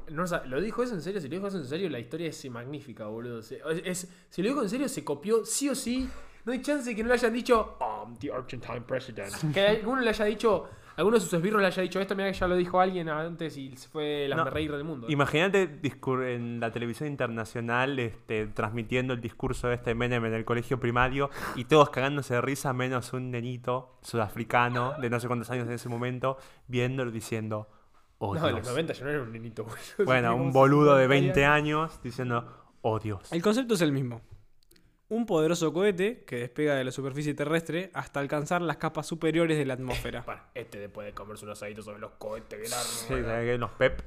No, 0.09 0.23
o 0.23 0.27
sea, 0.27 0.43
¿Lo 0.45 0.59
dijo 0.59 0.83
eso 0.83 0.95
en 0.95 1.01
serio? 1.01 1.21
Si 1.21 1.29
lo 1.29 1.35
dijo 1.35 1.47
eso 1.47 1.57
en 1.59 1.65
serio, 1.65 1.89
la 1.89 1.99
historia 1.99 2.27
es 2.27 2.49
magnífica, 2.49 3.05
boludo. 3.05 3.41
Se- 3.41 3.61
es- 3.69 3.81
es- 4.03 4.11
si 4.29 4.41
lo 4.41 4.49
dijo 4.49 4.61
en 4.63 4.69
serio, 4.69 4.89
se 4.89 5.05
copió 5.05 5.45
sí 5.45 5.69
o 5.69 5.75
sí. 5.75 6.09
No 6.45 6.51
hay 6.51 6.61
chance 6.61 6.95
que 6.95 7.03
no 7.03 7.09
le 7.09 7.13
hayan 7.15 7.33
dicho, 7.33 7.77
I'm 7.79 8.15
the 8.17 8.31
Argentine 8.31 8.81
president. 8.81 9.31
Que 9.53 9.67
alguno 9.67 10.01
le 10.01 10.09
haya 10.09 10.25
dicho, 10.25 10.67
alguno 10.97 11.17
de 11.17 11.21
sus 11.21 11.31
esbirros 11.33 11.61
le 11.61 11.67
haya 11.67 11.83
dicho 11.83 11.99
esto, 12.01 12.15
mira 12.15 12.31
que 12.31 12.37
ya 12.37 12.47
lo 12.47 12.55
dijo 12.55 12.79
alguien 12.79 13.09
antes 13.09 13.55
y 13.57 13.75
se 13.77 13.87
fue 13.87 14.27
la 14.27 14.35
No. 14.37 14.45
reír 14.45 14.71
del 14.71 14.83
mundo. 14.83 15.07
Imagínate 15.09 15.79
en 16.25 16.59
la 16.59 16.71
televisión 16.71 17.07
internacional 17.09 17.99
este, 17.99 18.47
transmitiendo 18.47 19.13
el 19.13 19.21
discurso 19.21 19.67
de 19.67 19.75
este 19.75 19.93
Menem 19.93 20.25
en 20.25 20.33
el 20.33 20.45
colegio 20.45 20.79
primario 20.79 21.29
y 21.55 21.65
todos 21.65 21.89
cagándose 21.91 22.33
de 22.35 22.41
risa 22.41 22.73
menos 22.73 23.13
un 23.13 23.29
nenito 23.31 23.97
sudafricano 24.01 24.93
de 24.99 25.09
no 25.09 25.19
sé 25.19 25.27
cuántos 25.27 25.49
años 25.51 25.67
en 25.67 25.73
ese 25.73 25.89
momento 25.89 26.37
viéndolo 26.67 27.11
diciendo 27.11 27.67
oh 28.17 28.33
no, 28.35 28.47
en 28.47 28.55
los 28.55 28.61
Dios". 28.63 28.71
90 28.73 28.93
yo 28.93 29.05
no 29.05 29.11
era 29.11 29.21
un 29.21 29.31
nenito. 29.31 29.65
Bueno, 30.05 30.35
un 30.35 30.51
boludo 30.51 30.95
de 30.95 31.03
50 31.05 31.07
20 31.07 31.45
años 31.45 31.99
diciendo 32.03 32.47
oh 32.81 32.99
Dios. 32.99 33.31
El 33.31 33.41
concepto 33.41 33.75
es 33.75 33.81
el 33.81 33.91
mismo. 33.91 34.21
Un 35.11 35.25
poderoso 35.25 35.73
cohete 35.73 36.23
que 36.23 36.37
despega 36.37 36.73
de 36.73 36.85
la 36.85 36.91
superficie 36.91 37.33
terrestre 37.33 37.91
hasta 37.93 38.21
alcanzar 38.21 38.61
las 38.61 38.77
capas 38.77 39.05
superiores 39.05 39.57
de 39.57 39.65
la 39.65 39.73
atmósfera. 39.73 40.23
Bueno, 40.25 40.41
este 40.55 40.79
después 40.79 41.05
de 41.05 41.11
comerse 41.11 41.43
unos 41.43 41.57
asaditos 41.57 41.83
sobre 41.83 41.99
los 41.99 42.11
cohetes 42.11 42.57
que 42.57 42.67
Sí, 42.67 43.07
¿sabes 43.09 43.45
qué? 43.45 43.57
Los 43.57 43.71
Pep. 43.71 44.01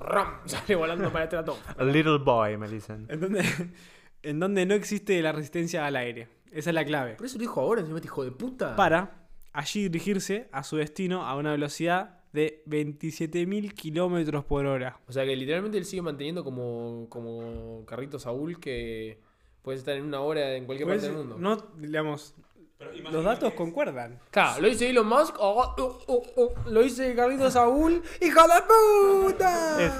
ram, 0.00 0.38
sale 0.44 0.76
volando 0.76 1.08
para 1.10 1.24
el 1.24 1.24
estrato. 1.24 1.58
A 1.76 1.82
little 1.82 2.18
boy, 2.18 2.56
me 2.56 2.68
dicen. 2.68 3.04
En 3.08 3.18
donde, 3.18 3.42
en 4.22 4.38
donde 4.38 4.64
no 4.64 4.74
existe 4.74 5.20
la 5.22 5.32
resistencia 5.32 5.86
al 5.86 5.96
aire. 5.96 6.28
Esa 6.52 6.70
es 6.70 6.74
la 6.74 6.84
clave. 6.84 7.14
Por 7.14 7.26
eso 7.26 7.36
lo 7.36 7.40
dijo 7.40 7.60
ahora, 7.60 7.80
encima 7.80 7.98
este 7.98 8.06
hijo 8.06 8.22
de 8.22 8.30
puta. 8.30 8.76
Para 8.76 9.26
allí 9.52 9.88
dirigirse 9.88 10.48
a 10.52 10.62
su 10.62 10.76
destino 10.76 11.26
a 11.26 11.34
una 11.34 11.50
velocidad 11.50 12.20
de 12.32 12.62
27.000 12.68 13.72
kilómetros 13.72 14.44
por 14.44 14.66
hora. 14.66 15.00
O 15.08 15.12
sea 15.12 15.24
que 15.24 15.34
literalmente 15.34 15.78
él 15.78 15.84
sigue 15.84 16.02
manteniendo 16.02 16.44
como, 16.44 17.08
como 17.08 17.84
Carrito 17.86 18.20
Saúl 18.20 18.60
que 18.60 19.18
puedes 19.64 19.80
estar 19.80 19.96
en 19.96 20.04
una 20.04 20.20
hora 20.20 20.52
en 20.54 20.66
cualquier 20.66 20.86
Pues, 20.88 21.00
parte 21.02 21.16
del 21.16 21.26
mundo. 21.26 21.36
no, 21.40 21.56
digamos, 21.78 22.34
los 23.10 23.24
datos 23.24 23.54
concuerdan. 23.54 24.20
Claro, 24.30 24.60
lo 24.62 24.68
dice 24.68 24.90
Elon 24.90 25.06
Musk, 25.08 25.36
oh, 25.40 25.74
oh, 25.78 25.98
oh, 26.06 26.22
oh, 26.36 26.54
lo 26.70 26.82
dice 26.82 27.14
Carlito 27.16 27.50
Saúl, 27.50 28.02
¡hijo 28.20 28.40
de 28.42 29.28
puta! 29.32 29.82
Es 29.82 29.92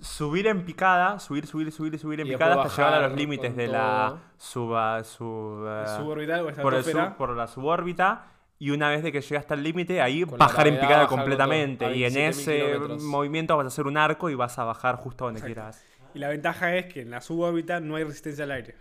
subir 0.00 0.46
en 0.48 0.64
picada, 0.64 1.18
subir, 1.20 1.46
subir, 1.46 1.70
subir, 1.72 1.98
subir 1.98 2.20
en 2.20 2.26
Y 2.26 2.30
picada 2.32 2.62
hasta 2.62 2.76
llegar 2.76 2.94
a 3.02 3.08
los 3.08 3.16
límites 3.16 3.54
de 3.56 3.66
todo. 3.66 3.72
la 3.76 4.18
suba, 4.36 5.04
sub, 5.04 5.64
eh, 5.66 5.84
Suborbital 5.96 6.40
o 6.48 6.52
por, 6.62 6.74
el 6.74 6.84
sub- 6.84 7.16
por 7.16 7.36
la 7.36 7.46
subórbita. 7.46 8.26
Y 8.58 8.70
una 8.70 8.88
vez 8.88 9.02
de 9.02 9.10
que 9.12 9.20
llegas 9.20 9.42
hasta 9.44 9.54
el 9.54 9.62
límite, 9.62 10.00
ahí 10.00 10.24
Con 10.24 10.38
bajar 10.38 10.66
en 10.68 10.78
picada 10.78 11.06
completamente. 11.06 11.84
todo, 11.86 11.94
Y 11.94 12.04
en 12.04 12.12
27.000 12.14 12.28
ese 12.28 12.56
kilómetros. 12.66 13.02
movimiento 13.02 13.56
vas 13.56 13.64
a 13.64 13.68
hacer 13.68 13.86
un 13.86 13.96
arco 13.96 14.30
y 14.30 14.34
vas 14.34 14.58
a 14.58 14.64
bajar 14.64 14.96
justo 14.96 15.24
donde 15.24 15.40
quieras. 15.42 15.82
Y 16.14 16.18
la 16.20 16.28
ventaja 16.28 16.74
es 16.76 16.86
que 16.92 17.00
en 17.02 17.10
la 17.10 17.20
subórbita 17.20 17.80
no 17.80 17.96
hay 17.96 18.04
resistencia 18.04 18.44
al 18.44 18.52
aire. 18.52 18.76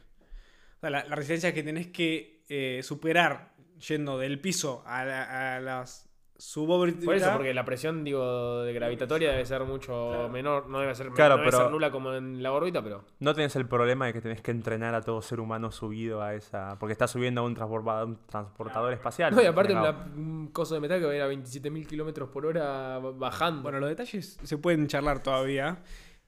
Sea, 0.83 0.89
la, 0.89 1.05
la 1.05 1.15
resistencia 1.15 1.53
que 1.53 1.63
tenés 1.63 1.87
que 1.87 2.41
eh, 2.49 2.81
superar 2.83 3.53
yendo 3.87 4.17
del 4.17 4.37
piso 4.41 4.83
a, 4.85 5.05
la- 5.05 5.55
a 5.55 5.59
las 5.61 6.09
subórbitas. 6.35 7.05
Por 7.05 7.15
eso, 7.15 7.31
porque 7.31 7.53
la 7.53 7.63
presión, 7.63 8.03
digo, 8.03 8.63
de 8.63 8.73
gravitatoria 8.73 9.31
debe 9.31 9.45
ser 9.45 9.63
mucho 9.63 10.27
menor, 10.29 10.67
no 10.67 10.81
debe 10.81 10.93
ser, 10.93 11.07
Claro, 11.11 11.35
no 11.35 11.41
debe 11.41 11.51
pero- 11.51 11.63
ser 11.63 11.71
nula 11.71 11.89
como 11.89 12.13
en 12.13 12.43
la 12.43 12.51
órbita, 12.51 12.83
pero... 12.83 13.05
No 13.19 13.33
tenés 13.33 13.55
el 13.55 13.65
problema 13.65 14.07
de 14.07 14.13
que 14.13 14.19
tenés 14.19 14.41
que 14.41 14.51
entrenar 14.51 14.93
a 14.93 15.01
todo 15.01 15.21
ser 15.21 15.39
humano 15.39 15.71
subido 15.71 16.21
a 16.21 16.33
esa. 16.35 16.77
Porque 16.79 16.91
estás 16.91 17.11
subiendo 17.11 17.39
a 17.39 17.43
un, 17.45 17.55
transportador 17.55 18.91
espacial. 18.91 19.33
No, 19.33 19.41
y 19.41 19.45
aparte 19.45 19.71
una- 19.73 19.91
un 20.17 20.47
coso 20.51 20.75
de 20.75 20.81
metal 20.81 20.99
que 20.99 21.05
va 21.05 21.11
a 21.13 21.15
ir 21.15 21.21
a 21.21 21.29
27.000 21.29 21.87
kilómetros 21.87 22.27
por 22.29 22.45
hora 22.45 22.99
bajando. 22.99 23.61
Bueno, 23.63 23.79
los 23.79 23.87
detalles 23.87 24.37
se 24.43 24.57
pueden 24.57 24.87
charlar 24.87 25.23
todavía. 25.23 25.77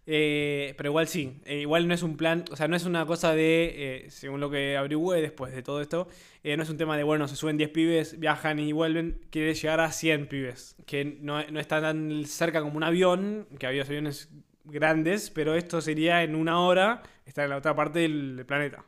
Eh, 0.07 0.73
pero 0.77 0.89
igual 0.89 1.07
sí. 1.07 1.41
Eh, 1.45 1.61
igual 1.61 1.87
no 1.87 1.93
es 1.93 2.03
un 2.03 2.17
plan. 2.17 2.45
O 2.51 2.55
sea, 2.55 2.67
no 2.67 2.75
es 2.75 2.85
una 2.85 3.05
cosa 3.05 3.33
de. 3.33 4.05
eh, 4.05 4.11
según 4.11 4.39
lo 4.39 4.49
que 4.49 4.77
averigüé 4.77 5.21
después 5.21 5.53
de 5.53 5.63
todo 5.63 5.81
esto. 5.81 6.07
eh, 6.43 6.55
no 6.57 6.63
es 6.63 6.69
un 6.69 6.77
tema 6.77 6.95
de, 6.97 7.03
bueno, 7.03 7.27
se 7.27 7.35
suben 7.35 7.57
10 7.57 7.69
pibes, 7.71 8.19
viajan 8.19 8.59
y 8.59 8.71
vuelven. 8.71 9.19
Quiere 9.31 9.53
llegar 9.53 9.79
a 9.79 9.91
100 9.91 10.27
pibes. 10.27 10.75
Que 10.85 11.05
no, 11.21 11.43
no 11.49 11.59
está 11.59 11.81
tan 11.81 12.25
cerca 12.25 12.61
como 12.61 12.77
un 12.77 12.83
avión. 12.83 13.47
Que 13.59 13.67
había 13.67 13.83
aviones 13.83 14.29
grandes. 14.63 15.29
Pero 15.31 15.55
esto 15.55 15.81
sería 15.81 16.23
en 16.23 16.35
una 16.35 16.59
hora. 16.61 17.01
Estar 17.25 17.45
en 17.45 17.49
la 17.51 17.57
otra 17.57 17.75
parte 17.75 17.99
del 17.99 18.45
planeta. 18.47 18.85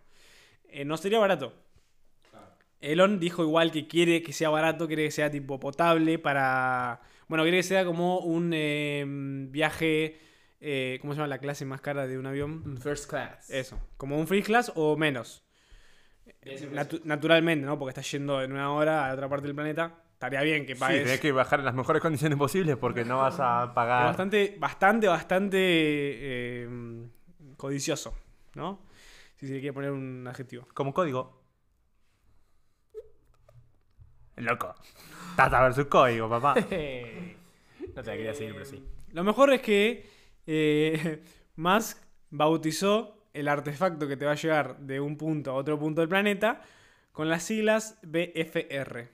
Eh, 0.69 0.85
no 0.85 0.97
sería 0.97 1.19
barato. 1.19 1.53
Elon 2.79 3.19
dijo 3.19 3.41
igual 3.43 3.71
que 3.71 3.87
quiere 3.87 4.21
que 4.21 4.33
sea 4.33 4.49
barato, 4.49 4.87
quiere 4.87 5.05
que 5.05 5.11
sea 5.11 5.31
tipo 5.31 5.59
potable 5.59 6.19
para... 6.19 7.01
Bueno, 7.27 7.43
quiere 7.43 7.57
que 7.57 7.63
sea 7.63 7.85
como 7.85 8.19
un 8.19 9.49
viaje... 9.51 10.19
eh, 10.59 10.97
¿Cómo 11.01 11.13
se 11.13 11.17
llama 11.17 11.27
la 11.27 11.37
clase 11.39 11.65
más 11.65 11.81
cara 11.81 12.07
de 12.07 12.17
un 12.17 12.25
avión? 12.25 12.77
First 12.81 13.09
class. 13.09 13.49
Eso, 13.49 13.79
como 13.97 14.17
un 14.17 14.27
free 14.27 14.43
class 14.43 14.71
o 14.75 14.97
menos. 14.97 15.43
Natu- 16.43 17.01
naturalmente, 17.03 17.65
¿no? 17.65 17.77
Porque 17.77 17.89
estás 17.91 18.09
yendo 18.11 18.41
en 18.41 18.51
una 18.53 18.71
hora 18.71 19.09
a 19.09 19.13
otra 19.13 19.29
parte 19.29 19.45
del 19.47 19.55
planeta. 19.55 20.03
Estaría 20.13 20.41
bien 20.41 20.65
que 20.65 20.73
Sí, 20.73 20.79
pagues. 20.79 21.03
tenés 21.03 21.19
que 21.19 21.31
bajar 21.31 21.59
en 21.59 21.65
las 21.65 21.75
mejores 21.75 22.01
condiciones 22.01 22.37
posibles 22.39 22.75
porque 22.77 23.05
no 23.05 23.17
vas 23.19 23.39
a 23.39 23.65
Es 23.65 23.69
pagar. 23.71 24.05
bastante, 24.07 24.55
bastante, 24.59 25.07
bastante 25.07 25.57
eh, 25.61 26.69
codicioso, 27.55 28.17
¿no? 28.55 28.81
Si 29.35 29.45
se 29.47 29.53
le 29.53 29.59
quiere 29.59 29.73
poner 29.73 29.91
un 29.91 30.25
adjetivo. 30.27 30.67
Como 30.73 30.91
código. 30.93 31.43
Loco. 34.37 34.75
Tata 35.35 35.61
versus 35.61 35.85
código, 35.85 36.29
papá. 36.29 36.55
no 36.59 36.63
te 36.65 37.35
la 37.95 38.03
quería 38.03 38.33
seguir, 38.33 38.53
pero 38.53 38.65
sí. 38.65 38.83
Lo 39.13 39.23
mejor 39.23 39.51
es 39.53 39.61
que 39.61 40.05
eh, 40.47 41.23
Musk 41.55 41.97
bautizó 42.29 43.25
el 43.33 43.47
artefacto 43.47 44.07
que 44.07 44.17
te 44.17 44.25
va 44.25 44.31
a 44.31 44.35
llevar 44.35 44.79
de 44.79 44.99
un 44.99 45.15
punto 45.17 45.51
a 45.51 45.53
otro 45.53 45.77
punto 45.77 46.01
del 46.01 46.09
planeta 46.09 46.61
con 47.11 47.29
las 47.29 47.43
siglas 47.43 47.99
BFR. 48.03 49.09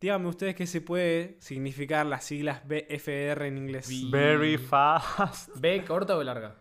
Díganme 0.00 0.28
ustedes 0.28 0.54
qué 0.54 0.66
se 0.66 0.80
puede 0.80 1.36
significar 1.40 2.04
las 2.06 2.24
siglas 2.24 2.62
BFR 2.68 3.46
en 3.46 3.58
inglés. 3.58 3.88
Very 4.10 4.58
fast. 4.58 5.50
¿B 5.58 5.82
corta 5.84 6.16
o 6.16 6.22
larga? 6.22 6.54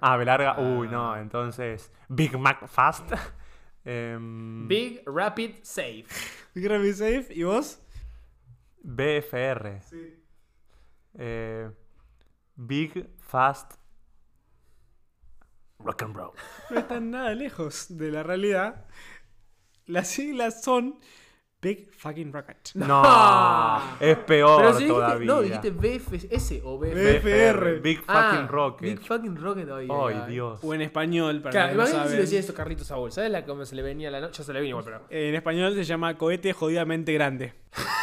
Ah, 0.00 0.16
B 0.16 0.24
larga. 0.24 0.58
Uy, 0.60 0.88
Ah. 0.88 0.90
no, 0.90 1.16
entonces. 1.16 1.92
Big 2.08 2.36
Mac 2.36 2.66
fast. 2.66 3.12
Em, 3.84 4.66
Big 4.68 5.02
Rapid 5.06 5.56
Safe. 5.62 6.04
Big 6.54 6.68
Rapid 6.68 6.92
Safe, 6.94 7.26
¿y 7.30 7.42
vos? 7.44 7.80
BFR. 8.82 9.80
Eh, 11.18 11.70
Big 12.56 13.08
Fast 13.20 13.74
Rock 15.78 16.02
and 16.02 16.14
Roll. 16.16 16.32
No 16.70 16.78
están 16.78 17.10
nada 17.10 17.34
lejos 17.34 17.86
de 17.96 18.10
la 18.12 18.22
realidad. 18.22 18.86
Las 19.86 20.08
siglas 20.08 20.62
son 20.62 21.00
Big 21.60 21.90
Fucking 21.92 22.32
Rocket. 22.32 22.70
No, 22.74 23.02
es 24.00 24.16
peor 24.18 24.58
Pero 24.62 24.72
si 24.74 24.84
dijiste, 24.84 24.92
todavía. 24.94 25.26
no, 25.26 25.40
dijiste 25.42 25.70
BFS 25.70 26.60
o 26.64 26.78
BFR. 26.78 27.20
BFR. 27.20 27.80
Big 27.80 27.98
Fucking 27.98 28.14
Ah, 28.16 28.46
Rocket. 28.50 28.88
Big 28.88 29.00
fucking 29.06 29.36
Rocket. 29.36 29.68
Ay, 29.70 29.88
Ay, 29.90 30.14
ay. 30.24 30.30
Dios. 30.32 30.60
O 30.62 30.74
en 30.74 30.82
español, 30.82 31.40
para 31.42 31.50
Claro, 31.52 31.74
los 31.74 31.84
que 31.86 31.90
no 31.92 31.98
imagínate 31.98 32.16
si 32.16 32.20
decía 32.22 32.40
esto 32.40 32.54
Carlitos 32.54 32.86
Saúl. 32.88 33.10
¿Sabes 33.12 33.30
la 33.30 33.44
cómo 33.44 33.64
se 33.64 33.74
le 33.76 33.82
venía 33.82 34.10
la 34.10 34.20
noche? 34.20 34.38
Ya 34.38 34.44
se 34.44 34.52
le 34.52 34.60
vino 34.60 34.80
igual, 34.80 34.84
pero. 34.84 35.06
En 35.08 35.34
español 35.34 35.74
se 35.74 35.84
llama 35.84 36.16
cohete 36.18 36.52
jodidamente 36.52 37.12
grande. 37.12 37.54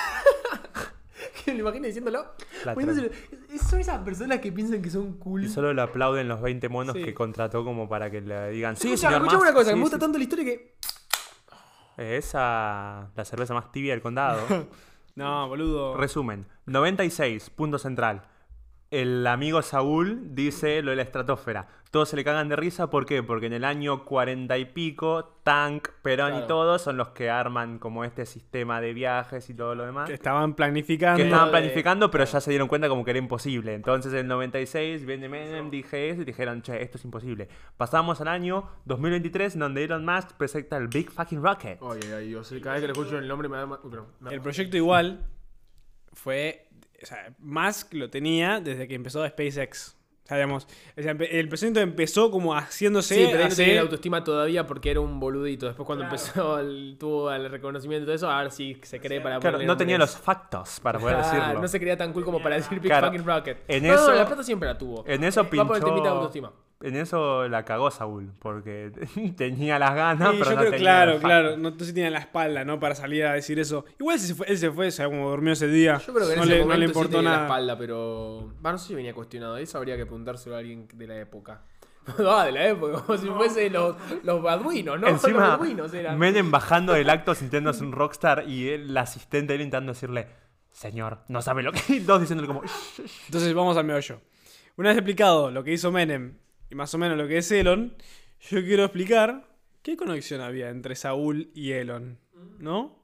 Me 1.47 1.53
lo 1.53 1.59
imagino 1.61 1.87
diciéndolo. 1.87 2.25
Son 3.69 3.79
esas 3.79 3.99
personas 4.03 4.39
que 4.39 4.51
piensan 4.51 4.81
que 4.81 4.89
son 4.89 5.13
cool. 5.19 5.45
Y 5.45 5.49
solo 5.49 5.73
le 5.73 5.81
aplauden 5.81 6.27
los 6.27 6.41
20 6.41 6.69
monos 6.69 6.95
Sí. 6.95 7.03
que 7.03 7.13
contrató 7.13 7.63
como 7.63 7.87
para 7.89 8.09
que 8.11 8.21
le 8.21 8.49
digan. 8.51 8.75
Sí, 8.75 8.89
escucha, 8.93 9.09
señor 9.09 9.21
escucha 9.25 9.37
una 9.37 9.45
Musk, 9.51 9.57
cosa, 9.57 9.69
sí, 9.71 9.75
me 9.75 9.81
gusta 9.81 9.97
sí". 9.97 10.01
tanto 10.01 10.17
la 10.17 10.23
historia 10.23 10.45
que. 10.45 10.75
Esa, 11.97 13.09
la 13.15 13.25
cerveza 13.25 13.53
más 13.53 13.71
tibia 13.71 13.93
del 13.93 14.01
condado. 14.01 14.39
No, 15.15 15.49
boludo. 15.49 15.97
Resumen, 15.97 16.45
96, 16.67 17.49
punto 17.49 17.77
central. 17.77 18.21
El 18.89 19.27
amigo 19.27 19.61
Saúl 19.61 20.33
dice 20.33 20.81
lo 20.81 20.91
de 20.91 20.95
la 20.97 21.01
estratosfera. 21.01 21.67
Todos 21.91 22.09
se 22.09 22.15
le 22.15 22.23
cagan 22.23 22.47
de 22.49 22.55
risa, 22.55 22.91
¿por 22.91 23.07
qué? 23.07 23.23
Porque 23.23 23.47
en 23.47 23.53
el 23.53 23.65
año 23.65 24.05
40 24.05 24.55
y 24.59 24.65
pico, 24.65 25.39
Tank, 25.41 25.87
Perón 26.03 26.43
y 26.43 26.45
todos 26.47 26.83
son 26.83 26.97
los 26.97 27.09
que 27.09 27.31
arman 27.31 27.79
como 27.79 28.05
este 28.05 28.27
sistema 28.27 28.79
de 28.79 28.93
viajes 28.93 29.49
y 29.49 29.55
todo 29.55 29.73
lo 29.73 29.87
demás. 29.87 30.07
que 30.07 30.13
estaban 30.13 30.53
planificando. 30.53 31.17
Que 31.17 31.23
estaban 31.23 31.47
de- 31.47 31.51
planificando, 31.51 32.11
pero 32.11 32.25
ya 32.25 32.39
se 32.41 32.51
dieron 32.51 32.67
cuenta 32.67 32.89
como 32.89 33.03
que 33.03 33.09
era 33.09 33.17
imposible. 33.17 33.73
Entonces 33.73 34.13
en 34.13 34.19
el 34.19 34.27
96 34.27 35.03
viene 35.03 35.27
Menem, 35.29 35.71
dije 35.71 36.09
eso 36.11 36.21
y 36.21 36.25
dijeron, 36.25 36.61
che, 36.61 36.79
esto 36.83 36.97
es 36.99 37.05
imposible. 37.05 37.49
Pasamos 37.75 38.21
al 38.21 38.27
año 38.27 38.69
2023, 38.85 39.57
donde 39.57 39.83
Elon 39.85 40.05
Musk 40.05 40.33
presenta 40.33 40.77
el 40.77 40.89
Big 40.89 41.09
Fucking 41.09 41.41
Rocket. 41.41 41.79
Ay, 41.81 41.99
ay, 42.03 42.11
ay, 42.11 42.27
Dios. 42.27 42.53
Cada 42.61 42.73
vez 42.75 42.81
que 42.81 42.87
le 42.87 42.93
escucho 42.93 43.17
el 43.17 43.27
nombre 43.27 43.49
me 43.49 43.57
da 43.57 43.65
más. 43.65 43.79
Me 43.83 43.97
da- 44.29 44.31
El 44.31 44.41
proyecto 44.41 44.77
igual 44.77 45.25
fue. 46.13 46.67
O 47.01 47.05
sea, 47.07 47.33
Musk 47.39 47.93
lo 47.95 48.11
tenía 48.11 48.59
desde 48.59 48.87
que 48.87 48.93
empezó 48.93 49.25
SpaceX. 49.27 49.95
O 50.31 50.59
sea, 50.59 50.75
o 50.97 51.01
sea, 51.01 51.13
empe- 51.15 51.27
el 51.31 51.47
proyecto 51.47 51.79
empezó 51.79 52.29
como 52.31 52.53
haciéndose. 52.55 53.15
Sí, 53.15 53.21
pero 53.25 53.37
él 53.37 53.41
no 53.41 53.47
hace- 53.47 53.55
tenía 53.63 53.75
la 53.75 53.81
autoestima 53.81 54.23
todavía 54.23 54.67
porque 54.67 54.91
era 54.91 54.99
un 54.99 55.19
boludito. 55.19 55.65
Después 55.65 55.85
cuando 55.85 56.03
empezó, 56.05 56.59
el, 56.59 56.97
tuvo 56.99 57.31
el 57.31 57.49
reconocimiento 57.49 58.03
y 58.03 58.05
todo 58.05 58.15
eso, 58.15 58.29
a 58.29 58.41
ver 58.43 58.51
si 58.51 58.77
se 58.83 58.99
cree 58.99 59.21
para 59.21 59.39
Claro, 59.39 59.59
no 59.63 59.75
tenía 59.77 59.97
los 59.97 60.15
factos 60.17 60.79
para 60.81 60.99
poder 60.99 61.15
Ah, 61.15 61.31
decirlo. 61.31 61.61
No 61.61 61.67
se 61.67 61.79
creía 61.79 61.97
tan 61.97 62.13
cool 62.13 62.23
como 62.25 62.41
para 62.41 62.55
decir 62.55 62.79
Big 62.79 62.89
Claro, 62.91 63.07
Fucking 63.07 63.25
Rocket. 63.25 63.57
en 63.67 63.87
no, 63.87 63.93
eso- 63.93 64.09
no, 64.09 64.15
la 64.15 64.25
plata 64.27 64.43
siempre 64.43 64.67
la 64.69 64.77
tuvo. 64.77 65.03
En 65.07 65.23
eso 65.23 65.43
Va 65.43 65.49
por 65.49 65.57
el 65.77 65.83
temita 65.83 65.85
de 65.85 65.93
pinchó. 65.93 66.09
autoestima. 66.09 66.51
En 66.81 66.95
eso 66.95 67.47
la 67.49 67.65
cagó 67.65 67.91
Saúl, 67.91 68.31
porque 68.39 68.91
tenía 69.37 69.77
las 69.77 69.93
ganas, 69.95 70.31
Sí, 70.31 70.37
pero 70.39 70.51
yo 70.51 70.55
no 70.55 70.61
creo, 70.61 70.71
tenía 70.71 70.79
claro, 70.79 71.19
claro. 71.19 71.57
No, 71.57 71.71
no 71.71 71.79
se 71.79 71.91
tenía 71.91 72.09
la 72.09 72.19
espalda, 72.19 72.63
¿no? 72.63 72.79
Para 72.79 72.95
salir 72.95 73.25
a 73.25 73.33
decir 73.33 73.59
eso. 73.59 73.83
Igual 73.99 74.15
él 74.15 74.21
se 74.21 74.33
fue, 74.35 74.47
él 74.47 74.57
se 74.57 74.71
fue, 74.71 74.87
o 74.87 74.91
sea, 74.91 75.07
como 75.07 75.29
durmió 75.29 75.51
ese 75.53 75.67
día. 75.67 75.97
Yo 75.97 76.13
creo 76.13 76.27
que 76.27 76.33
en 76.33 76.39
no, 76.39 76.45
ese 76.45 76.53
le, 76.53 76.59
no 76.59 76.65
momento 76.65 76.79
le 76.79 76.85
sí 76.85 76.89
importó 76.91 77.09
tenía 77.17 77.23
la 77.23 77.35
nada. 77.35 77.47
espalda, 77.47 77.77
pero... 77.77 78.53
No 78.63 78.77
sé 78.77 78.87
si 78.87 78.95
venía 78.95 79.13
cuestionado. 79.13 79.57
Eso 79.57 79.77
habría 79.77 79.97
que 79.97 80.05
preguntárselo 80.05 80.55
a 80.55 80.59
alguien 80.59 80.87
de 80.93 81.07
la 81.07 81.17
época. 81.19 81.63
Ah, 82.25 82.45
de 82.45 82.53
la 82.53 82.67
época, 82.69 83.01
como 83.03 83.17
si 83.19 83.27
fuese 83.27 83.69
los, 83.69 83.95
los 84.23 84.41
baduinos, 84.41 84.99
¿no? 84.99 85.07
Encima, 85.09 85.39
los 85.41 85.49
baduinos 85.59 85.93
eran. 85.93 86.17
Menem 86.17 86.49
bajando 86.49 86.93
del 86.93 87.09
acto 87.09 87.35
sintiéndose 87.35 87.83
un 87.83 87.91
rockstar 87.91 88.45
y 88.47 88.69
él, 88.69 88.93
la 88.93 89.01
asistente 89.01 89.51
de 89.51 89.55
él 89.55 89.61
intentando 89.63 89.91
decirle, 89.91 90.27
señor, 90.71 91.19
no 91.27 91.41
sabe 91.41 91.61
lo 91.61 91.71
que... 91.73 91.81
Y 91.89 91.99
dos 91.99 92.21
diciéndole 92.21 92.47
como... 92.47 92.63
"Shh, 92.63 93.01
shh". 93.05 93.25
Entonces 93.27 93.53
vamos 93.53 93.75
al 93.77 93.83
meollo. 93.85 94.21
Una 94.77 94.89
vez 94.89 94.97
explicado 94.97 95.51
lo 95.51 95.63
que 95.63 95.73
hizo 95.73 95.91
Menem 95.91 96.37
y 96.69 96.75
más 96.75 96.93
o 96.93 96.97
menos 96.97 97.17
lo 97.17 97.27
que 97.27 97.37
es 97.39 97.51
Elon, 97.51 97.93
yo 98.49 98.63
quiero 98.63 98.83
explicar 98.85 99.47
qué 99.81 99.95
conexión 99.97 100.41
había 100.41 100.69
entre 100.69 100.95
Saúl 100.95 101.51
y 101.53 101.71
Elon, 101.71 102.17
¿no? 102.59 102.97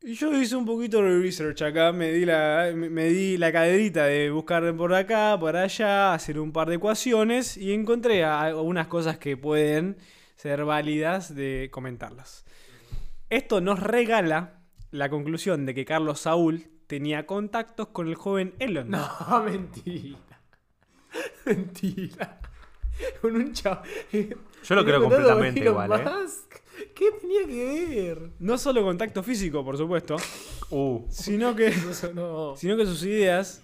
Y 0.00 0.14
yo 0.14 0.32
hice 0.40 0.54
un 0.54 0.64
poquito 0.64 1.02
de 1.02 1.18
research 1.18 1.60
acá, 1.62 1.90
me 1.92 2.12
di 2.12 2.24
la, 2.24 2.70
me- 2.74 3.36
la 3.36 3.50
caderita 3.50 4.04
de 4.06 4.30
buscar 4.30 4.74
por 4.76 4.94
acá, 4.94 5.36
por 5.40 5.56
allá, 5.56 6.14
hacer 6.14 6.38
un 6.38 6.52
par 6.52 6.68
de 6.68 6.76
ecuaciones 6.76 7.56
y 7.56 7.72
encontré 7.72 8.22
algunas 8.24 8.86
cosas 8.86 9.18
que 9.18 9.36
pueden 9.36 9.96
ser 10.36 10.64
válidas 10.64 11.34
de 11.34 11.68
comentarlas. 11.72 12.44
Esto 13.28 13.60
nos 13.60 13.80
regala 13.80 14.62
la 14.92 15.08
conclusión 15.10 15.66
de 15.66 15.74
que 15.74 15.84
Carlos 15.84 16.20
Saúl 16.20 16.68
tenía 16.86 17.26
contactos 17.26 17.88
con 17.88 18.06
el 18.06 18.14
joven 18.14 18.54
Elon. 18.60 18.90
No, 18.90 19.08
mentira. 19.44 20.16
Mentira. 21.46 22.40
Con 23.20 23.36
un 23.36 23.52
chavo. 23.52 23.82
Yo 24.12 24.74
lo 24.74 24.84
creo 24.84 25.00
completamente 25.02 25.60
igual, 25.60 25.92
¿eh? 25.92 26.04
¿Qué 26.94 27.10
tenía 27.20 27.46
que 27.46 27.88
ver? 27.88 28.30
No 28.38 28.56
solo 28.58 28.82
contacto 28.82 29.22
físico, 29.22 29.64
por 29.64 29.76
supuesto, 29.76 30.16
Uh, 30.70 31.04
sino 31.08 31.56
que, 31.56 31.72
no. 32.14 32.54
sino 32.56 32.76
que 32.76 32.84
sus 32.84 33.02
ideas 33.04 33.62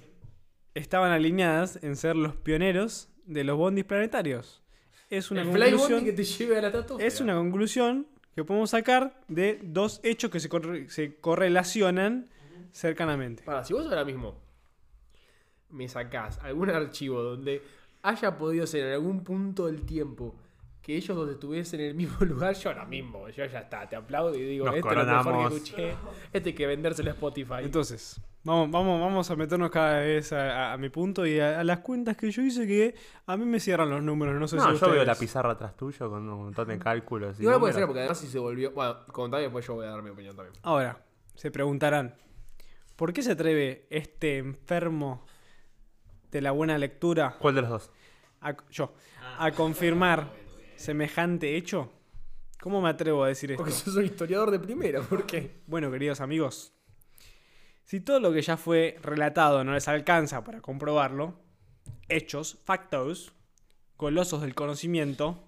estaban 0.75 1.13
alineadas 1.13 1.79
en 1.83 1.97
ser 1.97 2.17
los 2.17 2.35
pioneros 2.35 3.09
de 3.27 3.45
los 3.45 3.57
bondis 3.59 3.85
planetarios. 3.85 4.63
Es 5.11 5.31
una 5.31 5.43
El 5.43 5.49
conclusión, 5.51 6.05
que 6.05 6.13
te 6.13 6.25
lleve 6.25 6.59
a 6.59 6.63
la 6.63 6.87
es 6.99 7.21
una 7.21 7.35
conclusión 7.35 8.07
que 8.35 8.43
podemos 8.43 8.71
sacar 8.71 9.21
de 9.29 9.61
dos 9.63 10.01
hechos 10.03 10.31
que 10.31 10.41
se, 10.41 10.49
corre- 10.49 10.89
se 10.89 11.17
correlacionan 11.21 12.29
cercanamente. 12.73 13.43
Para, 13.45 13.65
si 13.65 13.75
vos 13.75 13.85
ahora 13.87 14.05
mismo 14.05 14.43
me 15.75 15.89
sacás 15.89 16.39
algún 16.39 16.71
archivo 16.71 17.23
donde 17.23 17.63
haya 18.03 18.37
podido 18.39 18.67
ser 18.67 18.87
en 18.87 18.93
algún 18.95 19.25
punto 19.25 19.67
del 19.67 19.83
tiempo 19.85 20.35
que 20.83 20.95
ellos 20.97 21.17
dos 21.17 21.31
estuviesen 21.31 21.81
en 21.81 21.87
el 21.87 21.95
mismo 21.95 22.17
lugar, 22.27 22.55
yo 22.55 22.69
ahora 22.71 22.85
mismo, 22.85 23.29
yo 23.31 23.47
ya 23.47 23.61
está, 23.61 23.89
te 23.89 23.97
aplaudo 23.97 24.35
y 24.37 24.43
digo, 24.43 24.67
Nos 24.67 24.77
este 24.77 24.89
es 24.91 24.95
lo 24.95 25.01
mejor 25.05 25.15
que 25.17 25.23
coronamos. 25.31 25.53
escuché, 25.55 25.95
este 26.33 26.49
hay 26.51 26.55
que 26.55 26.67
vendérselo 26.67 27.11
a 27.11 27.15
Spotify. 27.15 27.55
Entonces, 27.63 28.21
vamos, 28.43 28.71
vamos, 28.71 29.01
vamos 29.01 29.31
a 29.31 29.35
meternos 29.37 29.71
cada 29.71 30.01
vez 30.01 30.31
a, 30.35 30.69
a- 30.69 30.73
a 30.75 30.77
mi 30.77 30.91
punto 30.91 31.25
y 31.27 31.41
a, 31.41 31.61
a 31.61 31.65
las 31.65 31.79
cuentas 31.79 32.19
que 32.19 32.31
yo 32.31 32.43
hice 32.43 32.67
que 32.67 32.95
a 33.27 33.35
mí 33.39 33.47
me 33.47 33.61
cierran 33.61 33.89
los 33.89 34.03
números. 34.03 34.39
No 34.39 34.47
sé 34.47 34.57
no, 34.57 34.63
si 34.65 34.69
yo 34.73 34.79
veo 34.81 34.89
ustedes. 34.91 35.07
la 35.07 35.15
pizarra 35.15 35.53
atrás 35.53 35.75
tuyo 35.75 36.11
con 36.11 36.29
un 36.29 36.45
montón 36.45 36.69
de 36.69 36.79
cálculos. 36.79 37.41
y 37.41 37.45
Igual 37.45 37.61
puede 37.61 37.73
ser 37.73 37.87
porque 37.87 38.01
además 38.01 38.19
si 38.19 38.27
se 38.27 38.39
volvió, 38.39 38.73
bueno, 38.73 39.07
contá 39.11 39.39
y 39.41 39.45
después 39.45 39.67
yo 39.67 39.77
voy 39.77 39.87
a 39.87 39.89
dar 39.89 40.03
mi 40.03 40.11
opinión 40.11 40.37
también. 40.37 40.55
Ahora, 40.65 41.03
se 41.35 41.51
preguntarán, 41.51 42.15
¿por 42.97 43.15
qué 43.15 43.23
se 43.23 43.33
atreve 43.33 43.87
este 43.89 44.37
enfermo 44.37 45.25
de 46.35 46.43
la 46.43 46.51
buena 46.51 46.77
lectura, 46.79 47.37
¿Cuál 47.39 47.55
de 47.55 47.61
los 47.63 47.71
dos? 47.71 47.91
a, 48.41 48.57
yo, 48.69 48.93
a 49.39 49.53
confirmar 49.53 50.33
semejante 50.75 51.57
hecho? 51.57 51.93
¿Cómo 52.61 52.83
me 52.83 52.89
atrevo 52.89 53.23
a 53.23 53.29
decir 53.29 53.53
esto? 53.53 53.63
Porque 53.63 53.73
sos 53.73 53.95
un 53.95 54.05
historiador 54.05 54.51
de 54.51 54.59
primera, 54.59 55.01
¿por 55.01 55.27
qué? 55.27 55.63
Bueno, 55.69 55.93
queridos 55.93 56.21
amigos, 56.21 56.73
si 57.85 58.01
todo 58.01 58.19
lo 58.19 58.33
que 58.33 58.43
ya 58.43 58.57
fue 58.57 58.99
relatado 59.01 59.63
no 59.63 59.75
les 59.75 59.87
alcanza 59.87 60.43
para 60.43 60.61
comprobarlo, 60.61 61.39
hechos, 62.09 62.59
factos, 62.65 63.33
golosos 63.97 64.43
del 64.43 64.57
conocimiento, 64.57 65.47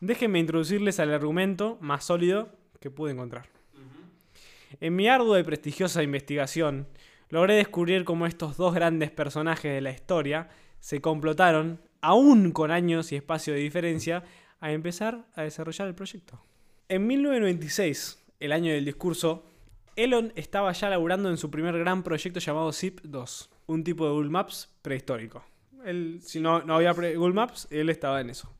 déjenme 0.00 0.38
introducirles 0.38 0.98
al 0.98 1.12
argumento 1.12 1.76
más 1.82 2.04
sólido 2.04 2.48
que 2.80 2.90
pude 2.90 3.12
encontrar. 3.12 3.50
En 4.80 4.96
mi 4.96 5.08
ardua 5.08 5.38
y 5.38 5.42
prestigiosa 5.42 6.02
investigación, 6.02 6.86
logré 7.28 7.54
descubrir 7.54 8.04
cómo 8.04 8.26
estos 8.26 8.56
dos 8.56 8.74
grandes 8.74 9.10
personajes 9.10 9.72
de 9.72 9.80
la 9.80 9.90
historia 9.90 10.48
se 10.80 11.00
complotaron, 11.00 11.80
aún 12.00 12.52
con 12.52 12.70
años 12.70 13.12
y 13.12 13.16
espacio 13.16 13.54
de 13.54 13.60
diferencia, 13.60 14.24
a 14.60 14.72
empezar 14.72 15.26
a 15.34 15.42
desarrollar 15.42 15.88
el 15.88 15.94
proyecto. 15.94 16.42
En 16.88 17.06
1996, 17.06 18.24
el 18.40 18.52
año 18.52 18.72
del 18.72 18.84
discurso, 18.84 19.44
Elon 19.96 20.32
estaba 20.36 20.72
ya 20.72 20.90
laburando 20.90 21.30
en 21.30 21.36
su 21.36 21.50
primer 21.50 21.76
gran 21.78 22.02
proyecto 22.02 22.38
llamado 22.38 22.70
ZIP-2, 22.70 23.48
un 23.66 23.82
tipo 23.82 24.04
de 24.06 24.12
Google 24.12 24.30
Maps 24.30 24.68
prehistórico. 24.82 25.44
Él, 25.84 26.20
si 26.22 26.40
no, 26.40 26.62
no 26.62 26.76
había 26.76 26.92
Google 26.92 27.34
Maps, 27.34 27.66
él 27.70 27.90
estaba 27.90 28.20
en 28.20 28.30
eso. 28.30 28.52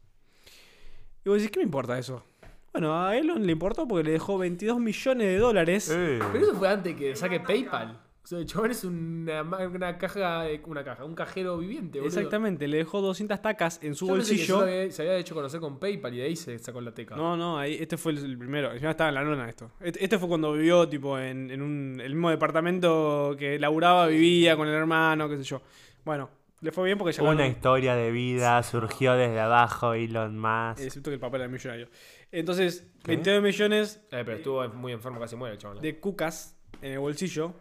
Y 1.25 1.29
vos 1.29 1.39
decís, 1.39 1.51
¿qué 1.51 1.59
me 1.59 1.65
importa 1.65 1.99
eso? 1.99 2.25
Bueno, 2.73 2.95
a 2.97 3.17
Elon 3.17 3.45
le 3.45 3.53
importó 3.53 3.87
porque 3.89 4.05
le 4.05 4.13
dejó 4.13 4.39
22 4.39 4.79
millones 4.79 5.27
de 5.27 5.39
dólares. 5.39 5.91
Eh, 5.91 6.19
Pero 6.33 6.45
eso 6.45 6.55
fue 6.55 6.69
antes 6.69 6.95
que 6.95 7.17
saque 7.17 7.41
PayPal. 7.41 8.01
O 8.27 8.29
sea, 8.29 8.39
el 8.41 8.47
chabón 8.47 8.73
es 8.73 8.83
una, 8.83 9.43
una 9.43 9.99
caja, 9.99 10.47
una 10.65 10.83
caja, 10.83 11.05
un 11.05 11.15
cajero 11.15 11.59
viviente, 11.59 12.01
boludo. 12.01 12.09
Exactamente, 12.19 12.67
le 12.67 12.79
dejó 12.79 13.01
200 13.01 13.41
tacas 13.41 13.79
en 13.85 13.95
su 13.95 14.09
Yo 14.09 14.15
pensé 14.15 14.33
que 14.33 14.39
bolsillo. 14.39 14.59
solo 14.59 14.67
había- 14.73 14.91
se 14.91 15.03
había 15.03 15.17
hecho 15.19 15.35
conocer 15.37 15.61
con 15.61 15.79
PayPal 15.79 16.13
y 16.13 16.17
de 16.17 16.23
ahí 16.25 16.35
se 16.35 16.59
sacó 16.59 16.81
la 16.81 16.93
teca. 16.93 17.15
No, 17.15 17.37
no, 17.37 17.57
ahí, 17.57 17.77
este 17.81 17.97
fue 17.97 18.11
el, 18.11 18.25
el 18.25 18.37
primero. 18.37 18.73
Encima 18.73 18.91
estaba 18.91 19.11
en 19.11 19.15
la 19.15 19.23
lona 19.23 19.49
esto. 19.49 19.71
Este, 19.81 20.03
este 20.03 20.19
fue 20.19 20.27
cuando 20.27 20.53
vivió, 20.55 20.89
tipo, 20.89 21.17
en, 21.21 21.53
en 21.53 21.63
un, 21.63 22.01
el 22.03 22.15
mismo 22.17 22.31
departamento 22.31 23.37
que 23.39 23.61
laburaba, 23.61 24.09
vivía 24.09 24.57
con 24.57 24.67
el 24.67 24.75
hermano, 24.75 25.29
qué 25.29 25.37
sé 25.37 25.45
yo. 25.45 25.63
Bueno, 26.05 26.29
le 26.63 26.73
fue 26.73 26.83
bien 26.85 26.99
porque 26.99 27.13
ya 27.13 27.23
Una 27.23 27.35
ganó- 27.45 27.47
historia 27.53 27.95
de 27.95 28.11
vida 28.11 28.61
surgió 28.65 29.13
desde 29.15 29.39
abajo 29.39 29.95
Elon 29.95 30.37
Musk. 30.37 30.81
Excepto 30.81 31.11
que 31.11 31.15
el 31.15 31.21
papá 31.21 31.37
era 31.37 31.47
millonario. 31.47 31.89
Entonces, 32.33 32.89
¿Qué? 33.05 33.13
22 33.13 33.41
millones 33.41 34.01
Eh, 34.11 34.23
pero 34.25 34.33
estuvo 34.39 34.69
muy 34.71 34.91
enfermo, 34.91 35.21
casi 35.21 35.37
muere 35.37 35.53
el 35.55 35.61
chabón. 35.61 35.81
de 35.81 36.01
cucas 36.01 36.57
en 36.83 36.91
el 36.95 36.99
bolsillo. 36.99 37.55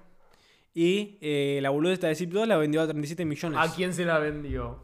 Y 0.78 1.18
eh, 1.22 1.60
la 1.62 1.70
boluda 1.70 1.94
esta 1.94 2.08
de 2.08 2.16
Zip 2.16 2.32
2 2.32 2.50
la 2.50 2.58
vendió 2.58 2.82
a 2.82 2.86
37 2.86 3.24
millones. 3.24 3.58
¿A 3.58 3.74
quién 3.74 3.94
se 3.94 4.04
la 4.04 4.20
vendió? 4.20 4.84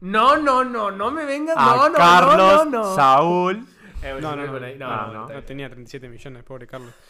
No, 0.00 0.36
no, 0.36 0.62
no, 0.62 0.92
no 0.92 1.10
me 1.10 1.24
vengas. 1.24 1.56
A 1.58 1.74
no, 1.74 1.88
no, 1.88 1.94
Carlos 1.96 2.36
no, 2.36 2.64
no, 2.64 2.70
no. 2.70 2.94
Saúl. 2.94 3.66
Eh, 4.00 4.16
No, 4.20 4.36
no, 4.36 4.46
no, 4.46 4.60
no, 4.60 4.86
Ah, 4.86 5.26
no, 5.28 5.42
tenía 5.42 5.68
37 5.68 6.08
millones, 6.08 6.44
pobre 6.44 6.66
Carlos. 6.66 6.94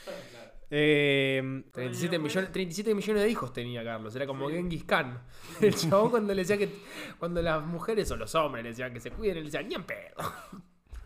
Eh, 0.70 1.62
37 1.72 2.18
millones, 2.18 2.52
37 2.52 2.94
millones 2.94 3.22
de 3.22 3.30
hijos 3.30 3.54
tenía 3.54 3.82
Carlos, 3.82 4.14
era 4.14 4.26
como 4.26 4.50
Genghis 4.50 4.84
Khan. 4.84 5.18
El 5.62 5.74
chabón 5.74 6.10
cuando 6.10 6.34
le 6.34 6.42
decía 6.42 6.58
que 6.58 6.68
cuando 7.18 7.40
las 7.40 7.64
mujeres 7.64 8.10
o 8.10 8.16
los 8.16 8.34
hombres 8.34 8.64
le 8.64 8.70
decían 8.70 8.92
que 8.92 9.00
se 9.00 9.10
cuiden, 9.10 9.38
él 9.38 9.44
decía, 9.44 9.62
ni 9.62 9.74
en 9.74 9.84
pedo. 9.84 10.16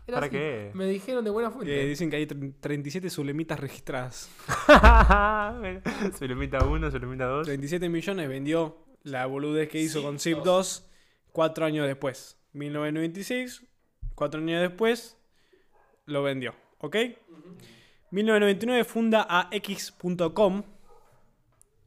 Era 0.05 0.15
¿Para 0.17 0.25
así. 0.25 0.35
qué? 0.35 0.71
Me 0.73 0.85
dijeron 0.87 1.23
de 1.23 1.31
buena 1.31 1.49
eh, 1.49 1.51
fuente. 1.51 1.85
dicen 1.85 2.09
que 2.09 2.17
hay 2.17 2.25
tre- 2.27 2.53
37 2.59 3.09
zulemitas 3.09 3.59
registradas. 3.59 4.29
Zulumita 6.17 6.63
1, 6.65 6.91
Zulumita 6.91 7.25
2. 7.25 7.45
37 7.47 7.89
millones 7.89 8.27
vendió 8.27 8.77
la 9.03 9.25
boludez 9.25 9.69
que 9.69 9.79
hizo 9.79 10.01
con 10.03 10.19
Zip 10.19 10.39
2 10.39 10.89
cuatro 11.31 11.65
años 11.65 11.87
después. 11.87 12.37
1996, 12.53 13.63
cuatro 14.15 14.39
años 14.41 14.61
después, 14.61 15.17
lo 16.05 16.21
vendió. 16.23 16.53
¿Ok? 16.79 16.95
1999 18.11 18.83
funda 18.83 19.25
a 19.29 19.47
X.com. 19.51 20.63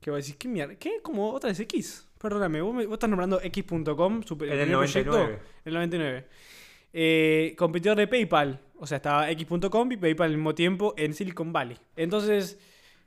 Que 0.01 0.11
va 0.11 0.17
a 0.17 0.19
decir, 0.19 0.37
¿qué 0.37 0.49
mierda? 0.49 0.75
¿Qué? 0.77 1.01
¿Cómo 1.03 1.33
otra 1.33 1.49
vez 1.49 1.61
X? 1.61 2.09
Perdóname, 2.19 2.61
vos, 2.63 2.75
me- 2.75 2.87
vos 2.87 2.95
estás 2.95 3.11
nombrando 3.11 3.41
X.com, 3.43 4.23
super- 4.23 4.49
En 4.49 4.55
el 4.59 4.61
primer 4.67 4.79
proyecto, 4.79 5.11
99. 5.13 5.35
En 5.65 5.69
el 5.69 5.75
99. 5.75 6.27
Eh, 6.93 7.55
competidor 7.59 7.97
de 7.97 8.07
PayPal. 8.07 8.61
O 8.79 8.87
sea, 8.87 8.97
estaba 8.97 9.31
X.com 9.31 9.93
y 9.93 9.97
PayPal 9.97 10.31
al 10.31 10.37
mismo 10.37 10.55
tiempo 10.55 10.95
en 10.97 11.15
Silicon 11.15 11.53
Valley. 11.53 11.77
Entonces, 11.97 12.59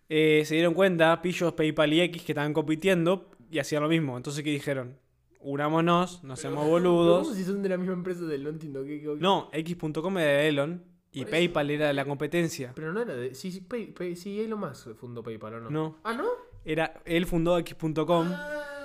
eh, 0.09 0.43
se 0.45 0.55
dieron 0.55 0.73
cuenta, 0.73 1.21
pillos 1.21 1.53
PayPal 1.53 1.93
y 1.93 2.01
X 2.01 2.23
que 2.23 2.32
estaban 2.32 2.53
compitiendo 2.53 3.30
y 3.51 3.59
hacían 3.59 3.84
lo 3.84 3.89
mismo. 3.89 4.17
Entonces, 4.17 4.43
¿qué 4.43 4.49
dijeron? 4.51 4.97
Unámonos, 5.41 6.23
no 6.23 6.36
seamos 6.36 6.59
¿Cómo 6.59 6.71
boludos. 6.71 7.34
si 7.36 7.43
son 7.45 7.61
de 7.63 7.69
la 7.69 7.77
misma 7.77 7.93
empresa 7.93 8.23
del 8.25 8.43
no 8.43 8.49
entiendo 8.49 8.84
No, 9.19 9.49
X.com 9.53 10.17
era 10.17 10.32
de 10.32 10.47
Elon 10.49 10.84
y 11.11 11.19
Por 11.19 11.27
eso. 11.27 11.32
PayPal 11.32 11.71
era 11.71 11.88
de 11.88 11.93
la 11.93 12.05
competencia. 12.05 12.73
Pero 12.75 12.91
no 12.91 13.01
era 13.01 13.15
de. 13.15 13.34
Sí, 13.36 13.51
sí, 13.51 13.61
Pay- 13.61 13.93
Pay- 13.93 14.15
sí, 14.15 14.41
Elon 14.41 14.59
Musk 14.59 14.95
fundó 14.95 15.23
PayPal, 15.23 15.53
¿o 15.55 15.59
no? 15.61 15.69
No. 15.69 15.97
Ah, 16.03 16.13
¿no? 16.13 16.25
Era, 16.65 16.93
él 17.05 17.25
fundó 17.25 17.57
X.com 17.59 18.27
Ah. 18.34 18.78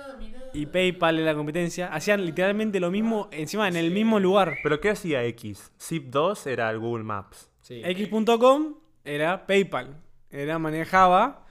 Y 0.53 0.65
PayPal 0.65 1.19
era 1.19 1.31
la 1.31 1.35
competencia. 1.35 1.87
Hacían 1.93 2.25
literalmente 2.25 2.79
lo 2.79 2.91
mismo, 2.91 3.29
encima 3.31 3.67
en 3.67 3.75
el 3.75 3.91
mismo 3.91 4.19
lugar. 4.19 4.57
¿Pero 4.63 4.79
qué 4.79 4.89
hacía 4.89 5.23
X? 5.25 5.71
Zip 5.79 6.05
2 6.09 6.47
era 6.47 6.69
el 6.69 6.79
Google 6.79 7.03
Maps. 7.03 7.49
Sí. 7.61 7.81
X.com 7.83 8.75
era 9.03 9.45
PayPal. 9.45 10.01
Era, 10.29 10.59
manejaba 10.59 11.45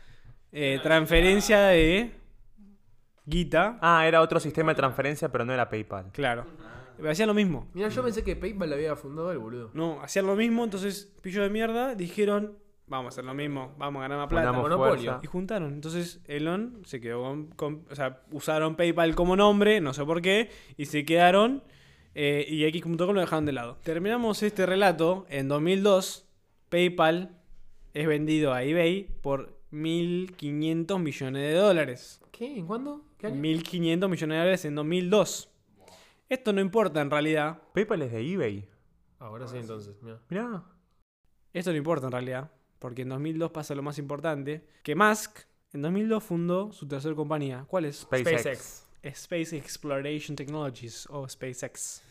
eh, 0.53 0.79
transferencia 0.83 1.61
de 1.61 2.13
guita. 3.25 3.79
Ah, 3.81 4.07
era 4.07 4.21
otro 4.21 4.41
sistema 4.41 4.73
de 4.73 4.77
transferencia, 4.77 5.31
pero 5.31 5.45
no 5.45 5.53
era 5.53 5.69
PayPal. 5.69 6.11
Claro. 6.13 6.47
Pero 6.97 7.11
hacían 7.11 7.29
lo 7.29 7.35
mismo. 7.35 7.69
Mira, 7.75 7.89
yo 7.89 8.03
pensé 8.03 8.23
que 8.23 8.37
PayPal 8.37 8.71
la 8.71 8.77
había 8.77 8.97
fundado 8.97 9.33
el 9.33 9.39
boludo. 9.39 9.71
No, 9.75 10.01
hacían 10.01 10.27
lo 10.27 10.37
mismo, 10.37 10.63
entonces, 10.65 11.13
pillo 11.23 11.43
de 11.43 11.51
mierda, 11.51 11.95
dijeron, 11.95 12.57
vamos 12.87 13.07
a 13.07 13.09
hacer 13.15 13.25
lo 13.25 13.35
mismo, 13.35 13.75
vamos 13.79 14.01
a 14.01 14.03
ganar 14.03 14.19
más 14.19 14.29
plata. 14.29 14.51
Unamos 14.51 14.63
monopolio. 14.71 14.95
fuerza. 15.13 15.21
Y 15.23 15.27
juntaron. 15.27 15.73
Entonces 15.73 16.21
Elon 16.27 16.83
se 16.85 17.01
quedó 17.01 17.23
con, 17.23 17.47
con- 17.49 17.87
O 17.91 17.95
sea, 17.95 18.23
usaron 18.31 18.77
PayPal 18.77 19.15
como 19.15 19.37
nombre, 19.37 19.81
no 19.81 19.93
sé 19.95 20.05
por 20.05 20.21
qué, 20.23 20.51
y 20.77 20.87
se 20.87 21.05
quedaron. 21.05 21.63
eh, 22.15 22.47
y 22.49 22.65
X.com 22.67 22.97
lo 23.15 23.21
dejaron 23.21 23.45
de 23.47 23.53
lado. 23.53 23.79
Terminamos 23.83 24.43
este 24.45 24.67
relato. 24.67 25.27
En 25.29 25.49
2002, 25.49 26.29
PayPal 26.69 27.37
es 27.93 28.07
vendido 28.07 28.53
a 28.53 28.63
eBay 28.63 29.09
por 29.21 29.59
1.500 29.73 30.99
millones 31.01 31.43
de 31.43 31.55
dólares. 31.55 32.21
¿Qué? 32.31 32.57
¿En 32.59 32.67
cuándo? 32.67 33.03
¿Qué 33.19 33.27
año? 33.29 33.37
1.500 33.41 34.09
millones 34.09 34.19
de 34.21 34.39
dólares 34.39 34.65
en 34.65 34.75
2002. 34.75 35.51
Esto 36.29 36.53
no 36.53 36.61
importa 36.61 37.01
en 37.01 37.11
realidad. 37.11 37.59
PayPal 37.73 38.03
es 38.03 38.13
de 38.13 38.33
eBay. 38.33 38.69
Ahora 39.19 39.47
sí, 39.47 39.57
entonces. 39.59 39.97
Mira. 40.03 40.21
Mirá. 40.29 40.63
Esto 41.53 41.71
no 41.71 41.77
importa 41.77 42.07
en 42.07 42.13
realidad. 42.13 42.51
Porque 42.79 43.03
en 43.03 43.09
2002 43.11 43.51
pasa 43.51 43.75
lo 43.75 43.83
más 43.83 43.99
importante. 43.99 44.63
Que 44.83 44.95
Musk 44.95 45.39
en 45.73 45.83
2002 45.83 46.23
fundó 46.23 46.73
su 46.73 46.87
tercera 46.87 47.15
compañía. 47.15 47.65
¿Cuál 47.69 47.87
es? 47.87 47.97
SpaceX. 47.99 48.85
Space 49.03 49.57
Exploration 49.57 50.35
Technologies 50.37 51.07
o 51.11 51.29
SpaceX, 51.29 52.03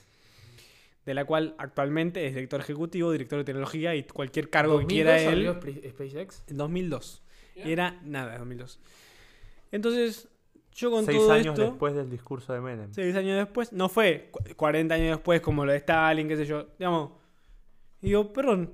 de 1.06 1.14
la 1.16 1.26
cual 1.26 1.56
actualmente 1.58 2.26
es 2.28 2.36
director 2.36 2.60
ejecutivo, 2.60 3.12
director 3.12 3.40
de 3.40 3.46
tecnología 3.46 3.96
y 3.96 4.04
cualquier 4.04 4.50
cargo 4.52 4.80
que 4.80 4.86
quiera 4.86 5.14
2002 5.24 5.66
él. 5.66 5.92
SpaceX? 5.92 6.44
En 6.48 6.58
2002. 6.58 7.22
Y 7.56 7.72
era 7.72 8.00
nada, 8.04 8.38
2002. 8.38 8.80
Entonces, 9.72 10.28
yo 10.76 10.92
con 10.92 11.06
Seis 11.06 11.18
todo 11.18 11.32
años 11.32 11.46
esto, 11.60 11.62
después 11.72 11.94
del 11.96 12.10
discurso 12.10 12.54
de 12.54 12.62
Menem. 12.62 12.94
seis 12.94 13.16
años 13.16 13.38
después, 13.38 13.72
no 13.74 13.90
fue 13.90 14.30
cu- 14.32 14.44
40 14.56 14.94
años 14.96 15.18
después 15.18 15.42
como 15.42 15.66
lo 15.66 15.72
de 15.72 15.78
Stalin, 15.80 16.28
qué 16.28 16.36
sé 16.38 16.46
yo, 16.46 16.68
digamos. 16.80 17.12
Y 18.02 18.08
digo, 18.08 18.32
perdón, 18.34 18.72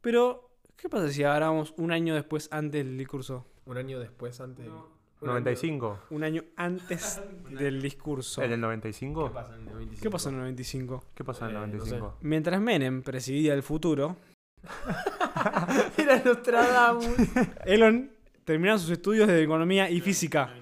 pero 0.00 0.51
¿qué 0.82 0.88
pasa 0.90 1.08
si 1.08 1.22
agarramos 1.24 1.72
un 1.78 1.92
año 1.92 2.14
después 2.14 2.48
antes 2.50 2.84
del 2.84 2.98
discurso? 2.98 3.46
Un 3.64 3.78
año 3.78 3.98
después, 4.00 4.40
antes. 4.40 4.64
del- 4.66 4.74
un 4.74 5.28
95. 5.28 6.00
Un 6.10 6.24
año 6.24 6.42
antes 6.56 7.20
del 7.50 7.80
discurso. 7.80 8.42
¿En 8.42 8.52
el 8.52 8.60
95? 8.60 9.20
año- 9.20 9.28
¿Qué 9.30 9.34
pasa 9.34 9.54
en 9.54 9.60
el 9.60 9.66
95? 9.66 10.02
¿Qué 10.02 10.10
pasó 10.10 10.28
en 10.28 10.34
el 10.34 10.40
95? 10.40 11.04
¿Qué 11.14 11.24
pasó 11.24 11.44
en 11.44 11.50
el 11.50 11.56
Eh, 11.56 11.60
no 11.60 11.66
95? 11.68 12.16
Mientras 12.22 12.60
Menem 12.60 13.02
presidía 13.02 13.54
el 13.54 13.62
futuro, 13.62 14.16
Era 15.96 16.22
Nostradamus. 16.24 17.06
Elon 17.64 18.10
terminaba 18.44 18.78
sus 18.78 18.90
estudios 18.90 19.28
de 19.28 19.42
economía 19.42 19.88
y 19.90 20.00
física. 20.00 20.52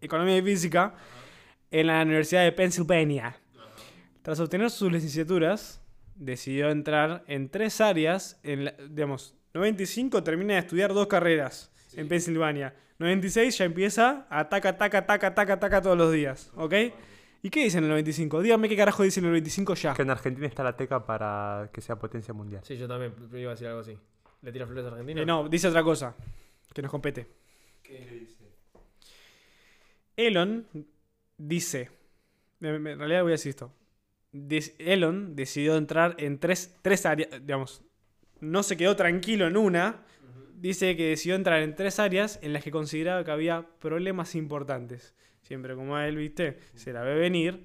Economía 0.00 0.38
y 0.38 0.42
física 0.42 0.94
en 1.70 1.86
la 1.86 2.02
Universidad 2.02 2.42
de 2.42 2.52
Pennsylvania. 2.52 3.36
Tras 4.22 4.38
obtener 4.40 4.70
sus 4.70 4.90
licenciaturas, 4.92 5.80
decidió 6.16 6.70
entrar 6.70 7.24
en 7.28 7.48
tres 7.48 7.80
áreas. 7.80 8.38
En 8.42 8.64
la- 8.66 8.74
digamos, 8.90 9.36
95 9.54 10.22
termina 10.22 10.54
de 10.54 10.60
estudiar 10.60 10.92
dos 10.94 11.06
carreras 11.06 11.70
en 11.94 12.08
Pensilvania. 12.08 12.74
96 12.98 13.58
ya 13.58 13.64
empieza 13.64 14.26
a 14.30 14.48
taca, 14.48 14.76
taca, 14.78 15.06
taca, 15.06 15.34
taca, 15.34 15.60
taca 15.60 15.82
todos 15.82 15.96
los 15.98 16.12
días. 16.12 16.50
¿Ok? 16.54 16.74
¿Y 17.42 17.50
qué 17.50 17.64
dice 17.64 17.78
en 17.78 17.84
el 17.84 17.90
95? 17.90 18.40
Dígame 18.40 18.68
qué 18.68 18.76
carajo 18.76 19.02
dice 19.02 19.20
en 19.20 19.26
el 19.26 19.32
95 19.32 19.74
ya. 19.74 19.94
Que 19.94 20.02
en 20.02 20.10
Argentina 20.10 20.46
está 20.46 20.62
la 20.62 20.76
teca 20.76 21.04
para 21.04 21.70
que 21.72 21.80
sea 21.80 21.96
potencia 21.96 22.32
mundial. 22.32 22.62
Sí, 22.64 22.76
yo 22.76 22.86
también 22.86 23.12
iba 23.34 23.50
a 23.50 23.54
decir 23.54 23.66
algo 23.66 23.80
así. 23.80 23.98
¿Le 24.42 24.52
tira 24.52 24.66
flores 24.66 24.84
a 24.84 24.88
Argentina? 24.88 25.22
Eh, 25.22 25.26
no, 25.26 25.48
dice 25.48 25.68
otra 25.68 25.82
cosa 25.82 26.14
que 26.72 26.82
nos 26.82 26.90
compete. 26.90 27.26
Elon 30.16 30.66
dice, 31.36 31.90
en 32.60 32.98
realidad 32.98 33.22
voy 33.22 33.32
a 33.32 33.34
decir 33.34 33.50
esto. 33.50 33.72
Elon 34.78 35.34
decidió 35.34 35.76
entrar 35.76 36.14
en 36.18 36.38
tres, 36.38 36.78
tres 36.80 37.04
áreas, 37.06 37.30
digamos, 37.40 37.82
no 38.42 38.64
se 38.64 38.76
quedó 38.76 38.96
tranquilo 38.96 39.46
en 39.46 39.56
una, 39.56 40.02
dice 40.56 40.96
que 40.96 41.10
decidió 41.10 41.36
entrar 41.36 41.62
en 41.62 41.76
tres 41.76 42.00
áreas 42.00 42.40
en 42.42 42.52
las 42.52 42.64
que 42.64 42.72
consideraba 42.72 43.24
que 43.24 43.30
había 43.30 43.64
problemas 43.78 44.34
importantes. 44.34 45.14
Siempre 45.42 45.76
como 45.76 45.94
a 45.96 46.08
él, 46.08 46.16
viste, 46.16 46.58
se 46.74 46.92
la 46.92 47.02
ve 47.02 47.14
venir. 47.14 47.64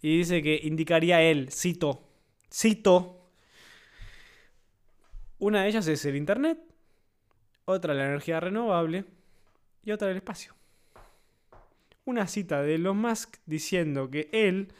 Y 0.00 0.18
dice 0.18 0.40
que 0.40 0.60
indicaría 0.62 1.20
él, 1.20 1.50
cito, 1.50 2.08
cito, 2.50 3.28
una 5.38 5.62
de 5.62 5.68
ellas 5.68 5.86
es 5.88 6.04
el 6.04 6.16
Internet, 6.16 6.58
otra 7.64 7.92
la 7.92 8.06
energía 8.06 8.38
renovable 8.38 9.04
y 9.84 9.90
otra 9.90 10.10
el 10.10 10.16
espacio. 10.16 10.54
Una 12.04 12.28
cita 12.28 12.62
de 12.62 12.76
Elon 12.76 12.98
Musk 12.98 13.36
diciendo 13.46 14.10
que 14.10 14.28
él 14.32 14.72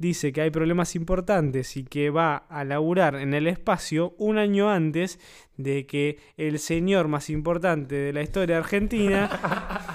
dice 0.00 0.32
que 0.32 0.40
hay 0.40 0.50
problemas 0.50 0.96
importantes 0.96 1.76
y 1.76 1.84
que 1.84 2.08
va 2.08 2.38
a 2.48 2.64
laburar 2.64 3.16
en 3.16 3.34
el 3.34 3.46
espacio 3.46 4.14
un 4.16 4.38
año 4.38 4.70
antes 4.70 5.20
de 5.58 5.86
que 5.86 6.18
el 6.38 6.58
señor 6.58 7.06
más 7.06 7.28
importante 7.28 7.96
de 7.96 8.12
la 8.14 8.22
historia 8.22 8.56
argentina 8.56 9.28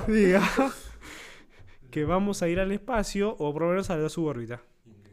diga 0.08 0.48
que 1.90 2.06
vamos 2.06 2.44
a 2.44 2.48
ir 2.48 2.60
al 2.60 2.72
espacio 2.72 3.36
o 3.40 3.52
por 3.52 3.64
lo 3.64 3.70
menos 3.70 3.90
a 3.90 3.98
la 3.98 4.08
subórbita. 4.08 4.62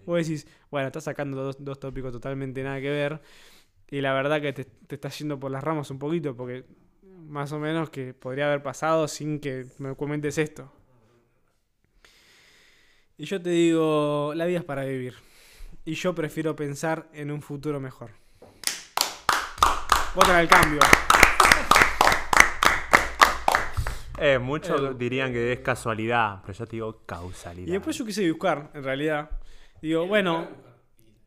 Vos 0.04 0.18
decís, 0.18 0.46
bueno, 0.70 0.88
estás 0.88 1.04
sacando 1.04 1.42
dos, 1.42 1.56
dos 1.58 1.80
tópicos 1.80 2.12
totalmente 2.12 2.62
nada 2.62 2.78
que 2.78 2.90
ver. 2.90 3.22
Y 3.90 4.02
la 4.02 4.12
verdad 4.12 4.42
que 4.42 4.52
te, 4.52 4.64
te 4.64 4.96
estás 4.96 5.18
yendo 5.18 5.40
por 5.40 5.50
las 5.50 5.64
ramas 5.64 5.90
un 5.90 5.98
poquito 5.98 6.36
porque 6.36 6.66
más 7.02 7.50
o 7.52 7.58
menos 7.58 7.88
que 7.88 8.12
podría 8.12 8.46
haber 8.46 8.62
pasado 8.62 9.08
sin 9.08 9.40
que 9.40 9.64
me 9.78 9.96
comentes 9.96 10.36
esto. 10.36 10.70
Y 13.18 13.26
yo 13.26 13.40
te 13.40 13.50
digo, 13.50 14.32
la 14.34 14.46
vida 14.46 14.58
es 14.58 14.64
para 14.64 14.84
vivir. 14.84 15.14
Y 15.84 15.94
yo 15.94 16.14
prefiero 16.14 16.56
pensar 16.56 17.08
en 17.12 17.30
un 17.30 17.42
futuro 17.42 17.80
mejor. 17.80 18.10
Voten 20.14 20.34
al 20.34 20.48
cambio. 20.48 20.80
Eh, 24.18 24.38
muchos 24.38 24.96
dirían 24.96 25.32
que 25.32 25.52
es 25.52 25.60
casualidad, 25.60 26.40
pero 26.42 26.56
yo 26.56 26.66
te 26.66 26.76
digo 26.76 27.02
causalidad. 27.04 27.66
Y 27.66 27.72
después 27.72 27.96
yo 27.96 28.04
quise 28.04 28.30
buscar, 28.30 28.70
en 28.74 28.84
realidad. 28.84 29.30
Digo, 29.80 30.06
bueno, 30.06 30.48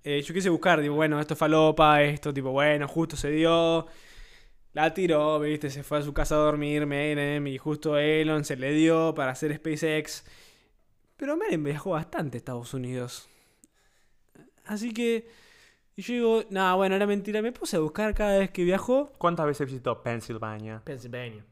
eh, 0.03 0.21
yo 0.21 0.33
quise 0.33 0.49
buscar, 0.49 0.81
digo, 0.81 0.95
bueno, 0.95 1.19
esto 1.19 1.33
es 1.33 1.39
falopa, 1.39 2.01
esto, 2.03 2.33
tipo, 2.33 2.51
bueno, 2.51 2.88
justo 2.88 3.17
se 3.17 3.31
dio. 3.31 3.86
La 4.73 4.93
tiró, 4.93 5.39
viste, 5.39 5.69
se 5.69 5.83
fue 5.83 5.97
a 5.97 6.01
su 6.01 6.13
casa 6.13 6.36
a 6.36 6.39
dormir, 6.39 6.86
Menem, 6.86 7.45
y 7.47 7.57
justo 7.57 7.97
Elon 7.97 8.45
se 8.45 8.55
le 8.55 8.71
dio 8.71 9.13
para 9.13 9.31
hacer 9.31 9.55
SpaceX. 9.55 10.23
Pero 11.18 11.38
Menem 11.38 11.63
viajó 11.63 11.91
bastante 11.91 12.38
a 12.38 12.39
Estados 12.39 12.74
Unidos. 12.74 13.30
Así 14.66 14.93
que, 14.93 15.28
y 15.95 16.01
yo 16.01 16.13
digo, 16.13 16.43
nada, 16.49 16.74
bueno, 16.76 16.95
era 16.95 17.05
mentira. 17.07 17.41
Me 17.41 17.51
puse 17.51 17.78
a 17.78 17.80
buscar 17.80 18.13
cada 18.13 18.39
vez 18.39 18.49
que 18.51 18.63
viajó 18.63 19.13
¿Cuántas 19.18 19.45
veces 19.45 19.68
visitó 19.68 20.01
Pensilvania? 20.03 20.82
Pennsylvania. 20.84 21.45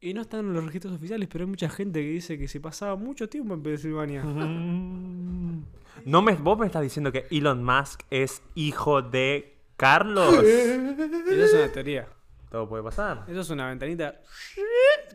y 0.00 0.14
no 0.14 0.20
están 0.20 0.40
en 0.40 0.52
los 0.54 0.64
registros 0.64 0.94
oficiales, 0.94 1.28
pero 1.30 1.44
hay 1.44 1.50
mucha 1.50 1.68
gente 1.68 2.00
que 2.00 2.08
dice 2.08 2.38
que 2.38 2.46
se 2.46 2.60
pasaba 2.60 2.94
mucho 2.96 3.28
tiempo 3.28 3.54
en 3.54 3.62
Pensilvania. 3.62 4.22
No 6.04 6.22
me, 6.22 6.34
vos 6.34 6.56
me 6.56 6.66
estás 6.66 6.82
diciendo 6.82 7.10
que 7.10 7.26
Elon 7.28 7.64
Musk 7.64 8.02
es 8.08 8.40
hijo 8.54 9.02
de 9.02 9.56
Carlos. 9.76 10.32
Eso 10.44 11.44
es 11.44 11.54
una 11.54 11.72
teoría. 11.72 12.08
Todo 12.50 12.68
puede 12.68 12.84
pasar. 12.84 13.24
Eso 13.26 13.40
es 13.40 13.50
una 13.50 13.66
ventanita 13.66 14.20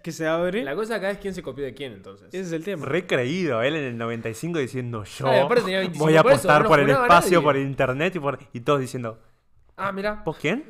que 0.03 0.11
se 0.11 0.27
abre. 0.27 0.63
La 0.63 0.75
cosa 0.75 0.95
acá 0.95 1.09
es 1.09 1.17
quién 1.17 1.33
se 1.33 1.41
copió 1.41 1.63
de 1.63 1.73
quién, 1.73 1.93
entonces. 1.93 2.27
Ese 2.27 2.41
es 2.41 2.51
el 2.51 2.63
tema. 2.63 2.85
Recreído, 2.85 3.63
él 3.63 3.75
en 3.75 3.83
el 3.85 3.97
95 3.97 4.59
diciendo 4.59 5.03
yo 5.05 5.27
Ah, 5.27 5.37
y 5.37 5.39
aparte 5.39 5.63
tenía 5.63 5.79
25 5.79 6.05
voy 6.05 6.15
a 6.17 6.21
por 6.21 6.31
eso, 6.33 6.39
apostar 6.41 6.61
no 6.63 6.67
por 6.67 6.79
el 6.79 6.89
espacio, 6.91 7.41
por 7.41 7.55
el 7.55 7.63
internet 7.65 8.15
y, 8.15 8.19
por, 8.19 8.37
y 8.53 8.59
todos 8.59 8.79
diciendo, 8.79 9.19
Ah, 9.75 9.91
mira. 9.91 10.21
¿vos 10.23 10.37
quién? 10.39 10.65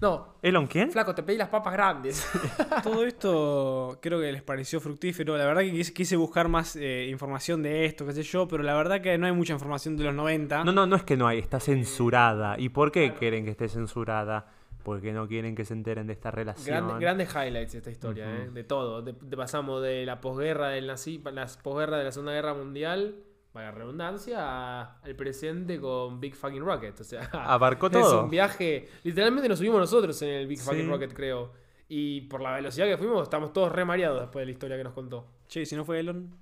No, 0.00 0.34
¿Elon 0.42 0.66
quién? 0.66 0.90
flaco, 0.90 1.14
te 1.14 1.22
pedí 1.22 1.36
las 1.36 1.48
papas 1.48 1.72
grandes. 1.74 2.26
Todo 2.82 3.04
esto 3.04 3.98
creo 4.02 4.20
que 4.20 4.32
les 4.32 4.42
pareció 4.42 4.80
fructífero. 4.80 5.36
La 5.36 5.44
verdad 5.46 5.60
que 5.62 5.70
quise, 5.70 5.92
quise 5.92 6.16
buscar 6.16 6.48
más 6.48 6.74
eh, 6.74 7.06
información 7.08 7.62
de 7.62 7.84
esto, 7.84 8.04
qué 8.04 8.12
sé 8.12 8.24
yo, 8.24 8.48
pero 8.48 8.64
la 8.64 8.74
verdad 8.74 9.00
que 9.00 9.16
no 9.16 9.26
hay 9.26 9.32
mucha 9.32 9.52
información 9.52 9.96
de 9.96 10.04
los 10.04 10.14
90. 10.14 10.64
No, 10.64 10.72
no, 10.72 10.86
no 10.86 10.96
es 10.96 11.04
que 11.04 11.16
no 11.16 11.28
hay, 11.28 11.38
está 11.38 11.60
censurada. 11.60 12.58
¿Y 12.58 12.70
por 12.70 12.90
qué 12.90 13.14
quieren 13.14 13.44
que 13.44 13.52
esté 13.52 13.68
censurada? 13.68 14.46
Porque 14.84 15.12
no 15.12 15.28
quieren 15.28 15.54
que 15.54 15.64
se 15.64 15.74
enteren 15.74 16.06
de 16.06 16.12
esta 16.12 16.30
relación. 16.30 16.66
Grande- 16.88 17.00
grandes 17.00 17.28
highlights 17.34 17.72
de 17.72 17.78
esta 17.78 17.90
historia. 17.90 18.24
¿eh? 18.30 18.50
de 18.52 18.64
todo. 18.64 19.02
De, 19.02 19.12
de- 19.12 19.36
pasamos 19.36 19.82
de 19.82 20.04
la 20.06 20.20
posguerra 20.20 20.68
del 20.70 20.86
nazi, 20.86 21.22
las 21.32 21.56
posguerra 21.56 21.98
de 21.98 22.04
la 22.04 22.12
Segunda 22.12 22.32
Guerra 22.32 22.54
Mundial, 22.54 23.16
vaya 23.54 23.70
redundancia, 23.70 24.82
al 25.02 25.16
presente 25.16 25.80
con 25.80 26.20
Big 26.20 26.34
Fucking 26.34 26.62
Rocket. 26.64 26.98
O 27.00 27.04
sea, 27.04 27.22
Abarcó 27.32 27.86
es 27.86 27.92
todo. 27.92 28.24
un 28.24 28.30
viaje. 28.30 28.88
Literalmente 29.04 29.48
nos 29.48 29.58
subimos 29.58 29.78
nosotros 29.80 30.20
en 30.22 30.30
el 30.30 30.46
Big 30.46 30.58
Sí. 30.58 30.64
Fucking 30.68 30.88
Rocket, 30.88 31.12
creo. 31.12 31.52
Y 31.88 32.22
por 32.22 32.40
la 32.40 32.52
velocidad 32.54 32.86
que 32.86 32.96
fuimos, 32.96 33.22
estamos 33.24 33.52
todos 33.52 33.70
re 33.70 33.84
mareados 33.84 34.20
después 34.22 34.42
de 34.42 34.46
la 34.46 34.52
historia 34.52 34.76
que 34.78 34.84
nos 34.84 34.94
contó. 34.94 35.26
Che, 35.46 35.66
si 35.66 35.76
no 35.76 35.84
fue 35.84 36.00
Elon. 36.00 36.34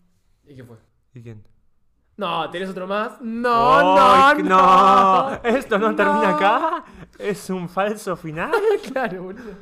¿Y 0.46 0.54
qué 0.54 0.62
fue? 0.64 0.76
¿Y 1.14 1.22
quién? 1.22 1.42
No, 2.20 2.50
¿tenés 2.50 2.68
otro 2.68 2.86
más? 2.86 3.18
No, 3.22 3.80
no, 3.82 4.26
¡Ay, 4.26 4.42
no. 4.42 5.40
Esto 5.42 5.78
no, 5.78 5.96
termina 5.96 6.36
acá. 6.36 6.84
Es 7.18 7.48
un 7.48 7.66
falso 7.68 8.14
final. 8.16 8.52
Claro, 8.92 9.22
boludo. 9.22 9.52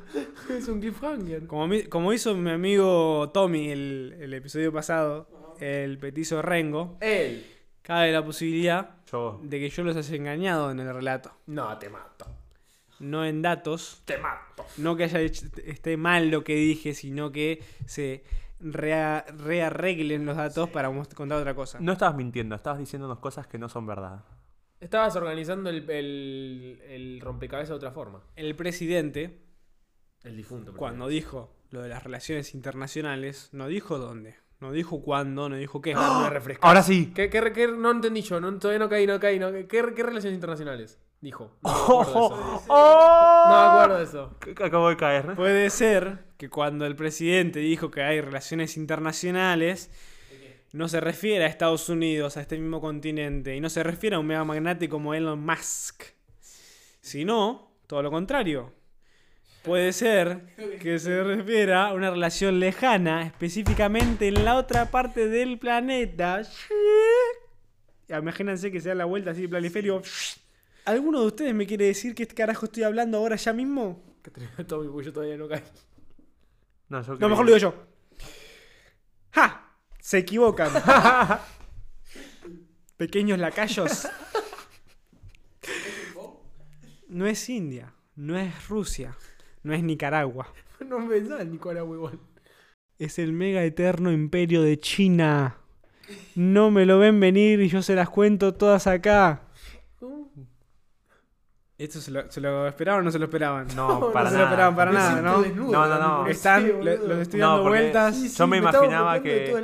Es 0.50 0.66
un 0.66 0.80
cliffhanger. 0.80 1.46
Como, 1.46 1.68
mi- 1.68 1.84
como 1.84 2.12
hizo 2.12 2.34
mi 2.34 2.50
amigo 2.50 3.30
Tommy 3.32 3.70
el, 3.70 4.16
el 4.20 4.34
episodio 4.34 4.72
pasado, 4.72 5.54
el 5.60 5.98
petizo 5.98 6.42
Rengo, 6.42 6.96
Él. 7.00 7.46
cabe 7.82 8.10
la 8.10 8.24
posibilidad 8.24 8.90
Yo. 9.10 9.38
de 9.42 9.60
que 9.60 9.70
yo 9.70 9.84
los 9.84 9.96
haya 9.96 10.16
engañado 10.16 10.70
en 10.72 10.80
el 10.80 10.92
relato. 10.92 11.30
No, 11.46 11.78
te 11.78 11.88
mato. 11.88 12.26
No 13.00 13.24
en 13.24 13.40
datos, 13.42 14.02
Te 14.04 14.18
mato. 14.18 14.66
no 14.78 14.96
que 14.96 15.04
haya 15.04 15.20
hecho- 15.20 15.46
esté 15.64 15.96
mal 15.96 16.28
lo 16.30 16.42
que 16.42 16.56
dije, 16.56 16.92
sino 16.94 17.30
que 17.30 17.62
se 17.86 18.24
rea- 18.60 19.24
rearreglen 19.36 20.24
los 20.26 20.36
datos 20.36 20.68
para 20.70 20.90
contar 21.14 21.38
otra 21.38 21.54
cosa. 21.54 21.78
No 21.80 21.92
estabas 21.92 22.16
mintiendo, 22.16 22.54
estabas 22.54 22.78
diciéndonos 22.78 23.18
cosas 23.18 23.46
que 23.46 23.58
no 23.58 23.68
son 23.68 23.86
verdad. 23.86 24.24
Estabas 24.80 25.16
organizando 25.16 25.70
el, 25.70 25.88
el, 25.90 26.80
el 26.88 27.20
rompecabezas 27.20 27.70
de 27.70 27.74
otra 27.76 27.90
forma. 27.90 28.22
El 28.36 28.54
presidente, 28.54 29.40
El 30.22 30.36
difunto. 30.36 30.72
cuando 30.76 31.08
dijo 31.08 31.52
lo 31.70 31.82
de 31.82 31.88
las 31.88 32.04
relaciones 32.04 32.54
internacionales, 32.54 33.48
no 33.52 33.66
dijo 33.66 33.98
dónde, 33.98 34.36
no 34.60 34.70
dijo 34.72 35.02
cuándo, 35.02 35.48
no 35.48 35.56
dijo 35.56 35.80
qué. 35.80 35.94
Me 35.96 36.30
refrescas. 36.30 36.66
Ahora 36.66 36.82
sí. 36.82 37.12
¿Qué, 37.14 37.28
qué, 37.28 37.52
qué- 37.52 37.68
no 37.68 37.90
entendí 37.90 38.22
yo, 38.22 38.40
no, 38.40 38.56
todavía 38.58 38.78
no 38.78 38.88
caí, 38.88 39.06
no 39.06 39.18
caí. 39.18 39.38
No, 39.38 39.50
¿qué, 39.52 39.66
qué 39.66 39.82
relaciones 39.82 40.34
internacionales? 40.36 40.98
Dijo. 41.20 41.50
No 41.64 41.70
me 41.70 41.74
acuerdo 41.80 42.36
de 42.36 42.54
eso. 42.54 42.64
¡Oh! 42.68 43.44
No 43.48 43.50
me 43.50 43.72
acuerdo 43.72 43.96
de 43.98 44.04
eso. 44.04 44.36
C- 44.44 44.64
Acabo 44.64 44.88
de 44.88 44.96
caer. 44.96 45.34
Puede 45.34 45.70
ser 45.70 46.24
que 46.38 46.48
cuando 46.48 46.86
el 46.86 46.94
presidente 46.94 47.58
dijo 47.58 47.90
que 47.90 48.00
hay 48.00 48.20
relaciones 48.20 48.76
internacionales, 48.76 49.90
no 50.72 50.88
se 50.88 51.00
refiere 51.00 51.44
a 51.44 51.48
Estados 51.48 51.88
Unidos, 51.88 52.36
a 52.36 52.40
este 52.40 52.56
mismo 52.56 52.80
continente, 52.80 53.56
y 53.56 53.60
no 53.60 53.68
se 53.68 53.82
refiere 53.82 54.16
a 54.16 54.20
un 54.20 54.26
mega 54.26 54.44
magnate 54.44 54.88
como 54.88 55.14
Elon 55.14 55.44
Musk, 55.44 56.04
sino 57.00 57.72
todo 57.88 58.02
lo 58.02 58.10
contrario. 58.10 58.72
Puede 59.64 59.92
ser 59.92 60.54
que 60.80 61.00
se 61.00 61.24
refiera 61.24 61.88
a 61.88 61.92
una 61.92 62.10
relación 62.10 62.60
lejana, 62.60 63.26
específicamente 63.26 64.28
en 64.28 64.44
la 64.44 64.56
otra 64.56 64.92
parte 64.92 65.28
del 65.28 65.58
planeta. 65.58 66.42
Imagínense 68.08 68.70
que 68.70 68.80
se 68.80 68.90
da 68.90 68.94
la 68.94 69.04
vuelta 69.06 69.32
así 69.32 69.42
de 69.42 69.48
planiferio. 69.48 70.02
¿Alguno 70.84 71.20
de 71.20 71.26
ustedes 71.26 71.54
me 71.54 71.66
quiere 71.66 71.86
decir 71.86 72.14
qué 72.14 72.26
carajo 72.28 72.66
estoy 72.66 72.84
hablando 72.84 73.18
ahora 73.18 73.34
ya 73.34 73.52
mismo? 73.52 74.00
Que 74.22 74.30
porque 74.30 75.04
yo 75.04 75.12
todavía 75.12 75.36
no 75.36 75.48
caí. 75.48 75.62
No, 76.88 77.02
yo 77.02 77.12
No, 77.14 77.18
creí- 77.18 77.28
mejor 77.28 77.44
lo 77.46 77.54
digo 77.54 77.58
yo. 77.58 77.74
¡Ja! 79.32 79.74
Se 80.00 80.18
equivocan. 80.18 80.70
Pequeños 82.96 83.38
lacayos. 83.38 84.08
No 87.08 87.26
es 87.26 87.48
India, 87.48 87.94
no 88.16 88.38
es 88.38 88.68
Rusia, 88.68 89.16
no 89.62 89.72
es 89.72 89.82
Nicaragua. 89.82 90.52
No 90.86 90.98
me 91.00 91.16
en 91.16 91.50
Nicaragua 91.52 91.96
igual. 91.96 92.18
Es 92.98 93.18
el 93.18 93.32
mega 93.32 93.62
eterno 93.64 94.12
imperio 94.12 94.62
de 94.62 94.78
China. 94.78 95.56
No 96.34 96.70
me 96.70 96.86
lo 96.86 96.98
ven 96.98 97.20
venir 97.20 97.60
y 97.60 97.68
yo 97.68 97.82
se 97.82 97.94
las 97.94 98.08
cuento 98.08 98.54
todas 98.54 98.86
acá. 98.86 99.47
¿Esto 101.78 102.00
se 102.00 102.10
lo, 102.10 102.28
se 102.28 102.40
lo 102.40 102.66
esperaban 102.66 103.02
o 103.02 103.04
no 103.04 103.10
se 103.12 103.20
lo 103.20 103.26
esperaban? 103.26 103.68
No, 103.76 104.10
para 104.12 104.24
no 104.24 104.30
se 104.30 104.36
lo 104.36 104.42
nada. 104.42 104.50
esperaban 104.50 104.74
para 104.76 104.90
Me 104.90 104.98
nada, 104.98 105.22
¿no? 105.22 105.42
desnudo, 105.42 105.72
No, 105.72 105.86
no, 105.86 105.98
no. 106.24 106.26
Están, 106.26 106.66
sí, 106.66 106.72
le- 106.82 106.96
los 106.98 107.18
estoy 107.20 107.38
No, 107.38 107.48
dando 107.54 107.68
vueltas. 107.70 108.16
Sí, 108.16 108.28
sí, 108.28 108.36
Yo 108.36 108.46
me 108.48 108.60
me 108.60 108.68
imaginaba 108.68 109.22
que. 109.22 109.54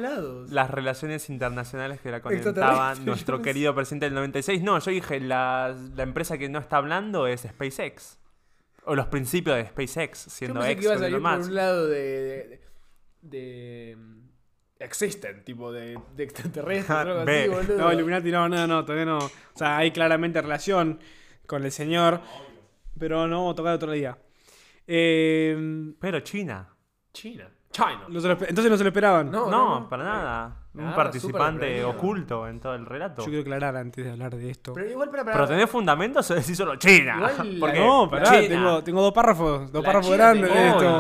Las 0.50 0.70
relaciones 0.70 1.28
internacionales 1.28 2.00
que 2.00 2.12
la 2.12 2.22
conectaba 2.22 2.94
yo 2.94 3.02
nuestro 3.04 3.38
no 3.38 3.42
querido 3.42 3.74
presidente 3.74 4.06
del 4.06 4.14
96. 4.14 4.62
No, 4.62 4.78
yo 4.78 4.90
dije, 4.92 5.18
la, 5.18 5.74
la 5.96 6.02
empresa 6.04 6.38
que 6.38 6.48
no 6.48 6.60
está 6.60 6.76
hablando 6.76 7.26
es 7.26 7.40
SpaceX. 7.42 8.18
O 8.84 8.94
los 8.94 9.06
principios 9.06 9.56
de 9.56 9.66
SpaceX, 9.66 10.26
Yo 10.26 10.30
siendo 10.30 10.60
pensé 10.60 10.72
ex 10.72 10.78
que 10.80 10.84
iba 10.86 10.94
a 10.94 10.98
salir 10.98 11.20
por 11.20 11.38
un 11.40 11.54
lado 11.54 11.86
de. 11.88 11.98
de, 11.98 12.44
de- 12.48 12.60
de- 13.22 14.14
Existen, 14.78 15.44
tipo 15.44 15.72
de, 15.72 15.98
de 16.14 16.24
extraterrestres 16.24 16.90
o 16.90 16.98
algo 16.98 17.20
así, 17.20 17.48
boludo. 17.48 17.78
No, 17.78 17.92
Illuminati 17.92 18.30
no, 18.30 18.48
no, 18.48 18.66
no, 18.66 18.84
todavía 18.84 19.06
no. 19.06 19.18
O 19.18 19.30
sea, 19.54 19.78
hay 19.78 19.90
claramente 19.92 20.40
relación 20.42 21.00
con 21.46 21.64
el 21.64 21.72
señor, 21.72 22.20
pero 22.98 23.26
no 23.26 23.36
vamos 23.38 23.52
a 23.52 23.56
tocar 23.56 23.74
otro 23.74 23.92
día. 23.92 24.16
Eh, 24.86 25.92
Pero 26.00 26.20
China. 26.20 26.68
China. 27.12 27.48
China. 27.70 28.04
no 28.08 28.20
se 28.20 28.28
lo 28.28 28.38
espe- 28.38 28.46
entonces 28.50 28.70
no 28.70 28.76
se 28.76 28.84
lo 28.84 28.88
esperaban. 28.90 29.30
No, 29.32 29.50
No, 29.50 29.80
no. 29.80 29.88
para 29.88 30.04
nada. 30.04 30.60
Un 30.74 30.84
Nada, 30.84 30.96
participante 30.96 31.82
oculto 31.84 32.46
en 32.48 32.60
todo 32.60 32.74
el 32.74 32.84
relato. 32.86 33.22
Yo 33.22 33.26
quiero 33.26 33.40
aclarar 33.42 33.76
antes 33.76 34.04
de 34.04 34.10
hablar 34.12 34.34
de 34.36 34.50
esto. 34.50 34.72
Pero 34.74 34.90
igual, 34.90 35.10
para. 35.10 35.24
Pero 35.24 35.46
tenés 35.48 35.68
fundamentos 35.70 36.28
o 36.30 36.34
decís 36.34 36.56
solo 36.56 36.76
China. 36.76 37.14
Igual 37.16 37.36
la- 37.54 37.60
Porque 37.60 37.78
No, 37.80 38.08
pará, 38.10 38.24
China. 38.30 38.48
tengo, 38.48 38.84
tengo 38.84 39.02
dos 39.02 39.12
párrafos, 39.12 39.72
dos 39.72 39.82
La 39.82 39.86
párrafos 39.86 40.10
China 40.12 40.16
grandes 40.32 40.52
de 40.54 40.68
esto. 40.68 40.90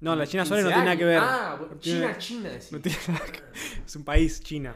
No, 0.00 0.16
la 0.16 0.26
China 0.26 0.42
15 0.44 0.48
sola 0.48 0.62
no 0.62 0.68
tiene 0.68 0.84
nada 0.84 0.96
que 0.96 1.04
ver. 1.04 1.18
Ah, 1.22 1.58
tiene- 1.80 2.16
China, 2.18 2.18
China. 2.18 2.50
No 2.70 2.80
tiene 2.80 2.98
nada 3.08 3.26
que- 3.26 3.42
Es 3.86 3.96
un 3.96 4.04
país, 4.04 4.40
China. 4.42 4.74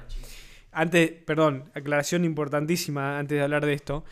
Antes, 0.73 1.13
perdón, 1.25 1.71
aclaración 1.75 2.25
importantísima 2.25 3.19
antes 3.19 3.39
de 3.39 3.45
hablar 3.45 3.65
de 3.65 3.73
esto. 3.75 4.05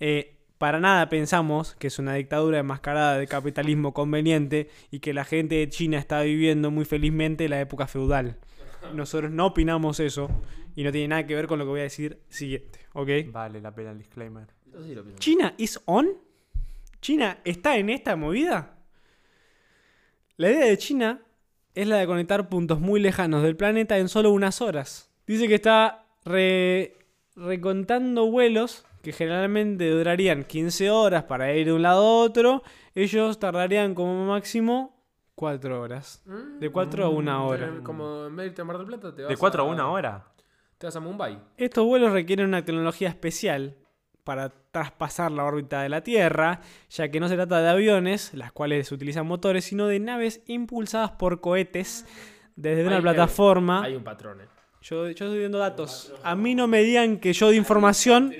Eh, 0.00 0.36
para 0.58 0.80
nada 0.80 1.08
pensamos 1.08 1.74
que 1.76 1.86
es 1.86 1.98
una 1.98 2.14
dictadura 2.14 2.58
enmascarada 2.58 3.16
de 3.18 3.26
capitalismo 3.26 3.94
conveniente 3.94 4.68
y 4.90 4.98
que 5.00 5.14
la 5.14 5.24
gente 5.24 5.54
de 5.56 5.68
China 5.68 5.98
está 5.98 6.22
viviendo 6.22 6.70
muy 6.70 6.84
felizmente 6.84 7.48
la 7.48 7.60
época 7.60 7.86
feudal. 7.86 8.38
Nosotros 8.94 9.30
no 9.30 9.46
opinamos 9.46 10.00
eso 10.00 10.28
y 10.74 10.82
no 10.84 10.92
tiene 10.92 11.08
nada 11.08 11.26
que 11.26 11.34
ver 11.34 11.46
con 11.46 11.58
lo 11.58 11.64
que 11.64 11.70
voy 11.70 11.80
a 11.80 11.84
decir 11.84 12.20
siguiente, 12.28 12.80
¿ok? 12.92 13.08
Vale 13.30 13.60
la 13.60 13.74
pena 13.74 13.90
el 13.92 13.98
disclaimer. 13.98 14.46
¿China 15.18 15.54
is 15.58 15.80
on? 15.86 16.08
¿China 17.00 17.38
está 17.44 17.76
en 17.76 17.90
esta 17.90 18.16
movida? 18.16 18.76
La 20.36 20.50
idea 20.50 20.66
de 20.66 20.78
China 20.78 21.20
es 21.74 21.86
la 21.86 21.96
de 21.98 22.06
conectar 22.06 22.48
puntos 22.48 22.80
muy 22.80 23.00
lejanos 23.00 23.42
del 23.42 23.56
planeta 23.56 23.98
en 23.98 24.08
solo 24.08 24.30
unas 24.30 24.60
horas. 24.60 25.10
Dice 25.26 25.46
que 25.48 25.54
está 25.56 26.06
re- 26.24 26.96
recontando 27.36 28.30
vuelos 28.30 28.84
que 29.02 29.12
generalmente 29.12 29.88
durarían 29.90 30.44
15 30.44 30.90
horas 30.90 31.24
para 31.24 31.52
ir 31.54 31.66
de 31.66 31.72
un 31.72 31.82
lado 31.82 32.02
a 32.02 32.24
otro. 32.24 32.62
Ellos 32.94 33.38
tardarían 33.38 33.94
como 33.94 34.26
máximo 34.26 34.96
4 35.34 35.80
horas. 35.80 36.22
De 36.58 36.70
4 36.70 37.04
a 37.04 37.08
1 37.08 37.46
hora. 37.46 37.66
Mm, 37.68 37.82
Como 37.82 38.26
en 38.26 38.36
vez 38.36 38.44
de 38.44 38.48
irte 38.48 38.62
a 38.62 38.64
Mar 38.64 38.78
del 38.78 38.86
Plata, 38.86 39.14
te 39.14 39.22
vas 39.22 39.28
¿De 39.30 39.36
4 39.36 39.62
a 39.62 39.66
a 39.66 39.68
1 39.68 39.92
hora? 39.92 40.24
Te 40.78 40.86
vas 40.86 40.96
a 40.96 41.00
Mumbai. 41.00 41.38
Estos 41.56 41.84
vuelos 41.84 42.12
requieren 42.12 42.46
una 42.46 42.64
tecnología 42.64 43.08
especial 43.08 43.76
para 44.24 44.50
traspasar 44.70 45.32
la 45.32 45.44
órbita 45.44 45.82
de 45.82 45.88
la 45.88 46.02
Tierra, 46.02 46.60
ya 46.90 47.08
que 47.10 47.18
no 47.18 47.28
se 47.28 47.36
trata 47.36 47.62
de 47.62 47.68
aviones, 47.68 48.34
las 48.34 48.52
cuales 48.52 48.92
utilizan 48.92 49.26
motores, 49.26 49.64
sino 49.64 49.86
de 49.86 49.98
naves 50.00 50.42
impulsadas 50.46 51.12
por 51.12 51.40
cohetes 51.40 52.04
desde 52.54 52.86
una 52.86 53.00
plataforma. 53.00 53.84
Hay 53.84 53.96
un 53.96 54.04
patrón, 54.04 54.40
eh. 54.42 54.44
Yo, 54.82 55.04
yo 55.06 55.10
estoy 55.10 55.38
viendo 55.38 55.58
datos. 55.58 56.12
A 56.22 56.36
mí 56.36 56.54
no 56.54 56.66
me 56.66 56.82
digan 56.82 57.18
que 57.18 57.32
yo 57.32 57.50
di 57.50 57.56
información. 57.56 58.32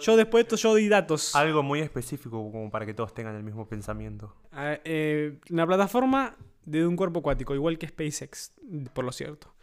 Yo 0.00 0.16
después 0.16 0.44
de 0.44 0.54
esto 0.54 0.56
yo 0.56 0.74
di 0.74 0.88
datos. 0.88 1.34
Algo 1.34 1.62
muy 1.62 1.80
específico 1.80 2.50
como 2.50 2.70
para 2.70 2.86
que 2.86 2.94
todos 2.94 3.14
tengan 3.14 3.36
el 3.36 3.42
mismo 3.42 3.68
pensamiento. 3.68 4.34
Ah, 4.52 4.78
eh, 4.84 5.38
una 5.50 5.66
plataforma 5.66 6.36
de 6.64 6.86
un 6.86 6.96
cuerpo 6.96 7.20
acuático, 7.20 7.54
igual 7.54 7.78
que 7.78 7.88
SpaceX, 7.88 8.52
por 8.92 9.04
lo 9.04 9.12
cierto. 9.12 9.54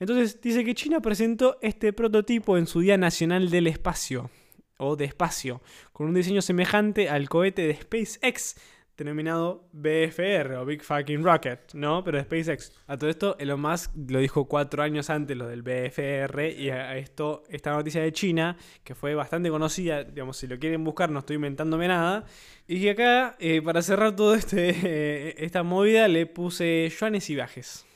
Entonces 0.00 0.40
dice 0.40 0.64
que 0.64 0.74
China 0.74 1.00
presentó 1.00 1.58
este 1.60 1.92
prototipo 1.92 2.56
en 2.56 2.66
su 2.66 2.80
Día 2.80 2.96
Nacional 2.96 3.50
del 3.50 3.66
Espacio, 3.66 4.30
o 4.78 4.96
de 4.96 5.04
espacio, 5.04 5.60
con 5.92 6.06
un 6.06 6.14
diseño 6.14 6.40
semejante 6.40 7.08
al 7.08 7.28
cohete 7.28 7.62
de 7.62 7.74
SpaceX, 7.74 8.56
denominado 8.98 9.68
BFR, 9.72 10.56
o 10.56 10.66
Big 10.66 10.82
Fucking 10.82 11.22
Rocket, 11.22 11.72
¿no? 11.72 12.02
Pero 12.02 12.18
de 12.18 12.24
SpaceX. 12.24 12.72
A 12.88 12.96
todo 12.96 13.08
esto, 13.08 13.36
Elon 13.38 13.60
Musk 13.60 13.92
lo 14.08 14.18
dijo 14.18 14.46
cuatro 14.46 14.82
años 14.82 15.08
antes, 15.08 15.36
lo 15.36 15.46
del 15.46 15.62
BFR, 15.62 16.50
y 16.50 16.70
a 16.70 16.96
esto, 16.98 17.44
esta 17.48 17.70
noticia 17.70 18.02
de 18.02 18.12
China, 18.12 18.56
que 18.82 18.96
fue 18.96 19.14
bastante 19.14 19.50
conocida, 19.50 20.02
digamos, 20.02 20.36
si 20.36 20.48
lo 20.48 20.58
quieren 20.58 20.82
buscar, 20.82 21.10
no 21.10 21.20
estoy 21.20 21.36
inventándome 21.36 21.86
nada, 21.86 22.24
y 22.66 22.80
que 22.80 22.90
acá, 22.90 23.36
eh, 23.38 23.62
para 23.62 23.82
cerrar 23.82 24.16
todo 24.16 24.34
este, 24.34 24.70
eh, 24.70 25.34
esta 25.38 25.62
movida, 25.62 26.08
le 26.08 26.26
puse 26.26 26.90
yuanes 27.00 27.30
y 27.30 27.36
viajes. 27.36 27.86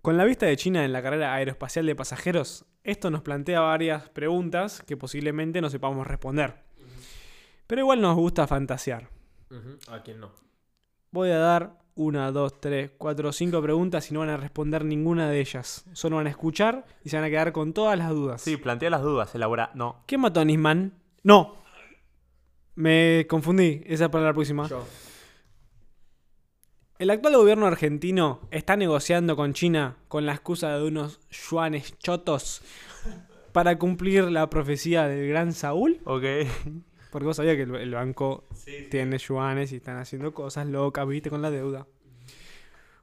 Con 0.00 0.16
la 0.16 0.24
vista 0.24 0.46
de 0.46 0.56
China 0.56 0.82
en 0.82 0.94
la 0.94 1.02
carrera 1.02 1.34
aeroespacial 1.34 1.84
de 1.84 1.94
pasajeros, 1.94 2.64
esto 2.84 3.10
nos 3.10 3.20
plantea 3.20 3.60
varias 3.60 4.08
preguntas 4.08 4.82
que 4.86 4.96
posiblemente 4.96 5.60
no 5.60 5.68
sepamos 5.68 6.06
responder. 6.06 6.54
Pero 7.66 7.82
igual 7.82 8.00
nos 8.00 8.16
gusta 8.16 8.46
fantasear. 8.46 9.17
¿A 9.88 10.02
quién 10.02 10.20
no? 10.20 10.30
Voy 11.10 11.30
a 11.30 11.38
dar 11.38 11.78
una, 11.94 12.30
dos, 12.30 12.60
tres, 12.60 12.92
cuatro, 12.96 13.32
cinco 13.32 13.60
preguntas 13.60 14.10
y 14.10 14.14
no 14.14 14.20
van 14.20 14.28
a 14.28 14.36
responder 14.36 14.84
ninguna 14.84 15.28
de 15.28 15.40
ellas. 15.40 15.84
Solo 15.92 16.16
van 16.16 16.26
a 16.26 16.30
escuchar 16.30 16.86
y 17.04 17.08
se 17.08 17.16
van 17.16 17.24
a 17.24 17.30
quedar 17.30 17.52
con 17.52 17.72
todas 17.72 17.98
las 17.98 18.10
dudas. 18.10 18.42
Sí, 18.42 18.56
plantea 18.56 18.90
las 18.90 19.02
dudas, 19.02 19.34
elabora. 19.34 19.70
No. 19.74 20.04
¿Quién 20.06 20.20
mató 20.20 20.40
a 20.40 20.44
Nisman? 20.44 20.92
No. 21.24 21.56
Me 22.76 23.26
confundí. 23.28 23.82
Esa 23.86 24.04
es 24.04 24.10
para 24.10 24.26
la 24.26 24.32
próxima. 24.32 24.68
Yo. 24.68 24.84
El 26.98 27.10
actual 27.10 27.36
gobierno 27.36 27.66
argentino 27.66 28.40
está 28.50 28.76
negociando 28.76 29.36
con 29.36 29.52
China 29.52 29.96
con 30.08 30.26
la 30.26 30.32
excusa 30.32 30.76
de 30.76 30.84
unos 30.84 31.20
yuanes 31.30 31.96
chotos 31.98 32.62
para 33.52 33.78
cumplir 33.78 34.24
la 34.24 34.50
profecía 34.50 35.06
del 35.08 35.28
gran 35.28 35.52
Saúl. 35.52 36.00
Ok. 36.04 36.24
Porque 37.10 37.26
vos 37.26 37.36
sabías 37.36 37.56
que 37.56 37.62
el, 37.62 37.74
el 37.74 37.94
banco 37.94 38.44
tiene 38.90 39.18
yuanes 39.18 39.72
y 39.72 39.76
están 39.76 39.96
haciendo 39.96 40.32
cosas 40.34 40.66
locas, 40.66 41.06
viste, 41.06 41.30
con 41.30 41.42
la 41.42 41.50
deuda. 41.50 41.86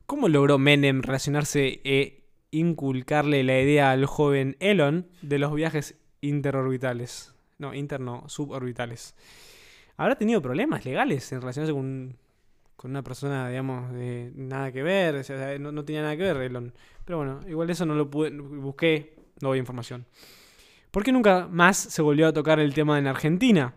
¿Cómo 0.05 0.27
logró 0.27 0.59
Menem 0.59 1.01
relacionarse 1.01 1.81
e 1.83 2.25
inculcarle 2.51 3.43
la 3.43 3.59
idea 3.59 3.89
al 3.91 4.05
joven 4.05 4.55
Elon 4.59 5.07
de 5.23 5.39
los 5.39 5.53
viajes 5.53 5.99
interorbitales? 6.21 7.33
No, 7.57 7.73
inter 7.73 8.01
no, 8.01 8.23
suborbitales. 8.27 9.15
¿Habrá 9.97 10.15
tenido 10.15 10.41
problemas 10.41 10.85
legales 10.85 11.31
en 11.31 11.41
relacionarse 11.41 11.73
con, 11.73 12.17
con 12.75 12.91
una 12.91 13.01
persona, 13.01 13.49
digamos, 13.49 13.93
de 13.93 14.31
nada 14.35 14.71
que 14.71 14.83
ver? 14.83 15.15
O 15.15 15.23
sea, 15.23 15.57
no, 15.57 15.71
no 15.71 15.85
tenía 15.85 16.03
nada 16.03 16.15
que 16.15 16.23
ver 16.23 16.37
Elon. 16.37 16.73
Pero 17.03 17.17
bueno, 17.17 17.39
igual 17.47 17.69
eso 17.71 17.85
no 17.85 17.95
lo 17.95 18.09
pude, 18.09 18.29
busqué, 18.29 19.15
no 19.41 19.49
había 19.49 19.59
información. 19.59 20.05
¿Por 20.91 21.03
qué 21.03 21.11
nunca 21.11 21.47
más 21.49 21.77
se 21.77 22.01
volvió 22.01 22.27
a 22.27 22.33
tocar 22.33 22.59
el 22.59 22.73
tema 22.73 22.99
en 22.99 23.07
Argentina? 23.07 23.73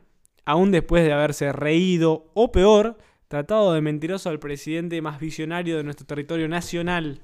Aún 0.48 0.70
después 0.70 1.04
de 1.04 1.12
haberse 1.12 1.52
reído, 1.52 2.30
o 2.32 2.50
peor, 2.50 2.96
tratado 3.28 3.74
de 3.74 3.82
mentiroso 3.82 4.30
al 4.30 4.38
presidente 4.38 5.02
más 5.02 5.20
visionario 5.20 5.76
de 5.76 5.84
nuestro 5.84 6.06
territorio 6.06 6.48
nacional. 6.48 7.20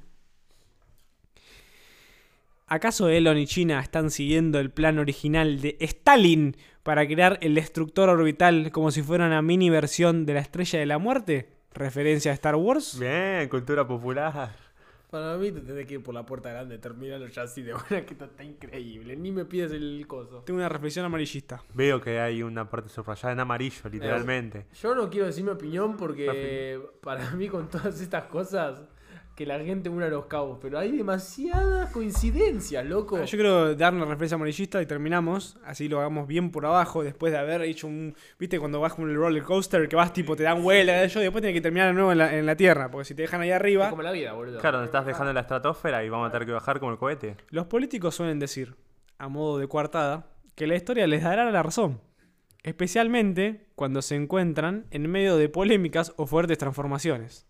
¿Acaso 2.67 3.09
Elon 3.09 3.39
y 3.39 3.47
China 3.47 3.81
están 3.81 4.11
siguiendo 4.11 4.61
el 4.61 4.71
plan 4.71 4.99
original 4.99 5.63
de 5.63 5.79
Stalin 5.81 6.55
para 6.83 7.07
crear 7.07 7.39
el 7.41 7.55
destructor 7.55 8.11
orbital 8.11 8.71
como 8.73 8.91
si 8.91 9.01
fuera 9.01 9.25
una 9.25 9.41
mini 9.41 9.71
versión 9.71 10.27
de 10.27 10.35
la 10.35 10.41
estrella 10.41 10.79
de 10.81 10.85
la 10.85 10.99
muerte? 10.99 11.49
¿Referencia 11.73 12.31
a 12.31 12.35
Star 12.35 12.57
Wars? 12.57 12.99
Bien, 13.01 13.49
cultura 13.49 13.89
popular. 13.89 14.55
Para 15.15 15.37
mí 15.37 15.53
te 15.53 15.61
tenés 15.61 15.87
que 15.87 15.95
ir 15.95 16.03
por 16.03 16.13
la 16.13 16.27
puerta 16.27 16.51
grande, 16.51 16.77
terminarlo 16.77 17.29
ya 17.29 17.43
así 17.43 17.63
de 17.63 17.73
buena 17.73 18.05
que 18.05 18.15
está 18.15 18.43
increíble. 18.43 19.15
Ni 19.15 19.31
me 19.31 19.45
pides 19.45 19.71
el 19.71 20.05
coso. 20.09 20.41
Tengo 20.41 20.59
una 20.59 20.69
reflexión 20.69 21.05
amarillista. 21.05 21.63
Veo 21.73 22.01
que 22.01 22.19
hay 22.19 22.43
una 22.43 22.69
parte 22.69 22.89
subrayada 22.89 23.33
en 23.33 23.39
amarillo, 23.39 23.89
literalmente. 23.89 24.67
Yo 24.75 24.93
no 24.93 25.09
quiero 25.09 25.27
decir 25.27 25.45
mi 25.45 25.51
opinión 25.51 25.97
porque 25.97 26.81
para 27.01 27.31
mí 27.31 27.49
con 27.49 27.69
todas 27.69 28.01
estas 28.01 28.25
cosas 28.25 28.83
que 29.35 29.47
la 29.47 29.59
gente 29.59 29.89
une 29.89 30.05
a 30.05 30.09
los 30.09 30.27
cabos, 30.27 30.59
pero 30.63 30.79
hay 30.79 30.93
demasiadas 30.93 31.91
coincidencias, 31.91 32.85
loco. 32.87 33.17
Yo 33.25 33.37
quiero 33.37 33.75
dar 33.75 33.93
una 33.93 34.05
referencia 34.05 34.37
amarillista 34.37 34.81
y 34.81 34.87
terminamos. 34.87 35.57
Así 35.65 35.89
lo 35.89 35.99
hagamos 35.99 36.29
bien 36.29 36.51
por 36.51 36.65
abajo. 36.67 37.03
Después 37.03 37.33
de 37.33 37.39
haber 37.39 37.63
hecho 37.63 37.87
un. 37.89 38.15
¿Viste 38.39 38.61
cuando 38.61 38.81
vas 38.81 38.95
con 38.95 39.11
el 39.11 39.17
roller 39.17 39.43
coaster? 39.43 39.89
Que 39.89 39.97
vas 39.97 40.13
tipo, 40.13 40.37
te 40.37 40.45
dan 40.45 40.63
vuelta. 40.63 41.05
Yo 41.07 41.21
después 41.21 41.43
tienes 41.43 41.57
que 41.59 41.61
terminar 41.63 41.89
de 41.89 41.95
nuevo 41.95 42.13
en 42.13 42.19
la, 42.19 42.37
en 42.37 42.47
la 42.47 42.57
tierra. 42.57 42.91
Porque 42.91 43.07
si 43.07 43.15
te 43.15 43.23
dejan 43.23 43.41
ahí 43.41 43.51
Es 43.51 43.57
arriba. 43.57 43.91
como 43.91 44.03
la 44.03 44.13
vida, 44.13 44.33
boludo. 44.35 44.61
Claro, 44.61 44.79
nos 44.79 44.87
estás 44.87 45.05
dejando 45.07 45.31
en 45.31 45.35
la 45.35 45.41
estratosfera 45.41 46.05
y 46.05 46.09
vamos 46.09 46.29
a 46.29 46.31
tener 46.33 46.47
que 46.47 46.53
bajar 46.53 46.79
como 46.79 46.93
el 46.93 46.99
cohete. 46.99 47.37
Los 47.51 47.67
políticos 47.67 48.15
suelen 48.15 48.39
decir, 48.39 48.77
a 49.19 49.29
modo 49.29 49.59
de 49.59 49.67
coartada, 49.67 50.29
que 50.55 50.67
la 50.69 50.77
historia 50.77 51.07
les 51.09 51.25
dará 51.25 51.51
la 51.51 51.63
razón. 51.63 52.01
Especialmente 52.63 53.67
cuando 53.75 54.01
se 54.01 54.15
encuentran 54.15 54.87
en 54.91 55.11
medio 55.11 55.37
de 55.37 55.49
polémicas 55.49 56.13
o 56.17 56.27
fuertes 56.27 56.57
transformaciones. 56.59 57.47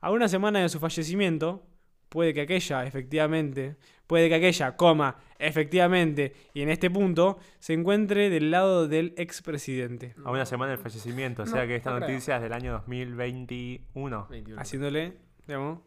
A 0.00 0.10
una 0.10 0.28
semana 0.28 0.60
de 0.60 0.68
su 0.68 0.78
fallecimiento, 0.78 1.66
puede 2.08 2.32
que 2.34 2.42
aquella, 2.42 2.84
efectivamente, 2.86 3.76
puede 4.06 4.28
que 4.28 4.36
aquella, 4.36 4.76
coma, 4.76 5.16
efectivamente, 5.38 6.34
y 6.54 6.62
en 6.62 6.70
este 6.70 6.90
punto, 6.90 7.38
se 7.58 7.74
encuentre 7.74 8.30
del 8.30 8.50
lado 8.50 8.88
del 8.88 9.12
expresidente, 9.16 10.14
A 10.24 10.30
una 10.30 10.46
semana 10.46 10.72
del 10.72 10.80
fallecimiento, 10.80 11.42
o 11.42 11.46
sea 11.46 11.62
No, 11.62 11.68
que 11.68 11.76
esta 11.76 11.90
no 11.90 11.96
creo. 11.96 12.08
noticia 12.08 12.36
es 12.36 12.42
del 12.42 12.52
año 12.52 12.72
2021. 12.72 14.26
21. 14.30 14.60
haciéndole, 14.60 15.18
digamos, 15.46 15.80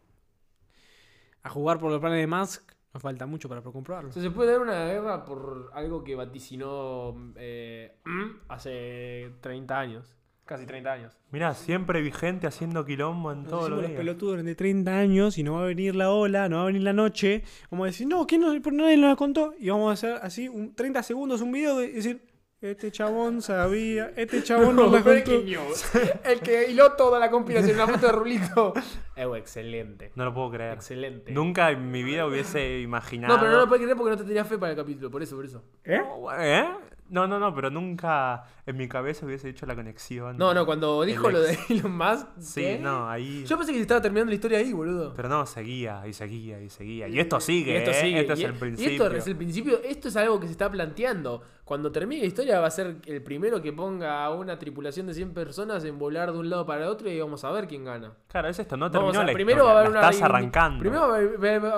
a 1.44 1.50
jugar 1.50 1.80
por 1.80 1.92
los 1.92 2.00
planes 2.00 2.20
de 2.20 2.28
Musk. 2.28 2.72
Nos 2.94 3.02
falta 3.02 3.26
mucho 3.26 3.48
para 3.48 3.62
comprobarlo. 3.62 4.10
O 4.10 4.12
sea, 4.12 4.22
se 4.22 4.32
puede 4.32 4.52
dar 4.52 4.60
una 4.60 4.86
guerra 4.86 5.24
por 5.24 5.72
algo 5.74 6.04
que 6.04 6.14
vaticinó 6.14 7.16
eh, 7.38 7.96
hace 8.50 9.32
30 9.40 9.80
años. 9.80 10.14
Casi 10.52 10.66
30 10.66 10.92
años. 10.92 11.18
Mira, 11.32 11.54
siempre 11.54 12.02
vigente 12.02 12.46
haciendo 12.46 12.84
quilombo 12.84 13.32
en 13.32 13.46
todos 13.46 13.64
Somos 13.64 13.70
los 13.70 13.80
los 13.84 13.88
días. 13.88 13.98
pelotudos 13.98 14.34
durante 14.34 14.54
30 14.54 14.98
años 14.98 15.38
y 15.38 15.44
no 15.44 15.54
va 15.54 15.64
a 15.64 15.66
venir 15.68 15.96
la 15.96 16.12
ola, 16.12 16.50
no 16.50 16.58
va 16.58 16.64
a 16.64 16.66
venir 16.66 16.82
la 16.82 16.92
noche. 16.92 17.44
Vamos 17.70 17.86
a 17.86 17.88
decir, 17.88 18.06
no, 18.06 18.28
¿quién 18.28 18.42
no, 18.42 18.62
por 18.62 18.74
nadie 18.74 18.98
nos 18.98 19.16
contó? 19.16 19.54
Y 19.58 19.70
vamos 19.70 19.90
a 19.92 19.94
hacer 19.94 20.20
así, 20.22 20.50
un, 20.50 20.76
30 20.76 21.04
segundos, 21.04 21.40
un 21.40 21.54
video 21.54 21.82
y 21.82 21.94
decir, 21.94 22.22
este 22.60 22.92
chabón 22.92 23.42
sabía, 23.42 24.12
este 24.18 24.44
chabón 24.44 24.76
nos 24.76 24.92
la 24.92 25.02
contó. 25.02 25.32
El 26.26 26.42
que 26.42 26.70
hiló 26.70 26.92
toda 26.98 27.18
la 27.18 27.32
conspiración, 27.32 27.76
una 27.76 27.88
foto 27.88 28.08
de 28.08 28.12
Rulito. 28.12 28.74
Eh, 29.14 29.28
excelente. 29.38 30.12
No 30.16 30.26
lo 30.26 30.34
puedo 30.34 30.52
creer. 30.52 30.74
Excelente. 30.74 31.32
Nunca 31.32 31.70
en 31.70 31.92
mi 31.92 32.02
vida 32.02 32.26
hubiese 32.26 32.80
imaginado. 32.80 33.36
No, 33.36 33.40
pero 33.40 33.52
no 33.52 33.60
lo 33.60 33.68
puedes 33.68 33.84
creer 33.84 33.96
porque 33.96 34.12
no 34.12 34.18
te 34.18 34.24
tenía 34.24 34.46
fe 34.46 34.58
para 34.58 34.72
el 34.72 34.78
capítulo, 34.78 35.12
por 35.12 35.22
eso, 35.22 35.36
por 35.36 35.46
eso. 35.46 35.64
¿Eh? 35.84 36.02
¿Eh? 36.40 36.68
No, 37.12 37.28
no, 37.28 37.40
no, 37.40 37.54
pero 37.54 37.70
nunca 37.70 38.44
en 38.66 38.78
mi 38.78 38.88
cabeza 38.88 39.26
hubiese 39.26 39.50
hecho 39.50 39.66
la 39.66 39.76
conexión. 39.76 40.38
No, 40.38 40.54
no, 40.54 40.66
cuando 40.66 41.04
dijo 41.04 41.30
lo 41.30 41.42
de. 41.42 41.58
Elon 41.70 41.96
Musk. 41.96 42.26
Sí, 42.40 42.62
¿qué? 42.62 42.80
no, 42.80 43.08
ahí. 43.10 43.44
Yo 43.46 43.58
pensé 43.58 43.74
que 43.74 43.78
se 43.78 43.82
estaba 43.84 44.02
terminando 44.02 44.30
la 44.30 44.36
historia 44.36 44.58
ahí, 44.60 44.72
boludo. 44.74 45.14
Pero 45.14 45.28
no, 45.30 45.46
seguía 45.46 46.08
y 46.08 46.14
seguía 46.14 46.62
y 46.62 46.70
seguía. 46.70 47.08
Y 47.08 47.20
esto 47.20 47.40
sigue, 47.40 47.74
Y 47.74 47.76
esto 47.78 47.92
¿eh? 47.92 47.94
sigue. 47.96 48.20
Esto 48.22 48.34
es 48.34 48.40
y, 48.40 48.44
el 48.46 48.52
y 48.56 48.58
principio. 48.58 48.92
esto 49.06 49.18
es 49.18 49.28
el 49.28 49.36
principio. 49.36 49.82
Esto 49.84 50.08
es 50.08 50.16
algo 50.16 50.40
que 50.40 50.46
se 50.48 50.54
está 50.54 50.72
planteando. 50.72 51.42
Cuando 51.66 51.92
termine 51.92 52.22
la 52.22 52.28
historia 52.28 52.60
va 52.60 52.68
a 52.68 52.72
ser 52.72 52.98
el 53.06 53.22
primero 53.24 53.62
que 53.62 53.72
ponga 53.72 54.26
a 54.26 54.32
una 54.34 54.58
tripulación 54.60 55.08
de 55.08 55.14
100 55.14 55.34
personas 55.34 55.86
en 55.86 55.98
volar 56.00 56.32
de 56.34 56.38
un 56.40 56.50
lado 56.50 56.66
para 56.66 56.84
el 56.84 56.88
otro 56.90 57.10
y 57.10 57.18
vamos 57.20 57.44
a 57.46 57.52
ver 57.52 57.68
quién 57.68 57.86
gana. 57.86 58.12
Claro, 58.28 58.50
es 58.50 58.60
esto, 58.60 58.76
no 58.76 58.90
Vamos 58.90 59.12
terminó 59.14 59.22
a- 59.22 59.26
la 59.26 59.34
primero 59.34 59.58
historia, 59.60 59.74
va 59.74 59.80
a 59.80 59.82
haber 59.82 59.94
la 59.94 60.00
una 60.00 60.10
estás 60.10 60.22
arrancando. 60.24 60.80
Primero 60.80 61.08
va 61.08 61.16
a, 61.16 61.18
haber, 61.20 61.64
va- 61.64 61.78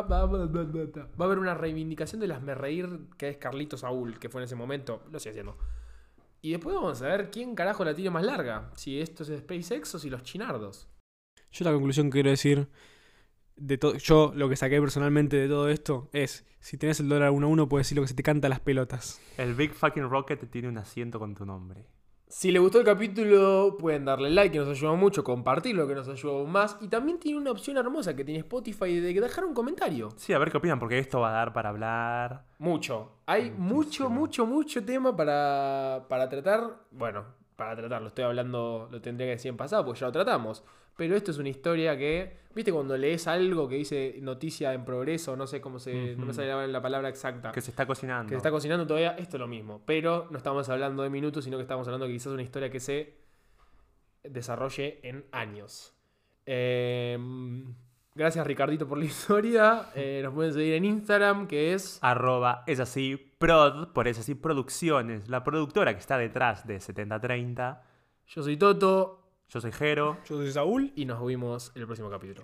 a 1.19 1.23
haber 1.25 1.37
una 1.39 1.53
reivindicación 1.53 2.21
del 2.21 2.33
reír 2.55 2.89
que 3.17 3.29
es 3.29 3.37
Carlito 3.37 3.77
Saúl, 3.77 4.17
que 4.17 4.29
fue 4.29 4.41
en 4.41 4.45
ese 4.45 4.55
momento. 4.55 5.03
Haciendo. 5.31 5.57
Y 6.41 6.51
después 6.51 6.75
vamos 6.75 7.01
a 7.01 7.07
ver 7.07 7.31
quién 7.31 7.55
carajo 7.55 7.85
la 7.85 7.95
tiene 7.95 8.09
más 8.09 8.23
larga. 8.23 8.71
Si 8.75 8.99
esto 8.99 9.23
es 9.23 9.39
SpaceX 9.39 9.95
o 9.95 9.99
si 9.99 10.09
los 10.09 10.23
chinardos. 10.23 10.89
Yo 11.51 11.65
la 11.65 11.71
conclusión 11.71 12.07
que 12.07 12.17
quiero 12.17 12.29
decir 12.29 12.67
de 13.55 13.79
yo 14.01 14.33
lo 14.35 14.49
que 14.49 14.55
saqué 14.55 14.79
personalmente 14.79 15.37
de 15.37 15.47
todo 15.47 15.69
esto 15.69 16.09
es, 16.11 16.45
si 16.59 16.77
tenés 16.77 16.99
el 16.99 17.09
dólar 17.09 17.31
uno 17.31 17.47
a 17.47 17.49
uno, 17.49 17.69
puedes 17.69 17.85
decir 17.85 17.95
lo 17.97 18.01
que 18.01 18.07
se 18.07 18.15
te 18.15 18.23
canta 18.23 18.47
a 18.47 18.49
las 18.49 18.59
pelotas. 18.59 19.21
El 19.37 19.53
Big 19.53 19.73
Fucking 19.73 20.09
Rocket 20.09 20.49
tiene 20.49 20.67
un 20.67 20.77
asiento 20.77 21.19
con 21.19 21.35
tu 21.35 21.45
nombre. 21.45 21.85
Si 22.35 22.51
les 22.51 22.59
gustó 22.59 22.79
el 22.79 22.83
capítulo, 22.83 23.77
pueden 23.77 24.05
darle 24.05 24.31
like, 24.31 24.51
que 24.51 24.57
nos 24.57 24.67
ayuda 24.67 24.93
mucho, 24.95 25.23
compartirlo, 25.23 25.87
que 25.87 25.93
nos 25.93 26.09
ayuda 26.09 26.33
aún 26.33 26.51
más. 26.51 26.75
Y 26.81 26.87
también 26.87 27.19
tiene 27.19 27.37
una 27.37 27.51
opción 27.51 27.77
hermosa 27.77 28.15
que 28.15 28.25
tiene 28.25 28.39
Spotify 28.39 28.99
de 28.99 29.13
dejar 29.13 29.45
un 29.45 29.53
comentario. 29.53 30.09
Sí, 30.15 30.33
a 30.33 30.39
ver 30.39 30.49
qué 30.49 30.57
opinan, 30.57 30.79
porque 30.79 30.97
esto 30.97 31.19
va 31.19 31.29
a 31.29 31.33
dar 31.33 31.53
para 31.53 31.69
hablar. 31.69 32.45
Mucho. 32.57 33.19
Hay 33.27 33.51
mucho, 33.51 34.09
mucho, 34.09 34.47
mucho 34.47 34.83
tema 34.83 35.15
para, 35.15 36.07
para 36.09 36.27
tratar. 36.27 36.81
Bueno, 36.89 37.23
para 37.55 37.75
tratar, 37.75 38.01
lo 38.01 38.07
estoy 38.07 38.23
hablando, 38.23 38.89
lo 38.91 38.99
tendría 38.99 39.27
que 39.27 39.33
decir 39.33 39.49
en 39.49 39.57
pasado, 39.57 39.85
porque 39.85 39.99
ya 39.99 40.07
lo 40.07 40.11
tratamos. 40.11 40.63
Pero 40.95 41.15
esto 41.15 41.31
es 41.31 41.37
una 41.37 41.49
historia 41.49 41.97
que, 41.97 42.37
viste, 42.53 42.71
cuando 42.71 42.95
lees 42.95 43.27
algo 43.27 43.67
que 43.67 43.75
dice 43.75 44.17
noticia 44.21 44.73
en 44.73 44.85
progreso, 44.85 45.35
no 45.35 45.47
sé 45.47 45.59
cómo 45.59 45.79
se. 45.79 46.15
No 46.15 46.25
me 46.25 46.33
sale 46.33 46.47
la, 46.47 46.67
la 46.67 46.81
palabra 46.81 47.09
exacta. 47.09 47.51
Que 47.51 47.61
se 47.61 47.71
está 47.71 47.85
cocinando. 47.87 48.29
que 48.29 48.35
se 48.35 48.37
está 48.37 48.51
cocinando 48.51 48.85
todavía, 48.85 49.15
esto 49.17 49.37
es 49.37 49.41
lo 49.41 49.47
mismo. 49.47 49.81
Pero 49.85 50.27
no 50.29 50.37
estamos 50.37 50.69
hablando 50.69 51.03
de 51.03 51.09
minutos, 51.09 51.43
sino 51.43 51.57
que 51.57 51.63
estamos 51.63 51.87
hablando 51.87 52.05
de 52.05 52.13
quizás 52.13 52.33
una 52.33 52.43
historia 52.43 52.69
que 52.69 52.79
se 52.79 53.17
desarrolle 54.23 54.99
en 55.03 55.25
años. 55.31 55.93
Eh, 56.45 57.17
gracias 58.15 58.45
Ricardito 58.45 58.87
por 58.87 58.97
la 58.97 59.05
historia. 59.05 59.89
Eh, 59.95 60.21
nos 60.23 60.33
pueden 60.33 60.53
seguir 60.53 60.75
en 60.75 60.85
Instagram, 60.85 61.47
que 61.47 61.73
es... 61.73 61.99
Arroba 62.01 62.63
es 62.67 62.79
así 62.79 63.17
prod, 63.37 63.89
por 63.93 64.07
es 64.07 64.19
así 64.19 64.35
producciones, 64.35 65.27
la 65.27 65.43
productora 65.43 65.93
que 65.93 65.99
está 65.99 66.17
detrás 66.17 66.65
de 66.67 66.79
7030. 66.79 67.83
Yo 68.27 68.43
soy 68.43 68.57
Toto 68.57 69.22
Yo 69.53 69.61
soy 69.61 69.71
Jero. 69.71 70.17
Yo 70.27 70.37
soy 70.37 70.51
Saúl. 70.51 70.91
y 70.95 71.05
nos 71.05 71.23
vemos 71.23 71.71
en 71.75 71.81
el 71.81 71.85
próximo 71.85 72.09
capítulo. 72.09 72.41